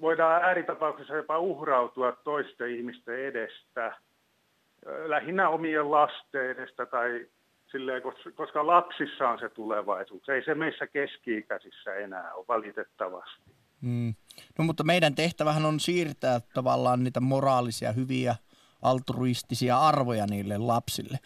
voidaan 0.00 0.44
ääritapauksessa 0.44 1.16
jopa 1.16 1.38
uhrautua 1.38 2.12
toisten 2.12 2.70
ihmisten 2.70 3.18
edestä, 3.18 3.96
lähinnä 5.06 5.48
omien 5.48 5.90
lasten 5.90 6.50
edestä 6.50 6.86
tai 6.86 7.26
silleen, 7.66 8.02
kos- 8.02 8.32
koska 8.34 8.66
lapsissa 8.66 9.28
on 9.28 9.38
se 9.38 9.48
tulevaisuus. 9.48 10.28
Ei 10.28 10.44
se 10.44 10.54
meissä 10.54 10.86
keski-ikäisissä 10.86 11.94
enää 11.94 12.34
ole 12.34 12.44
valitettavasti. 12.48 13.50
Mm. 13.80 14.14
No 14.58 14.64
mutta 14.64 14.84
meidän 14.84 15.14
tehtävähän 15.14 15.64
on 15.64 15.80
siirtää 15.80 16.40
tavallaan 16.54 17.04
niitä 17.04 17.20
moraalisia, 17.20 17.92
hyviä, 17.92 18.36
altruistisia 18.82 19.78
arvoja 19.78 20.26
niille 20.26 20.58
lapsille. 20.58 21.18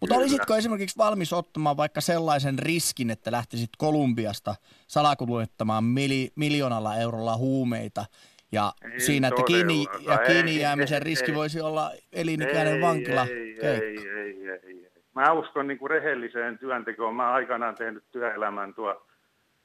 Mutta 0.00 0.16
olisitko 0.16 0.56
esimerkiksi 0.56 0.98
valmis 0.98 1.32
ottamaan 1.32 1.76
vaikka 1.76 2.00
sellaisen 2.00 2.58
riskin, 2.58 3.10
että 3.10 3.32
lähtisit 3.32 3.70
Kolumbiasta 3.78 4.54
salakuljettamaan 4.86 5.84
mili, 5.84 6.32
miljoonalla 6.36 6.96
eurolla 6.96 7.36
huumeita 7.36 8.04
ja 8.52 8.72
Ei 8.92 9.00
siinä, 9.00 9.28
että 9.28 9.42
kiinni, 9.42 9.86
ja 10.06 10.18
kiinni 10.18 10.50
Ei, 10.50 10.60
jäämisen 10.60 10.96
ei, 10.98 11.04
riski 11.04 11.30
ei. 11.30 11.36
voisi 11.36 11.60
olla 11.60 11.92
elinikäinen 12.12 12.74
ei, 12.74 12.80
vankila 12.80 13.22
ei, 13.24 13.58
ei, 13.62 14.08
ei, 14.08 14.08
ei, 14.08 14.60
ei. 14.66 14.90
Mä 15.14 15.32
uskon 15.32 15.66
niin 15.66 15.78
kuin 15.78 15.90
rehelliseen 15.90 16.58
työntekoon. 16.58 17.14
Mä 17.14 17.32
aikanaan 17.32 17.74
tehnyt 17.74 18.04
työelämän 18.12 18.74
tuo 18.74 19.06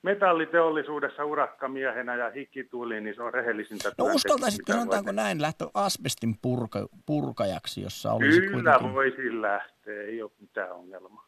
metalliteollisuudessa 0.02 1.26
urakkamiehenä 1.26 2.16
ja 2.16 2.30
hikituuli, 2.30 3.02
niin 3.02 3.16
se 3.16 3.24
on 3.24 3.34
rehellisintä 3.34 3.92
No 3.98 4.06
uskaltaisitko, 4.06 4.72
sanotaanko 4.72 5.12
näin, 5.12 5.42
lähtö 5.42 5.68
asbestin 5.74 6.36
purka, 6.42 6.88
purkajaksi, 7.06 7.82
jossa 7.82 8.12
olisi 8.12 8.42
Kyllä 8.42 8.52
kuitenkin... 8.54 8.94
voisin 8.94 9.42
lähteä, 9.42 10.02
ei 10.02 10.22
ole 10.22 10.32
mitään 10.40 10.72
ongelmaa. 10.72 11.28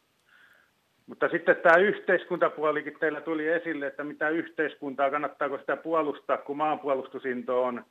Mutta 1.06 1.28
sitten 1.28 1.56
tämä 1.56 1.76
yhteiskuntapuolikin 1.76 2.96
teillä 3.00 3.20
tuli 3.20 3.48
esille, 3.48 3.86
että 3.86 4.04
mitä 4.04 4.28
yhteiskuntaa, 4.28 5.10
kannattaako 5.10 5.58
sitä 5.58 5.76
puolustaa, 5.76 6.36
kun 6.36 6.56
maanpuolustusinto 6.56 7.64
on 7.64 7.84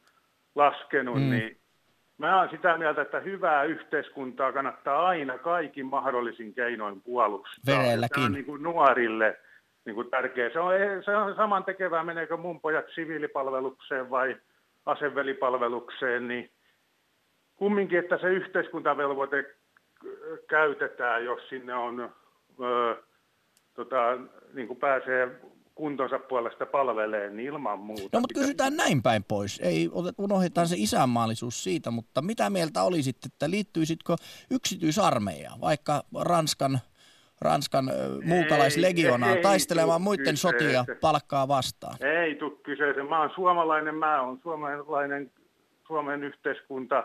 laskenut, 0.55 1.15
Mm. 1.15 1.29
niin 1.29 1.57
mä 2.17 2.39
oon 2.39 2.49
sitä 2.49 2.77
mieltä, 2.77 3.01
että 3.01 3.19
hyvää 3.19 3.63
yhteiskuntaa 3.63 4.53
kannattaa 4.53 5.07
aina 5.07 5.37
kaikin 5.37 5.85
mahdollisin 5.85 6.53
keinoin 6.53 7.01
puolustaa. 7.01 7.75
Verelläkin. 7.77 8.13
Tämä 8.15 8.25
on 8.25 8.31
niin 8.31 8.45
kuin 8.45 8.63
nuorille 8.63 9.39
niin 9.85 9.95
kuin 9.95 10.09
tärkeä. 10.09 10.49
Se 10.53 10.59
on, 10.59 10.73
se 11.05 11.15
on 11.15 11.35
saman 11.35 11.63
tekevää, 11.63 12.03
meneekö 12.03 12.37
mun 12.37 12.61
pojat 12.61 12.85
siviilipalvelukseen 12.95 14.09
vai 14.09 14.37
asevelipalvelukseen, 14.85 16.27
niin 16.27 16.51
kumminkin, 17.55 17.99
että 17.99 18.17
se 18.17 18.27
yhteiskuntavelvoite 18.27 19.55
käytetään, 20.49 21.25
jos 21.25 21.49
sinne 21.49 21.75
on, 21.75 21.99
ö, 22.63 22.95
tota, 23.73 24.17
niin 24.53 24.67
kuin 24.67 24.79
pääsee 24.79 25.29
kuntonsa 25.75 26.19
puolesta 26.19 26.65
palveleen, 26.65 27.35
niin 27.35 27.47
ilman 27.47 27.79
muuta. 27.79 28.09
No 28.13 28.19
mutta 28.19 28.39
kysytään 28.39 28.77
näin 28.77 29.01
päin 29.01 29.23
pois. 29.23 29.59
Ei 29.63 29.89
unohdetaan 30.17 30.67
se 30.67 30.75
isänmaallisuus 30.77 31.63
siitä, 31.63 31.91
mutta 31.91 32.21
mitä 32.21 32.49
mieltä 32.49 32.83
olisit, 32.83 33.17
että 33.25 33.49
liittyisitkö 33.49 34.15
yksityisarmeijaan, 34.51 35.61
vaikka 35.61 36.03
Ranskan, 36.21 36.79
Ranskan 37.41 37.91
ei 39.35 39.41
taistelemaan 39.41 40.01
muiden 40.01 40.37
sotia 40.37 40.85
palkkaa 41.01 41.47
vastaan? 41.47 41.97
Ei 42.01 42.35
tule 42.35 42.57
kyseeseen. 42.63 43.09
Mä 43.09 43.19
oon 43.19 43.31
suomalainen, 43.35 43.95
mä 43.95 44.21
oon 44.21 44.39
suomalainen, 44.43 45.31
Suomen 45.87 46.23
yhteiskunta, 46.23 47.03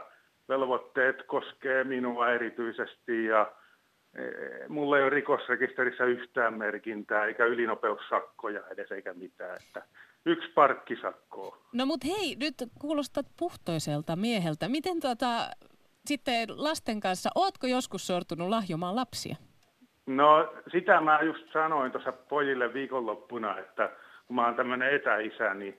velvoitteet 0.49 1.23
koskee 1.27 1.85
minua 1.85 2.31
erityisesti 2.31 3.25
ja 3.25 3.53
eh, 4.19 4.69
mulla 4.69 4.97
ei 4.97 5.03
ole 5.03 5.11
rikosrekisterissä 5.11 6.05
yhtään 6.05 6.59
merkintää 6.59 7.25
eikä 7.25 7.45
ylinopeussakkoja 7.45 8.61
edes 8.71 8.93
eikä 8.93 9.15
mitään. 9.15 9.59
Että 9.67 9.83
yksi 10.27 10.49
parkkisakko. 10.55 11.63
No 11.73 11.87
mut 11.87 12.05
hei, 12.05 12.37
nyt 12.41 12.55
kuulostat 12.81 13.27
puhtoiselta 13.37 14.17
mieheltä. 14.17 14.69
Miten 14.69 15.01
tuota, 15.01 15.51
sitten 16.07 16.65
lasten 16.65 17.01
kanssa, 17.01 17.31
ootko 17.35 17.67
joskus 17.67 18.07
sortunut 18.07 18.49
lahjomaan 18.49 18.97
lapsia? 18.97 19.37
No 20.07 20.53
sitä 20.73 21.01
mä 21.01 21.19
just 21.23 21.53
sanoin 21.53 21.93
tuossa 21.93 22.13
pojille 22.13 22.75
viikonloppuna, 22.75 23.59
että 23.59 23.91
kun 24.27 24.37
mä 24.37 24.45
oon 24.45 24.55
tämmöinen 24.55 24.95
etäisä, 24.95 25.55
niin, 25.55 25.79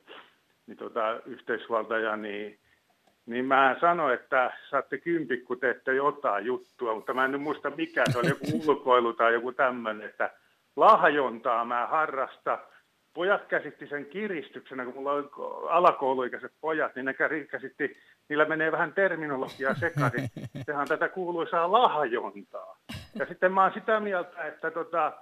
niin 0.68 0.78
tota, 0.78 1.20
yhteisvaltaja, 1.26 2.16
niin, 2.16 2.60
niin 3.26 3.46
mä 3.46 3.76
sanoin, 3.82 4.14
että 4.14 4.52
saatte 4.70 4.98
kympit, 4.98 5.44
kun 5.44 5.60
teette 5.60 5.96
jotain 5.96 6.46
juttua, 6.46 6.96
mutta 6.96 7.14
mä 7.14 7.26
en 7.26 7.32
nyt 7.32 7.42
muista 7.42 7.70
mikä, 7.70 8.04
se 8.12 8.20
oli 8.20 8.30
joku 8.30 8.46
ulkoilu 8.68 9.14
tai 9.14 9.34
joku 9.34 9.52
tämmöinen, 9.52 10.10
että 10.10 10.30
lahjontaa 10.76 11.66
mä 11.66 11.88
harrasta. 11.88 12.60
Pojat 13.18 13.46
käsitti 13.46 13.88
sen 13.88 14.06
kiristyksenä, 14.06 14.86
kun 14.86 14.94
mulla 14.94 15.14
on 15.14 15.30
alakouluikäiset 15.70 16.52
pojat, 16.62 16.96
niin 16.96 17.06
ne 17.06 17.14
käsitti, 17.52 17.98
niillä 18.30 18.46
menee 18.46 18.72
vähän 18.72 18.94
terminologiaa 18.94 19.76
sekaisin. 19.76 20.30
Sehän 20.66 20.82
on 20.82 20.88
tätä 20.88 21.10
kuuluisaa 21.10 21.72
lahjontaa. 21.72 22.78
Ja 23.16 23.26
sitten 23.26 23.52
mä 23.52 23.64
oon 23.64 23.74
sitä 23.74 24.00
mieltä, 24.00 24.44
että, 24.44 24.72
tota, 24.72 25.14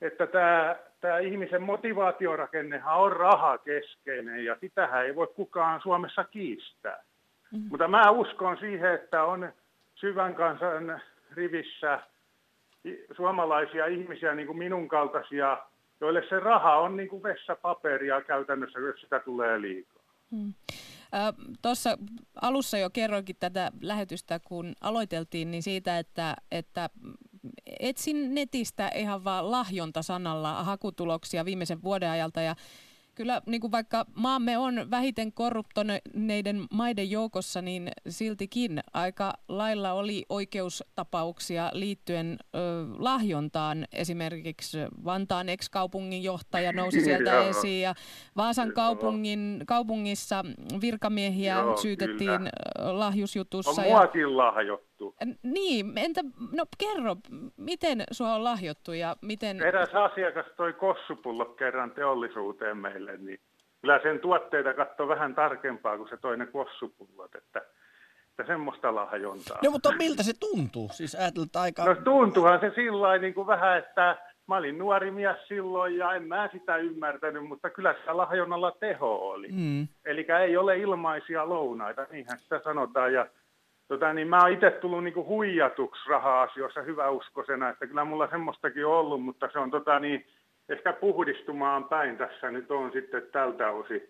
että 0.00 0.26
tämä, 0.26 0.76
tämä 1.00 1.18
ihmisen 1.18 1.62
motivaatiorakennehan 1.62 2.98
on 2.98 3.12
rahakeskeinen 3.12 4.44
ja 4.44 4.56
sitähän 4.60 5.04
ei 5.04 5.14
voi 5.14 5.26
kukaan 5.26 5.80
Suomessa 5.80 6.24
kiistää. 6.24 7.02
Mm. 7.52 7.62
Mutta 7.68 7.88
mä 7.88 8.10
uskon 8.10 8.56
siihen, 8.56 8.94
että 8.94 9.24
on 9.24 9.52
syvän 9.94 10.34
kansan 10.34 11.00
rivissä 11.32 12.00
suomalaisia 13.16 13.86
ihmisiä, 13.86 14.34
niin 14.34 14.46
kuin 14.46 14.58
minun 14.58 14.88
kaltaisia, 14.88 15.58
joille 16.00 16.22
se 16.28 16.40
raha 16.40 16.76
on 16.76 16.96
niin 16.96 17.08
kuin 17.08 17.22
vessapaperia 17.22 18.20
käytännössä, 18.20 18.78
jos 18.78 19.00
sitä 19.00 19.18
tulee 19.18 19.60
liikaa. 19.60 20.02
Tuossa 21.62 21.98
alussa 22.42 22.78
jo 22.78 22.90
kerroinkin 22.90 23.36
tätä 23.40 23.70
lähetystä, 23.80 24.40
kun 24.44 24.72
aloiteltiin, 24.80 25.50
niin 25.50 25.62
siitä, 25.62 25.98
että, 25.98 26.36
että 26.50 26.90
etsin 27.80 28.34
netistä 28.34 28.90
ihan 28.94 29.24
vaan 29.24 29.50
lahjontasanalla 29.50 30.64
hakutuloksia 30.64 31.44
viimeisen 31.44 31.82
vuoden 31.82 32.10
ajalta 32.10 32.40
ja 32.40 32.54
Kyllä 33.16 33.42
niin 33.46 33.60
kuin 33.60 33.72
vaikka 33.72 34.04
maamme 34.14 34.58
on 34.58 34.90
vähiten 34.90 35.32
korruptoneiden 35.32 36.64
maiden 36.70 37.10
joukossa, 37.10 37.62
niin 37.62 37.90
siltikin 38.08 38.80
aika 38.94 39.32
lailla 39.48 39.92
oli 39.92 40.24
oikeustapauksia 40.28 41.70
liittyen 41.72 42.38
ö, 42.54 42.58
lahjontaan. 42.98 43.86
Esimerkiksi 43.92 44.78
Vantaan 45.04 45.48
ex-kaupungin 45.48 46.22
johtaja 46.22 46.72
nousi 46.72 47.00
sieltä 47.04 47.30
Joo. 47.30 47.48
esiin 47.48 47.82
ja 47.82 47.94
Vaasan 48.36 48.72
kaupungin, 48.72 49.62
kaupungissa 49.66 50.44
virkamiehiä 50.80 51.54
Joo, 51.58 51.76
syytettiin 51.76 52.30
kyllä. 52.38 52.98
lahjusjutussa. 52.98 53.82
On 53.82 53.88
muakin 53.88 54.36
lahjottu. 54.36 55.05
Niin, 55.42 55.98
entä, 55.98 56.20
no 56.52 56.64
kerro, 56.78 57.16
miten 57.56 58.04
sua 58.10 58.34
on 58.34 58.44
lahjottu 58.44 58.92
ja 58.92 59.16
miten... 59.22 59.62
Eräs 59.62 59.94
asiakas 59.94 60.46
toi 60.56 60.72
kossupullo 60.72 61.44
kerran 61.44 61.90
teollisuuteen 61.90 62.76
meille, 62.76 63.16
niin 63.16 63.40
kyllä 63.80 64.00
sen 64.02 64.20
tuotteita 64.20 64.74
katsoi 64.74 65.08
vähän 65.08 65.34
tarkempaa 65.34 65.96
kuin 65.96 66.08
se 66.08 66.16
toinen 66.16 66.48
kossupullot, 66.48 67.34
että, 67.34 67.62
että 68.30 68.46
semmoista 68.46 68.94
lahjontaa. 68.94 69.58
No 69.64 69.70
mutta 69.70 69.92
miltä 69.92 70.22
se 70.22 70.32
tuntuu? 70.40 70.88
Siis 70.92 71.16
aika... 71.60 71.84
No 71.84 71.94
tuntuuhan 71.94 72.60
se 72.60 72.72
sillä 72.74 73.18
niin 73.18 73.34
kuin 73.34 73.46
vähän, 73.46 73.78
että 73.78 74.16
mä 74.48 74.56
olin 74.56 74.78
nuori 74.78 75.10
mies 75.10 75.48
silloin 75.48 75.96
ja 75.96 76.12
en 76.12 76.22
mä 76.22 76.48
sitä 76.52 76.76
ymmärtänyt, 76.76 77.46
mutta 77.46 77.70
kyllä 77.70 77.94
sitä 77.98 78.16
lahjonnalla 78.16 78.70
teho 78.70 79.30
oli. 79.30 79.48
Mm. 79.52 79.88
Eli 80.04 80.26
ei 80.40 80.56
ole 80.56 80.78
ilmaisia 80.78 81.48
lounaita, 81.48 82.06
niinhän 82.10 82.38
sitä 82.38 82.60
sanotaan. 82.64 83.12
Ja, 83.12 83.26
tota, 83.88 84.12
niin 84.12 84.28
mä 84.28 84.40
oon 84.40 84.52
itse 84.52 84.70
tullut 84.70 85.04
niinku 85.04 85.26
huijatuksi 85.26 86.08
raha-asioissa 86.08 86.82
hyväuskoisena, 86.82 87.68
että 87.68 87.86
kyllä 87.86 88.04
mulla 88.04 88.30
semmoistakin 88.30 88.86
on 88.86 88.92
ollut, 88.92 89.22
mutta 89.22 89.48
se 89.52 89.58
on 89.58 89.70
tota, 89.70 89.98
niin, 89.98 90.26
ehkä 90.68 90.92
puhdistumaan 90.92 91.84
päin 91.84 92.16
tässä 92.16 92.50
nyt 92.50 92.70
on 92.70 92.92
sitten 92.92 93.22
tältä 93.32 93.70
osin. 93.70 94.02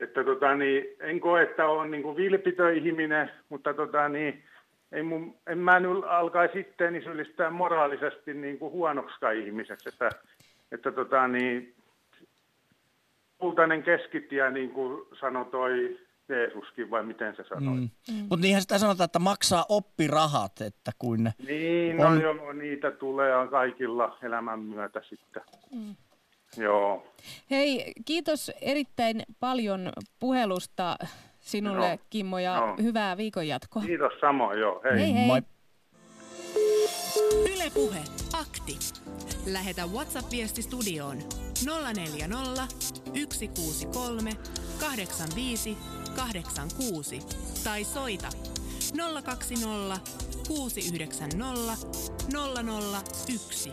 Että 0.00 0.24
tota, 0.24 0.54
niin, 0.54 0.84
en 1.00 1.20
koe, 1.20 1.42
että 1.42 1.68
on 1.68 1.90
niinku 1.90 2.16
vilpitön 2.16 2.74
ihminen, 2.74 3.30
mutta 3.48 3.74
tota, 3.74 4.08
niin, 4.08 4.44
ei 4.92 5.02
mun, 5.02 5.36
en 5.46 5.58
mä 5.58 5.80
nyt 5.80 6.04
alkaisi 6.06 6.60
itteeni 6.60 7.02
syyllistää 7.02 7.50
moraalisesti 7.50 8.34
niin 8.34 8.58
kuin 8.58 8.72
huonoksikaan 8.72 9.36
ihmiseksi, 9.36 9.88
että, 9.88 10.10
että 10.72 10.92
tota, 10.92 11.28
niin, 11.28 11.74
kultainen 13.38 13.82
keskitie, 13.82 14.50
niin 14.50 14.70
kuin 14.70 15.06
sanoi 15.20 15.44
toi 15.44 15.98
Jeesuskin, 16.28 16.90
vai 16.90 17.02
miten 17.04 17.36
se 17.36 17.44
sanoi. 17.48 17.74
Mm. 17.74 17.88
Mm. 18.10 18.14
Mutta 18.20 18.36
niinhän 18.36 18.62
sitä 18.62 18.78
sanotaan, 18.78 19.04
että 19.04 19.18
maksaa 19.18 19.64
oppirahat, 19.68 20.60
että 20.60 20.90
kun... 20.98 21.30
Niin, 21.46 21.96
no 21.96 22.06
On- 22.06 22.20
joo, 22.20 22.52
niitä 22.52 22.90
tulee 22.90 23.48
kaikilla 23.50 24.18
elämän 24.22 24.60
myötä 24.60 25.00
sitten. 25.08 25.42
Mm. 25.72 25.96
Joo. 26.56 27.06
Hei, 27.50 27.92
kiitos 28.04 28.50
erittäin 28.60 29.22
paljon 29.40 29.92
puhelusta 30.20 30.96
sinulle, 31.40 31.88
Joo. 31.88 31.98
Kimmo, 32.10 32.38
ja 32.38 32.56
Joo. 32.56 32.76
hyvää 32.82 33.16
viikon 33.16 33.48
jatkoa. 33.48 33.82
Kiitos 33.82 34.12
samoin, 34.20 34.60
joo. 34.60 34.80
Hei. 34.84 34.98
Hei 35.00 35.14
hei. 35.14 35.26
Moi. 35.26 35.42
Yle 37.54 37.70
Puhe. 37.74 37.98
Akti. 38.40 38.78
Lähetä 39.46 39.86
WhatsApp-viesti 39.86 40.62
studioon 40.62 41.18
040 41.94 42.66
163 43.32 44.30
85 44.80 45.76
86 46.16 47.20
tai 47.64 47.84
soita 47.84 48.28
020 49.24 50.00
690 50.48 51.76
001. 53.28 53.70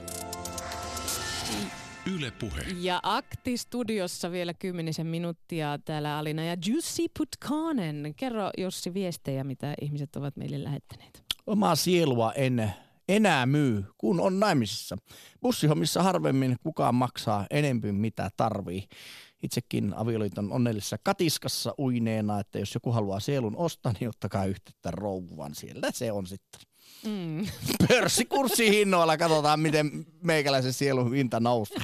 Yle 2.15 2.31
Puhe. 2.31 2.61
Ja 2.81 2.99
Akti-studiossa 3.03 4.31
vielä 4.31 4.53
kymmenisen 4.53 5.07
minuuttia 5.07 5.79
täällä 5.85 6.17
Alina 6.17 6.43
ja 6.43 6.57
Jussi 6.65 7.05
Putkanen. 7.17 8.13
Kerro 8.17 8.49
Jussi 8.57 8.93
viestejä, 8.93 9.43
mitä 9.43 9.73
ihmiset 9.81 10.15
ovat 10.15 10.37
meille 10.37 10.63
lähettäneet. 10.63 11.23
Omaa 11.47 11.75
sielua 11.75 12.31
en 12.33 12.73
enää 13.09 13.45
myy, 13.45 13.85
kun 13.97 14.19
on 14.19 14.39
naimisissa. 14.39 14.97
Bussihommissa 15.41 16.03
harvemmin 16.03 16.55
kukaan 16.63 16.95
maksaa 16.95 17.45
enempi 17.49 17.91
mitä 17.91 18.29
tarvii. 18.37 18.87
Itsekin 19.43 19.93
avioliiton 19.93 20.51
onnellisessa 20.51 20.97
katiskassa 21.03 21.73
uineena, 21.79 22.39
että 22.39 22.59
jos 22.59 22.73
joku 22.73 22.91
haluaa 22.91 23.19
sielun 23.19 23.57
ostaa, 23.57 23.93
niin 23.99 24.09
ottakaa 24.09 24.45
yhteyttä 24.45 24.91
rouvan. 24.91 25.55
Siellä 25.55 25.91
se 25.93 26.11
on 26.11 26.27
sitten. 26.27 26.72
Mm. 27.05 27.45
Pörssikurssihinnoilla 27.87 29.17
katsotaan, 29.17 29.59
miten 29.59 30.05
meikäläisen 30.21 30.73
sielun 30.73 31.13
hinta 31.13 31.39
nousee. 31.39 31.77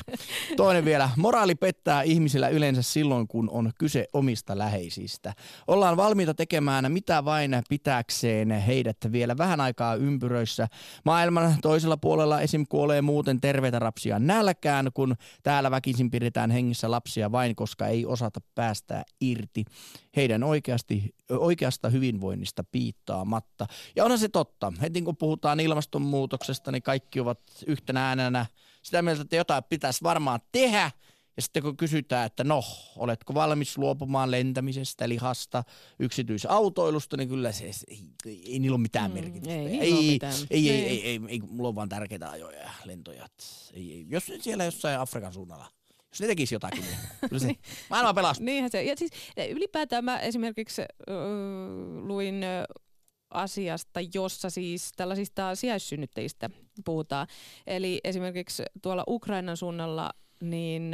Toinen 0.58 0.86
vielä. 0.86 1.10
Moraali 1.16 1.56
pettää 1.56 2.02
ihmisillä 2.02 2.50
yleensä 2.50 2.82
silloin, 2.82 3.28
kun 3.28 3.50
on 3.50 3.72
kyse 3.80 4.08
omista 4.14 4.58
läheisistä. 4.58 5.34
Ollaan 5.68 5.98
valmiita 5.98 6.34
tekemään 6.34 6.92
mitä 6.92 7.26
vain 7.26 7.52
pitääkseen 7.70 8.52
heidät 8.52 8.98
vielä 9.12 9.38
vähän 9.38 9.62
aikaa 9.62 9.96
ympyröissä. 9.96 10.68
Maailman 11.06 11.56
toisella 11.62 11.98
puolella 11.98 12.42
esim. 12.42 12.66
kuolee 12.70 13.02
muuten 13.02 13.42
terveitä 13.42 13.80
rapsia 13.80 14.20
nälkään, 14.20 14.90
kun 14.94 15.16
täällä 15.44 15.72
väkisin 15.72 16.12
pidetään 16.12 16.52
hengissä 16.52 16.92
lapsia 16.92 17.32
vain, 17.32 17.56
koska 17.56 17.88
ei 17.88 18.06
osata 18.06 18.40
päästää 18.56 19.04
irti 19.22 19.66
heidän 20.16 20.44
oikeasti, 20.44 21.16
oikeasta 21.30 21.90
hyvinvoinnista 21.90 22.64
piittaamatta. 22.64 23.68
Ja 23.96 24.04
onhan 24.04 24.20
se 24.20 24.30
totta. 24.30 24.74
Heti 24.82 24.99
kun 25.06 25.18
puhutaan 25.18 25.60
ilmastonmuutoksesta, 25.60 26.72
niin 26.72 26.84
kaikki 26.84 27.20
ovat 27.20 27.40
yhtenä 27.68 28.08
äänenä 28.08 28.46
sitä 28.82 29.02
mieltä, 29.02 29.22
että 29.22 29.36
jotain 29.36 29.64
pitäisi 29.70 30.04
varmaan 30.04 30.40
tehdä. 30.52 30.92
Ja 31.36 31.42
sitten 31.42 31.64
kun 31.64 31.78
kysytään, 31.78 32.26
että 32.26 32.44
no, 32.44 32.64
oletko 32.96 33.34
valmis 33.34 33.78
luopumaan 33.78 34.32
lentämisestä, 34.32 35.10
lihasta, 35.10 35.64
yksityisautoilusta, 36.00 37.18
niin 37.18 37.30
kyllä 37.30 37.52
se, 37.52 37.64
ei, 37.66 37.98
ei, 38.26 38.42
ei 38.46 38.60
niillä 38.60 38.76
ole 38.76 38.82
mitään 38.82 39.12
mm, 39.12 39.16
merkitystä. 39.16 39.54
Ei, 39.54 39.68
ei, 39.68 39.80
ei, 39.80 40.12
mitään. 40.12 40.34
ei, 40.50 40.70
ei, 40.70 40.86
ei, 40.86 41.06
ei, 41.06 41.20
ei, 41.28 41.40
mulla 41.40 41.70
on 41.70 41.76
vaan 41.76 41.90
tärkeitä 41.90 42.30
ajoja 42.30 42.60
ja 42.60 42.72
lentoja. 42.86 43.28
Ei, 43.74 43.92
ei. 43.92 44.06
Jos 44.10 44.32
siellä 44.40 44.64
jossain 44.64 45.00
Afrikan 45.00 45.34
suunnalla 45.34 45.66
jos 46.12 46.22
ne 46.22 46.28
tekisi 46.28 46.56
jotakin, 46.56 46.82
niin 46.82 46.98
kyllä 47.30 47.40
se 47.40 47.56
maailma 47.90 48.14
pelastuu. 48.14 48.46
Niinhän 48.46 48.72
se. 48.72 48.84
Ja 48.84 48.96
siis 48.98 49.12
ylipäätään 49.50 50.06
mä 50.06 50.20
esimerkiksi 50.20 50.82
äh, 50.82 50.88
luin 52.08 52.44
asiasta, 53.32 54.00
jossa 54.14 54.50
siis 54.50 54.92
tällaisista 54.96 55.56
sijaissynnyttäjistä 55.56 56.50
puhutaan. 56.86 57.28
Eli 57.68 58.02
esimerkiksi 58.04 58.64
tuolla 58.82 59.04
Ukrainan 59.08 59.58
suunnalla, 59.58 60.12
niin 60.44 60.92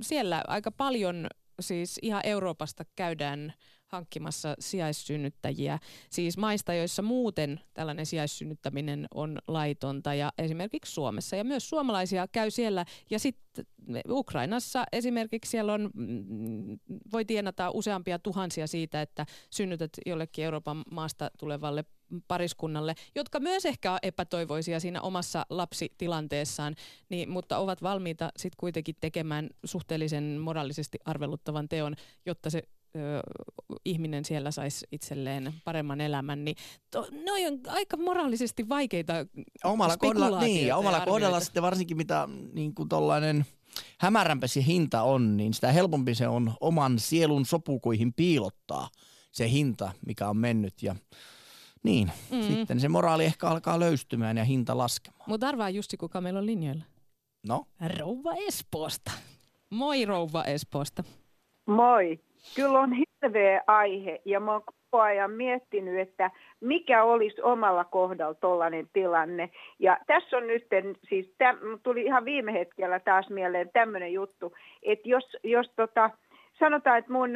siellä 0.00 0.44
aika 0.46 0.70
paljon 0.70 1.26
siis 1.60 1.98
ihan 2.02 2.22
Euroopasta 2.24 2.84
käydään 2.96 3.52
hankkimassa 3.92 4.54
sijaissynnyttäjiä, 4.58 5.78
siis 6.10 6.38
maista, 6.38 6.74
joissa 6.74 7.02
muuten 7.02 7.60
tällainen 7.74 8.06
sijaissynnyttäminen 8.06 9.06
on 9.14 9.38
laitonta 9.48 10.14
ja 10.14 10.32
esimerkiksi 10.38 10.92
Suomessa. 10.92 11.36
Ja 11.36 11.44
myös 11.44 11.68
suomalaisia 11.68 12.28
käy 12.28 12.50
siellä. 12.50 12.84
Ja 13.10 13.18
sitten 13.18 13.66
Ukrainassa 14.08 14.84
esimerkiksi 14.92 15.50
siellä 15.50 15.72
on, 15.72 15.90
mm, 15.94 16.78
voi 17.12 17.24
tienata 17.24 17.70
useampia 17.70 18.18
tuhansia 18.18 18.66
siitä, 18.66 19.02
että 19.02 19.26
synnytät 19.50 19.90
jollekin 20.06 20.44
Euroopan 20.44 20.82
maasta 20.90 21.30
tulevalle 21.38 21.84
pariskunnalle, 22.28 22.94
jotka 23.14 23.40
myös 23.40 23.66
ehkä 23.66 23.92
on 23.92 23.98
epätoivoisia 24.02 24.80
siinä 24.80 25.00
omassa 25.00 25.46
lapsitilanteessaan, 25.50 26.74
niin, 27.08 27.30
mutta 27.30 27.58
ovat 27.58 27.82
valmiita 27.82 28.30
sitten 28.36 28.56
kuitenkin 28.56 28.94
tekemään 29.00 29.50
suhteellisen 29.64 30.24
moraalisesti 30.40 30.98
arveluttavan 31.04 31.68
teon, 31.68 31.94
jotta 32.26 32.50
se 32.50 32.62
ihminen 33.84 34.24
siellä 34.24 34.50
saisi 34.50 34.86
itselleen 34.92 35.54
paremman 35.64 36.00
elämän, 36.00 36.44
niin 36.44 36.56
to, 36.90 37.06
ne 37.10 37.46
on 37.46 37.60
aika 37.66 37.96
moraalisesti 37.96 38.68
vaikeita 38.68 39.12
omalla 39.64 39.96
kohdalla, 39.96 40.40
niin, 40.40 40.66
ja 40.66 40.76
omalla 40.76 41.00
kohdalla 41.00 41.40
sitten 41.40 41.62
varsinkin 41.62 41.96
mitä 41.96 42.28
niin 42.52 42.74
kuin 42.74 42.88
tollainen 42.88 43.46
hämärämpi 43.98 44.48
se 44.48 44.64
hinta 44.66 45.02
on, 45.02 45.36
niin 45.36 45.54
sitä 45.54 45.72
helpompi 45.72 46.14
se 46.14 46.28
on 46.28 46.52
oman 46.60 46.98
sielun 46.98 47.46
sopukoihin 47.46 48.12
piilottaa 48.12 48.88
se 49.32 49.50
hinta, 49.50 49.92
mikä 50.06 50.28
on 50.28 50.36
mennyt 50.36 50.82
ja 50.82 50.96
niin, 51.82 52.12
mm. 52.30 52.42
sitten 52.42 52.80
se 52.80 52.88
moraali 52.88 53.24
ehkä 53.24 53.48
alkaa 53.48 53.80
löystymään 53.80 54.36
ja 54.36 54.44
hinta 54.44 54.78
laskemaan. 54.78 55.24
Mutta 55.26 55.48
arvaa 55.48 55.70
Justi, 55.70 55.96
kuka 55.96 56.20
meillä 56.20 56.38
on 56.38 56.46
linjoilla. 56.46 56.84
No? 57.46 57.66
Rouva 57.98 58.32
Espoosta. 58.34 59.12
Moi 59.70 60.04
Rouva 60.04 60.44
Espoosta. 60.44 61.04
Moi. 61.66 62.20
Kyllä 62.56 62.80
on 62.80 62.92
hirveä 62.92 63.62
aihe 63.66 64.20
ja 64.24 64.40
mä 64.40 64.52
oon 64.52 64.62
koko 64.64 65.02
ajan 65.02 65.30
miettinyt, 65.30 66.00
että 66.00 66.30
mikä 66.60 67.04
olisi 67.04 67.42
omalla 67.42 67.84
kohdalla 67.84 68.34
tällainen 68.34 68.88
tilanne. 68.92 69.50
Ja 69.78 69.98
tässä 70.06 70.36
on 70.36 70.46
nyt, 70.46 70.66
siis 71.08 71.34
täm, 71.38 71.58
tuli 71.82 72.02
ihan 72.02 72.24
viime 72.24 72.52
hetkellä 72.52 73.00
taas 73.00 73.30
mieleen 73.30 73.70
tämmöinen 73.72 74.12
juttu, 74.12 74.52
että 74.82 75.08
jos, 75.08 75.36
jos 75.44 75.70
tota, 75.76 76.10
sanotaan, 76.64 76.98
että 76.98 77.12
mun 77.12 77.30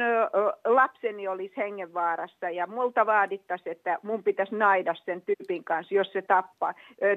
lapseni 0.65 1.27
olisi 1.27 1.57
hengenvaarassa 1.57 2.49
ja 2.49 2.67
multa 2.67 3.05
vaadittaisiin, 3.05 3.71
että 3.71 3.97
mun 4.03 4.23
pitäisi 4.23 4.55
naida 4.55 4.95
sen 5.05 5.21
tyypin 5.21 5.63
kanssa, 5.63 5.95
jos 5.95 6.11
se 6.13 6.21
tappaa, 6.21 6.73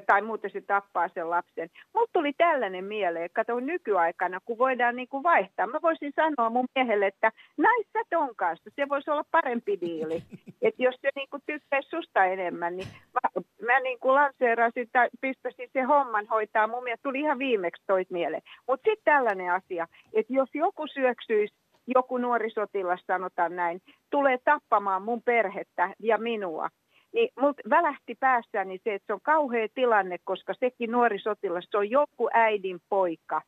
tai 0.07 0.21
muuten 0.21 0.51
se 0.51 0.61
tappaa 0.61 1.07
sen 1.07 1.29
lapsen. 1.29 1.69
Mulla 1.93 2.07
tuli 2.13 2.33
tällainen 2.33 2.85
mieleen, 2.85 3.25
että 3.25 3.35
kato 3.35 3.59
nykyaikana, 3.59 4.39
kun 4.45 4.57
voidaan 4.57 4.95
niin 4.95 5.07
kuin 5.07 5.23
vaihtaa. 5.23 5.67
Mä 5.67 5.79
voisin 5.81 6.13
sanoa 6.15 6.49
mun 6.49 6.65
miehelle, 6.75 7.07
että 7.07 7.31
naissa 7.57 7.99
ton 8.09 8.35
kanssa, 8.35 8.69
se 8.75 8.89
voisi 8.89 9.11
olla 9.11 9.23
parempi 9.31 9.77
diili. 9.81 10.23
Että 10.61 10.83
jos 10.83 10.95
se 11.01 11.09
niin 11.15 11.27
kuin 11.29 11.43
tykkäisi 11.45 11.89
susta 11.89 12.25
enemmän, 12.25 12.77
niin 12.77 12.87
mä, 13.13 13.41
mä 13.65 13.79
niin 13.79 13.99
kuin 13.99 14.13
lanseerasin 14.13 14.89
tai 14.91 15.09
pistäisin 15.21 15.69
se 15.73 15.81
homman 15.81 16.27
hoitaa. 16.27 16.67
Mun 16.67 16.83
mielestä 16.83 17.03
tuli 17.03 17.19
ihan 17.19 17.39
viimeksi 17.39 17.83
toit 17.87 18.09
mieleen. 18.09 18.41
Mutta 18.67 18.89
sitten 18.89 19.13
tällainen 19.13 19.51
asia, 19.51 19.87
että 20.13 20.33
jos 20.33 20.49
joku 20.53 20.87
syöksyisi 20.87 21.55
joku 21.95 22.17
nuori 22.17 22.49
sotilas, 22.49 23.03
sanotaan 23.07 23.55
näin, 23.55 23.81
tulee 24.09 24.37
tappamaan 24.43 25.01
mun 25.01 25.21
perhettä 25.21 25.93
ja 25.99 26.17
minua, 26.17 26.69
niin 27.13 27.29
mut 27.39 27.57
välähti 27.69 28.15
päässäni 28.19 28.79
se, 28.83 28.93
että 28.93 29.07
se 29.07 29.13
on 29.13 29.21
kauhea 29.23 29.67
tilanne, 29.73 30.17
koska 30.23 30.53
sekin 30.53 30.91
nuori 30.91 31.19
sotilas, 31.19 31.67
se 31.71 31.77
on 31.77 31.89
joku 31.89 32.29
äidin 32.33 32.79
poika. 32.89 33.41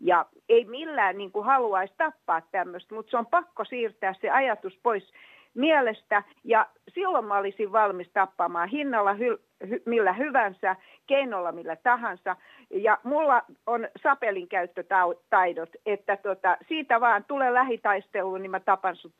Ja 0.00 0.26
ei 0.48 0.64
millään 0.64 1.18
niin 1.18 1.32
kuin 1.32 1.46
haluaisi 1.46 1.94
tappaa 1.96 2.42
tämmöistä, 2.50 2.94
mutta 2.94 3.10
se 3.10 3.16
on 3.16 3.26
pakko 3.26 3.64
siirtää 3.64 4.14
se 4.20 4.30
ajatus 4.30 4.78
pois 4.82 5.12
mielestä 5.56 6.22
ja 6.44 6.66
silloin 6.94 7.24
mä 7.24 7.38
olisin 7.38 7.72
valmis 7.72 8.10
tappamaan 8.12 8.68
hinnalla 8.68 9.14
hy, 9.14 9.38
hy, 9.68 9.82
millä 9.86 10.12
hyvänsä, 10.12 10.76
keinolla 11.06 11.52
millä 11.52 11.76
tahansa. 11.76 12.36
Ja 12.70 12.98
mulla 13.02 13.42
on 13.66 13.88
sapelin 14.02 14.48
käyttötaidot, 14.48 15.70
että 15.86 16.16
tota, 16.16 16.56
siitä 16.68 17.00
vaan 17.00 17.24
tulee 17.24 17.54
lähitaistelu, 17.54 18.36
niin 18.36 18.50
mä 18.50 18.60
tapan 18.60 18.96
sut 18.96 19.12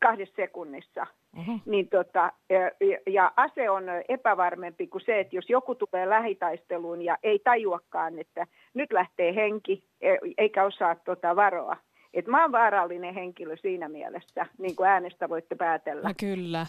kahdessa 0.00 0.36
sekunnissa. 0.36 1.06
Uh-huh. 1.38 1.60
Niin 1.66 1.88
tota, 1.88 2.32
ja, 2.50 2.98
ja 3.06 3.32
ase 3.36 3.70
on 3.70 3.84
epävarmempi 4.08 4.86
kuin 4.86 5.02
se, 5.02 5.20
että 5.20 5.36
jos 5.36 5.50
joku 5.50 5.74
tulee 5.74 6.08
lähitaisteluun 6.08 7.02
ja 7.02 7.18
ei 7.22 7.38
tajuakaan, 7.38 8.18
että 8.18 8.46
nyt 8.74 8.92
lähtee 8.92 9.34
henki, 9.34 9.84
e, 10.00 10.16
eikä 10.38 10.64
osaa 10.64 10.94
tota 10.94 11.36
varoa, 11.36 11.76
et 12.16 12.26
mä 12.26 12.42
oon 12.42 12.52
vaarallinen 12.52 13.14
henkilö 13.14 13.56
siinä 13.56 13.88
mielessä, 13.88 14.46
niin 14.58 14.76
kuin 14.76 14.88
äänestä 14.88 15.28
voitte 15.28 15.54
päätellä. 15.54 16.08
No 16.08 16.14
kyllä. 16.20 16.66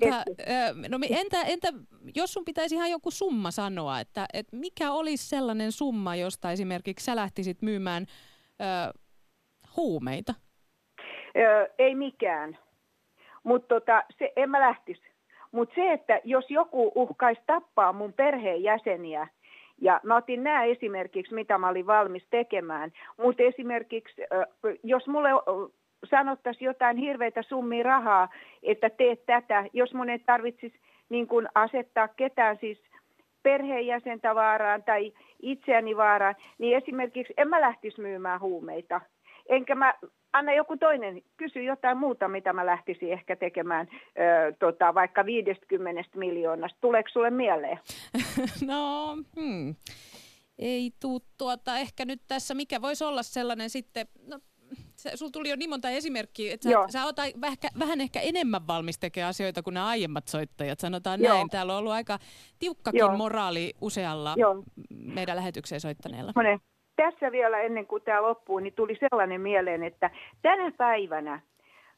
Tota, 0.00 0.24
no, 0.88 0.98
entä, 1.10 1.42
entä 1.42 1.68
jos 2.14 2.32
sun 2.32 2.44
pitäisi 2.44 2.74
ihan 2.74 2.90
joku 2.90 3.10
summa 3.10 3.50
sanoa, 3.50 4.00
että, 4.00 4.26
että 4.32 4.56
mikä 4.56 4.92
olisi 4.92 5.28
sellainen 5.28 5.72
summa, 5.72 6.16
josta 6.16 6.52
esimerkiksi 6.52 7.04
sä 7.04 7.16
lähtisit 7.16 7.62
myymään 7.62 8.06
ö, 8.60 8.98
huumeita? 9.76 10.34
Ö, 11.36 11.68
ei 11.78 11.94
mikään, 11.94 12.58
mutta 13.44 13.74
tota, 13.74 14.02
se, 14.18 14.32
en 14.36 14.50
mä 14.50 14.60
lähtisi. 14.60 15.02
Mutta 15.52 15.74
se, 15.74 15.92
että 15.92 16.20
jos 16.24 16.44
joku 16.50 16.92
uhkaisi 16.94 17.42
tappaa 17.46 17.92
mun 17.92 18.12
perheenjäseniä, 18.12 19.28
ja 19.80 20.00
mä 20.02 20.16
otin 20.16 20.44
nämä 20.44 20.64
esimerkiksi, 20.64 21.34
mitä 21.34 21.58
mä 21.58 21.68
olin 21.68 21.86
valmis 21.86 22.26
tekemään. 22.30 22.92
Mutta 23.16 23.42
esimerkiksi, 23.42 24.22
jos 24.82 25.06
mulle 25.06 25.28
sanottaisiin 26.10 26.66
jotain 26.66 26.96
hirveitä 26.96 27.42
summia 27.42 27.84
rahaa, 27.84 28.28
että 28.62 28.90
teet 28.90 29.26
tätä, 29.26 29.64
jos 29.72 29.94
mun 29.94 30.08
ei 30.10 30.18
tarvitsisi 30.18 30.80
niin 31.08 31.26
kun 31.26 31.48
asettaa 31.54 32.08
ketään 32.08 32.58
siis 32.60 32.78
perheenjäsentä 33.42 34.34
vaaraan 34.34 34.82
tai 34.82 35.12
itseäni 35.42 35.96
vaaraan, 35.96 36.34
niin 36.58 36.76
esimerkiksi 36.76 37.34
en 37.36 37.48
mä 37.48 37.60
lähtisi 37.60 38.00
myymään 38.00 38.40
huumeita. 38.40 39.00
Enkä 39.48 39.74
mä 39.74 39.94
anna 40.32 40.52
joku 40.52 40.76
toinen, 40.76 41.22
kysy 41.36 41.62
jotain 41.62 41.98
muuta, 41.98 42.28
mitä 42.28 42.52
mä 42.52 42.66
lähtisin 42.66 43.12
ehkä 43.12 43.36
tekemään 43.36 43.88
ö, 43.92 44.52
tota, 44.58 44.94
vaikka 44.94 45.26
50 45.26 46.18
miljoonasta. 46.18 46.78
Tuleeko 46.80 47.08
sulle 47.08 47.30
mieleen? 47.30 47.78
no, 48.70 49.16
hmm. 49.36 49.74
ei 50.58 50.90
tuu 51.00 51.20
tuota 51.38 51.78
ehkä 51.78 52.04
nyt 52.04 52.20
tässä, 52.28 52.54
mikä 52.54 52.82
voisi 52.82 53.04
olla 53.04 53.22
sellainen 53.22 53.70
sitten, 53.70 54.06
no 54.26 54.38
sulla 55.14 55.32
tuli 55.32 55.48
jo 55.48 55.56
niin 55.56 55.70
monta 55.70 55.90
esimerkkiä, 55.90 56.54
että 56.54 56.68
sä, 56.68 56.92
sä 56.92 57.04
oot 57.04 57.16
vähän, 57.40 57.56
vähän 57.78 58.00
ehkä 58.00 58.20
enemmän 58.20 58.66
valmis 58.66 58.98
tekemään 58.98 59.30
asioita 59.30 59.62
kuin 59.62 59.74
nämä 59.74 59.86
aiemmat 59.86 60.28
soittajat, 60.28 60.80
sanotaan 60.80 61.20
Joo. 61.20 61.34
näin. 61.34 61.48
Täällä 61.50 61.72
on 61.72 61.78
ollut 61.78 61.92
aika 61.92 62.18
tiukkakin 62.58 62.98
Joo. 62.98 63.16
moraali 63.16 63.74
usealla 63.80 64.34
Joo. 64.36 64.64
meidän 64.90 65.36
lähetykseen 65.36 65.80
soittaneella. 65.80 66.32
Mone. 66.36 66.60
Tässä 66.98 67.32
vielä 67.32 67.60
ennen 67.60 67.86
kuin 67.86 68.02
tämä 68.02 68.22
loppuu, 68.22 68.58
niin 68.58 68.72
tuli 68.72 68.96
sellainen 69.00 69.40
mieleen, 69.40 69.82
että 69.82 70.10
tänä 70.42 70.72
päivänä 70.76 71.40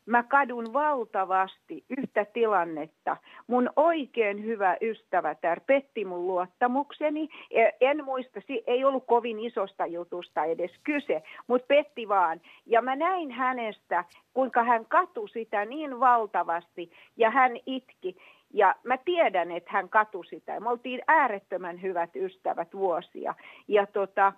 mä 0.06 0.22
kadun 0.22 0.72
valtavasti 0.72 1.84
yhtä 1.98 2.24
tilannetta. 2.24 3.16
Mun 3.46 3.70
oikein 3.76 4.44
hyvä 4.44 4.76
ystävä 4.80 5.34
tär 5.34 5.60
petti 5.66 6.04
mun 6.04 6.26
luottamukseni. 6.26 7.28
En 7.80 8.04
muista, 8.04 8.40
ei 8.66 8.84
ollut 8.84 9.04
kovin 9.06 9.40
isosta 9.40 9.86
jutusta 9.86 10.44
edes 10.44 10.70
kyse, 10.84 11.22
mutta 11.46 11.66
petti 11.66 12.08
vaan. 12.08 12.40
Ja 12.66 12.82
mä 12.82 12.96
näin 12.96 13.30
hänestä, 13.30 14.04
kuinka 14.34 14.64
hän 14.64 14.86
katui 14.86 15.28
sitä 15.28 15.64
niin 15.64 16.00
valtavasti 16.00 16.92
ja 17.16 17.30
hän 17.30 17.52
itki. 17.66 18.16
Ja 18.52 18.74
mä 18.84 18.96
tiedän, 18.96 19.50
että 19.50 19.70
hän 19.72 19.88
katui 19.88 20.26
sitä. 20.26 20.60
Me 20.60 20.68
oltiin 20.68 21.02
äärettömän 21.06 21.82
hyvät 21.82 22.10
ystävät 22.16 22.74
vuosia. 22.74 23.34
Ja 23.68 23.86
tota, 23.86 24.32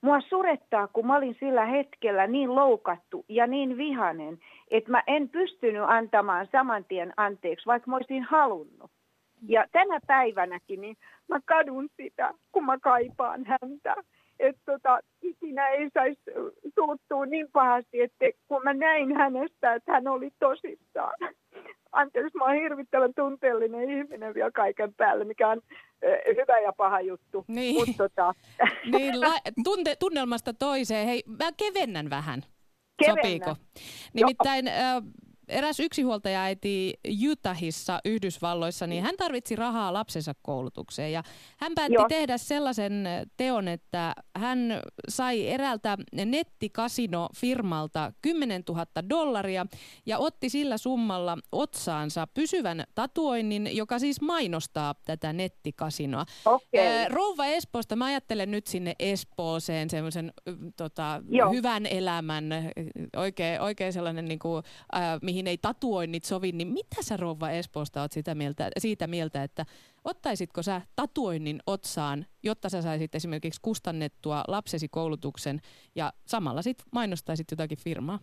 Mua 0.00 0.20
surettaa, 0.20 0.88
kun 0.88 1.06
mä 1.06 1.16
olin 1.16 1.36
sillä 1.40 1.64
hetkellä 1.64 2.26
niin 2.26 2.54
loukattu 2.54 3.24
ja 3.28 3.46
niin 3.46 3.76
vihanen, 3.76 4.38
että 4.70 4.90
mä 4.90 5.02
en 5.06 5.28
pystynyt 5.28 5.82
antamaan 5.86 6.48
saman 6.52 6.84
tien 6.84 7.12
anteeksi, 7.16 7.66
vaikka 7.66 7.90
mä 7.90 7.96
olisin 7.96 8.22
halunnut. 8.22 8.90
Ja 9.48 9.66
tänä 9.72 10.00
päivänäkin 10.06 10.80
niin 10.80 10.96
mä 11.28 11.40
kadun 11.44 11.88
sitä, 11.96 12.34
kun 12.52 12.64
mä 12.64 12.78
kaipaan 12.78 13.44
häntä. 13.44 13.96
Että 14.38 14.62
tota, 14.66 15.00
ikinä 15.22 15.68
ei 15.68 15.90
saisi 15.94 16.20
suuttua 16.74 17.26
niin 17.26 17.48
pahasti, 17.52 18.00
että 18.00 18.26
kun 18.48 18.62
mä 18.64 18.74
näin 18.74 19.16
hänestä, 19.16 19.74
että 19.74 19.92
hän 19.92 20.08
oli 20.08 20.30
tosissaan 20.38 21.14
anteeksi, 21.96 22.36
mä 22.38 22.44
oon 22.44 22.54
hirvittävän 22.54 23.14
tunteellinen 23.16 23.90
ihminen 23.90 24.34
vielä 24.34 24.50
kaiken 24.50 24.94
päälle, 24.94 25.24
mikä 25.24 25.48
on 25.48 25.60
hyvä 26.36 26.58
ja 26.58 26.72
paha 26.72 27.00
juttu. 27.00 27.44
Niin, 27.48 27.74
Mut, 27.74 27.96
tota... 27.96 28.34
niin 28.92 29.20
la- 29.20 29.50
tunte- 29.64 29.96
tunnelmasta 29.98 30.54
toiseen. 30.54 31.06
Hei, 31.06 31.22
mä 31.26 31.52
kevennän 31.56 32.10
vähän. 32.10 32.42
Kevennä. 32.98 33.22
Sopiiko? 33.22 33.56
Nimittäin 34.14 34.68
äh, 34.68 35.02
eräs 35.48 35.80
yksinhuoltajaäiti 35.80 36.94
Utahissa 37.30 38.00
Yhdysvalloissa, 38.04 38.86
niin 38.86 39.02
hän 39.02 39.14
tarvitsi 39.18 39.56
rahaa 39.56 39.92
lapsensa 39.92 40.34
koulutukseen. 40.42 41.12
Ja 41.12 41.22
hän 41.58 41.72
päätti 41.74 41.94
Joo. 41.94 42.08
tehdä 42.08 42.38
sellaisen 42.38 43.08
teon, 43.36 43.68
että 43.68 44.14
hän 44.36 44.80
sai 45.08 45.48
eräältä 45.48 45.98
nettikasino-firmalta 46.24 48.12
10 48.22 48.62
000 48.68 48.86
dollaria 49.10 49.66
ja 50.06 50.18
otti 50.18 50.48
sillä 50.48 50.78
summalla 50.78 51.38
otsaansa 51.52 52.26
pysyvän 52.34 52.84
tatuoinnin, 52.94 53.76
joka 53.76 53.98
siis 53.98 54.20
mainostaa 54.20 54.94
tätä 55.04 55.32
nettikasinoa. 55.32 56.24
Okay. 56.44 57.08
Rouva 57.08 57.46
Espoosta, 57.46 57.96
mä 57.96 58.04
ajattelen 58.04 58.50
nyt 58.50 58.66
sinne 58.66 58.94
Espooseen 58.98 59.90
semmoisen 59.90 60.32
tota, 60.76 61.22
hyvän 61.52 61.86
elämän, 61.86 62.44
oikein, 63.16 63.60
oikein 63.60 63.92
sellainen, 63.92 64.24
niin 64.24 64.38
kuin, 64.38 64.64
äh, 64.94 65.02
mihin 65.22 65.35
ei 65.46 65.58
tatuoinnit 65.58 66.24
sovi, 66.24 66.52
niin 66.52 66.68
mitä 66.68 66.96
sä 67.00 67.16
Rouva 67.16 67.50
Espoosta 67.50 68.00
oot 68.00 68.12
sitä 68.12 68.34
mieltä, 68.34 68.70
siitä 68.78 69.06
mieltä, 69.06 69.42
että 69.42 69.64
ottaisitko 70.04 70.62
sä 70.62 70.80
tatuoinnin 70.96 71.58
otsaan, 71.66 72.26
jotta 72.42 72.68
sä 72.68 72.82
saisit 72.82 73.14
esimerkiksi 73.14 73.60
kustannettua 73.62 74.44
lapsesi 74.48 74.88
koulutuksen 74.88 75.60
ja 75.94 76.12
samalla 76.26 76.62
sit 76.62 76.78
mainostaisit 76.92 77.46
jotakin 77.50 77.78
firmaa? 77.78 78.18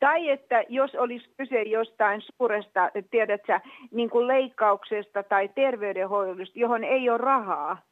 Tai 0.00 0.28
että 0.28 0.64
jos 0.68 0.94
olisi 0.94 1.28
kyse 1.36 1.62
jostain 1.62 2.22
suuresta, 2.22 2.90
tiedätkö, 3.10 3.60
niin 3.90 4.10
kuin 4.10 4.26
leikkauksesta 4.26 5.22
tai 5.22 5.48
terveydenhoidosta, 5.48 6.58
johon 6.58 6.84
ei 6.84 7.10
ole 7.10 7.18
rahaa, 7.18 7.82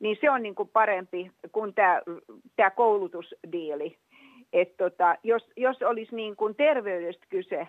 niin 0.00 0.16
se 0.20 0.30
on 0.30 0.42
niin 0.42 0.54
kuin 0.54 0.68
parempi 0.68 1.30
kuin 1.52 1.74
tämä, 1.74 2.02
tämä 2.56 2.70
koulutusdiili. 2.70 3.96
Et 4.54 4.76
tota, 4.76 5.16
jos, 5.22 5.50
jos 5.56 5.82
olisi 5.82 6.16
niin 6.16 6.36
kuin 6.36 6.54
terveydestä 6.54 7.26
kyse, 7.28 7.68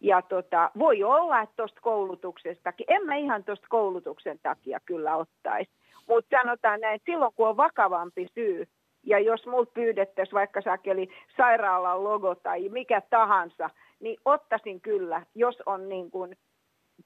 ja 0.00 0.22
tota, 0.22 0.70
voi 0.78 1.02
olla, 1.02 1.40
että 1.40 1.54
tuosta 1.56 1.80
koulutuksestakin, 1.80 2.86
en 2.88 3.06
mä 3.06 3.16
ihan 3.16 3.44
tuosta 3.44 3.66
koulutuksen 3.70 4.38
takia 4.42 4.80
kyllä 4.86 5.16
ottaisi, 5.16 5.70
mutta 6.08 6.36
sanotaan 6.42 6.80
näin, 6.80 6.94
että 6.94 7.12
silloin 7.12 7.32
kun 7.36 7.48
on 7.48 7.56
vakavampi 7.56 8.26
syy, 8.34 8.68
ja 9.02 9.18
jos 9.18 9.46
multa 9.46 9.72
pyydettäisiin 9.74 10.34
vaikka 10.34 10.60
sakeli 10.60 11.08
sairaalan 11.36 12.04
logo 12.04 12.34
tai 12.34 12.68
mikä 12.68 13.02
tahansa, 13.10 13.70
niin 14.00 14.16
ottaisin 14.24 14.80
kyllä, 14.80 15.22
jos 15.34 15.62
on 15.66 15.88
niin 15.88 16.10
kuin 16.10 16.36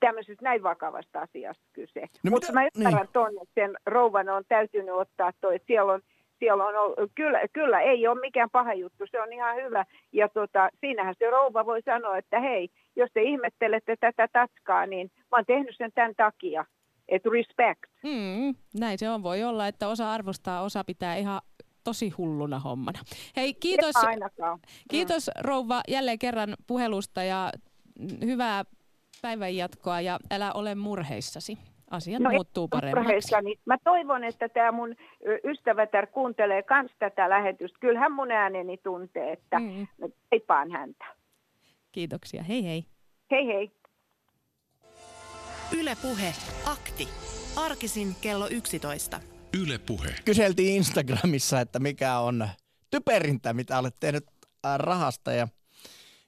tämmöisestä 0.01 0.45
näin 0.45 0.63
vakavasta 0.63 1.21
asiasta 1.21 1.65
kyse. 1.73 2.01
No, 2.01 2.31
Mutta 2.31 2.53
mä 2.53 2.69
ymmärrän 2.77 3.03
niin. 3.03 3.13
tuonne, 3.13 3.41
että 3.43 3.61
sen 3.61 3.77
rouvan 3.87 4.29
on 4.29 4.45
täytynyt 4.49 4.95
ottaa 4.95 5.33
toi, 5.41 5.55
että 5.55 5.67
siellä 5.67 5.93
on 5.93 6.01
siellä 6.39 6.65
on 6.65 6.77
ollut, 6.77 7.13
kyllä, 7.15 7.41
kyllä 7.53 7.81
ei 7.81 8.07
ole 8.07 8.21
mikään 8.21 8.51
paha 8.51 8.75
juttu, 8.75 9.05
se 9.11 9.21
on 9.21 9.33
ihan 9.33 9.57
hyvä. 9.57 9.85
Ja 10.13 10.29
tota, 10.29 10.69
siinähän 10.81 11.15
se 11.19 11.31
rouva 11.31 11.67
voi 11.67 11.83
sanoa, 11.83 12.19
että 12.19 12.41
hei, 12.41 12.69
jos 12.97 13.11
te 13.15 13.23
ihmettelette 13.23 13.97
tätä 14.01 14.29
tatskaa, 14.33 14.87
niin 14.87 15.11
mä 15.17 15.37
oon 15.37 15.45
tehnyt 15.47 15.75
sen 15.79 15.93
tämän 15.95 16.15
takia. 16.17 16.65
Että 17.09 17.29
respect. 17.33 17.91
Mm, 18.03 18.55
näin 18.81 18.99
se 18.99 19.11
on. 19.11 19.23
Voi 19.23 19.45
olla, 19.45 19.67
että 19.67 19.89
osa 19.89 20.13
arvostaa, 20.13 20.63
osa 20.63 20.85
pitää 20.85 21.17
ihan 21.17 21.41
tosi 21.85 22.11
hulluna 22.11 22.59
hommana. 22.59 22.99
Hei, 23.37 23.55
kiitos, 23.55 23.95
kiitos 24.91 25.31
mm. 25.37 25.41
rouva 25.45 25.81
jälleen 25.89 26.19
kerran 26.19 26.55
puhelusta 26.67 27.23
ja 27.23 27.53
hyvää 28.25 28.65
päivänjatkoa 29.23 30.01
ja 30.01 30.19
älä 30.31 30.53
ole 30.53 30.75
murheissasi 30.75 31.59
asiat 31.91 32.23
no, 32.23 32.31
muuttuu 32.31 32.69
paremmaksi. 32.69 33.35
Niin 33.43 33.59
mä 33.65 33.77
toivon, 33.85 34.25
että 34.25 34.49
tämä 34.49 34.73
mun 34.73 34.97
ystävätär 35.45 36.07
kuuntelee 36.07 36.63
kans 36.63 36.91
tätä 36.99 37.29
lähetystä. 37.29 37.79
Kyllähän 37.81 38.13
mun 38.13 38.31
ääneni 38.31 38.77
tuntee, 38.77 39.33
että 39.33 39.59
mm. 39.59 39.87
teipaan 40.31 40.71
häntä. 40.71 41.05
Kiitoksia. 41.93 42.43
Hei 42.43 42.65
hei. 42.65 42.85
Hei 43.31 43.47
hei. 43.47 43.71
Ylepuhe 45.79 46.33
akti. 46.67 47.09
Arkisin 47.57 48.09
kello 48.21 48.49
11. 48.51 49.21
Ylepuhe. 49.63 50.09
Kyseltiin 50.25 50.77
Instagramissa, 50.77 51.61
että 51.61 51.79
mikä 51.79 52.19
on 52.19 52.49
typerintä, 52.91 53.53
mitä 53.53 53.79
olet 53.79 53.95
tehnyt 54.01 54.25
rahasta 54.77 55.33
ja 55.33 55.49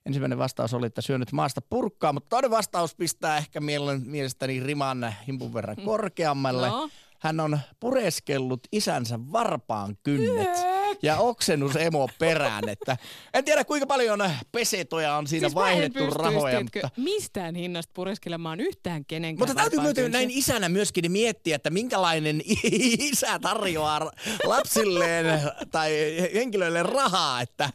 Ensimmäinen 0.07 0.39
vastaus 0.39 0.75
oli, 0.75 0.87
että 0.87 1.01
syönyt 1.01 1.33
maasta 1.33 1.61
purkkaa, 1.61 2.13
mutta 2.13 2.29
toinen 2.29 2.51
vastaus 2.51 2.95
pistää 2.95 3.37
ehkä 3.37 3.61
mielestäni 4.05 4.61
riman 4.61 5.15
himpun 5.27 5.55
verran 5.55 5.77
mm. 5.77 5.85
korkeammalle. 5.85 6.69
No. 6.69 6.91
Hän 7.19 7.41
on 7.41 7.59
pureskellut 7.81 8.61
isänsä 8.73 9.19
varpaan 9.33 9.97
kynnet 10.03 10.70
ja 11.03 11.17
oksennus 11.17 11.77
emo 11.77 12.09
perään. 12.19 12.69
Että 12.69 12.97
en 13.35 13.45
tiedä 13.45 13.65
kuinka 13.65 13.87
paljon 13.87 14.31
pesetoja 14.53 15.15
on 15.15 15.27
siinä 15.27 15.49
siis 15.49 15.55
vaihdettu 15.55 16.11
rahoja. 16.11 16.61
Mutta... 16.63 16.91
mistään 16.97 17.55
hinnasta 17.55 17.91
pureskelemaan 17.95 18.61
yhtään 18.61 19.05
kenenkään 19.05 19.49
Mutta 19.49 19.63
täytyy 19.63 19.81
myöten 19.81 20.13
näin 20.13 20.31
isänä 20.31 20.69
myöskin 20.69 21.13
miettiä, 21.13 21.57
että 21.57 21.71
minkälainen 21.71 22.43
isä 23.13 23.39
tarjoaa 23.39 24.11
lapsilleen 24.45 25.41
tai 25.71 25.93
henkilöille 26.35 26.83
rahaa, 26.83 27.41
että 27.41 27.71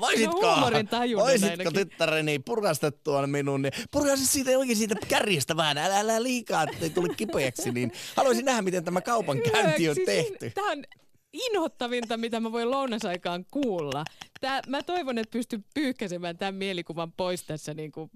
voisitko, 0.00 0.56
no 0.56 0.70
voisitko 1.16 1.70
tyttäreni 1.70 2.38
purkastettua 2.38 3.26
minun, 3.26 3.62
niin 3.62 3.72
purkasta 3.90 4.26
siitä 4.26 4.50
oikein 4.58 4.76
siitä 4.76 4.94
kärjestä 5.08 5.56
vähän, 5.56 5.78
älä, 5.78 6.00
älä 6.00 6.22
liikaa, 6.22 6.62
ettei 6.62 6.90
tule 6.90 7.08
kipeäksi, 7.16 7.70
niin 7.70 7.92
haluaisin 8.16 8.44
nähdä, 8.44 8.62
miten 8.62 8.84
tämä 8.84 9.00
kaupankäynti 9.00 9.88
on 9.88 9.96
tehty. 10.06 10.50
Tämä 10.50 10.70
on 10.70 10.84
inhottavinta, 11.34 12.16
mitä 12.16 12.40
mä 12.40 12.52
voin 12.52 12.70
lounasaikaan 12.70 13.44
kuulla. 13.50 14.04
Tää, 14.40 14.60
mä 14.68 14.82
toivon, 14.82 15.18
että 15.18 15.32
pystyn 15.32 15.64
pyyhkäsemään 15.74 16.38
tämän 16.38 16.54
mielikuvan 16.54 17.12
pois 17.12 17.44
tässä 17.44 17.74
niin 17.74 17.92
kuin 17.92 18.10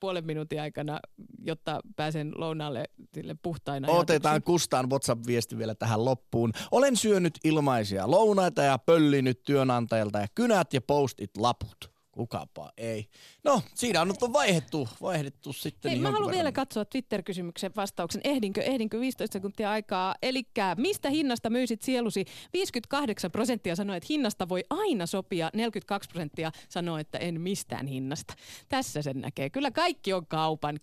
puolen 0.00 0.26
minuutin 0.26 0.60
aikana, 0.60 1.00
jotta 1.44 1.80
pääsen 1.96 2.32
lounalle 2.34 2.84
sille 3.14 3.36
puhtaina 3.42 3.88
Otetaan. 3.88 4.42
Kustaan 4.42 4.90
WhatsApp-viesti 4.90 5.58
vielä 5.58 5.74
tähän 5.74 6.04
loppuun. 6.04 6.52
Olen 6.70 6.96
syönyt 6.96 7.38
ilmaisia 7.44 8.10
lounaita 8.10 8.62
ja 8.62 8.78
pöllinyt 8.78 9.42
työnantajalta 9.42 10.18
ja 10.18 10.26
kynät 10.34 10.72
ja 10.72 10.80
postit 10.80 11.36
laput. 11.36 11.89
Kukapa 12.12 12.72
ei. 12.76 13.08
No, 13.44 13.62
siinä 13.74 14.00
on 14.00 14.08
nyt 14.08 14.20
vaihdettu, 14.32 14.88
vaihdettu 15.02 15.52
sitten. 15.52 15.88
Hei, 15.90 15.96
niin 15.96 16.02
mä 16.02 16.10
haluan 16.10 16.32
vielä 16.32 16.52
katsoa 16.52 16.84
Twitter-kysymyksen 16.84 17.72
vastauksen. 17.76 18.20
Ehdinkö, 18.24 18.62
ehdinkö 18.62 19.00
15 19.00 19.32
sekuntia 19.32 19.70
aikaa? 19.70 20.14
Eli 20.22 20.42
mistä 20.76 21.10
hinnasta 21.10 21.50
myisit 21.50 21.82
sielusi? 21.82 22.24
58 22.52 23.30
prosenttia 23.30 23.76
sanoi, 23.76 23.96
että 23.96 24.06
hinnasta 24.10 24.48
voi 24.48 24.64
aina 24.70 25.06
sopia. 25.06 25.50
42 25.54 26.08
prosenttia 26.10 26.52
sanoi, 26.68 27.00
että 27.00 27.18
en 27.18 27.40
mistään 27.40 27.86
hinnasta. 27.86 28.34
Tässä 28.68 29.02
sen 29.02 29.20
näkee. 29.20 29.50
Kyllä 29.50 29.70
kaikki 29.70 30.12
on 30.12 30.26
kaupan. 30.26 30.78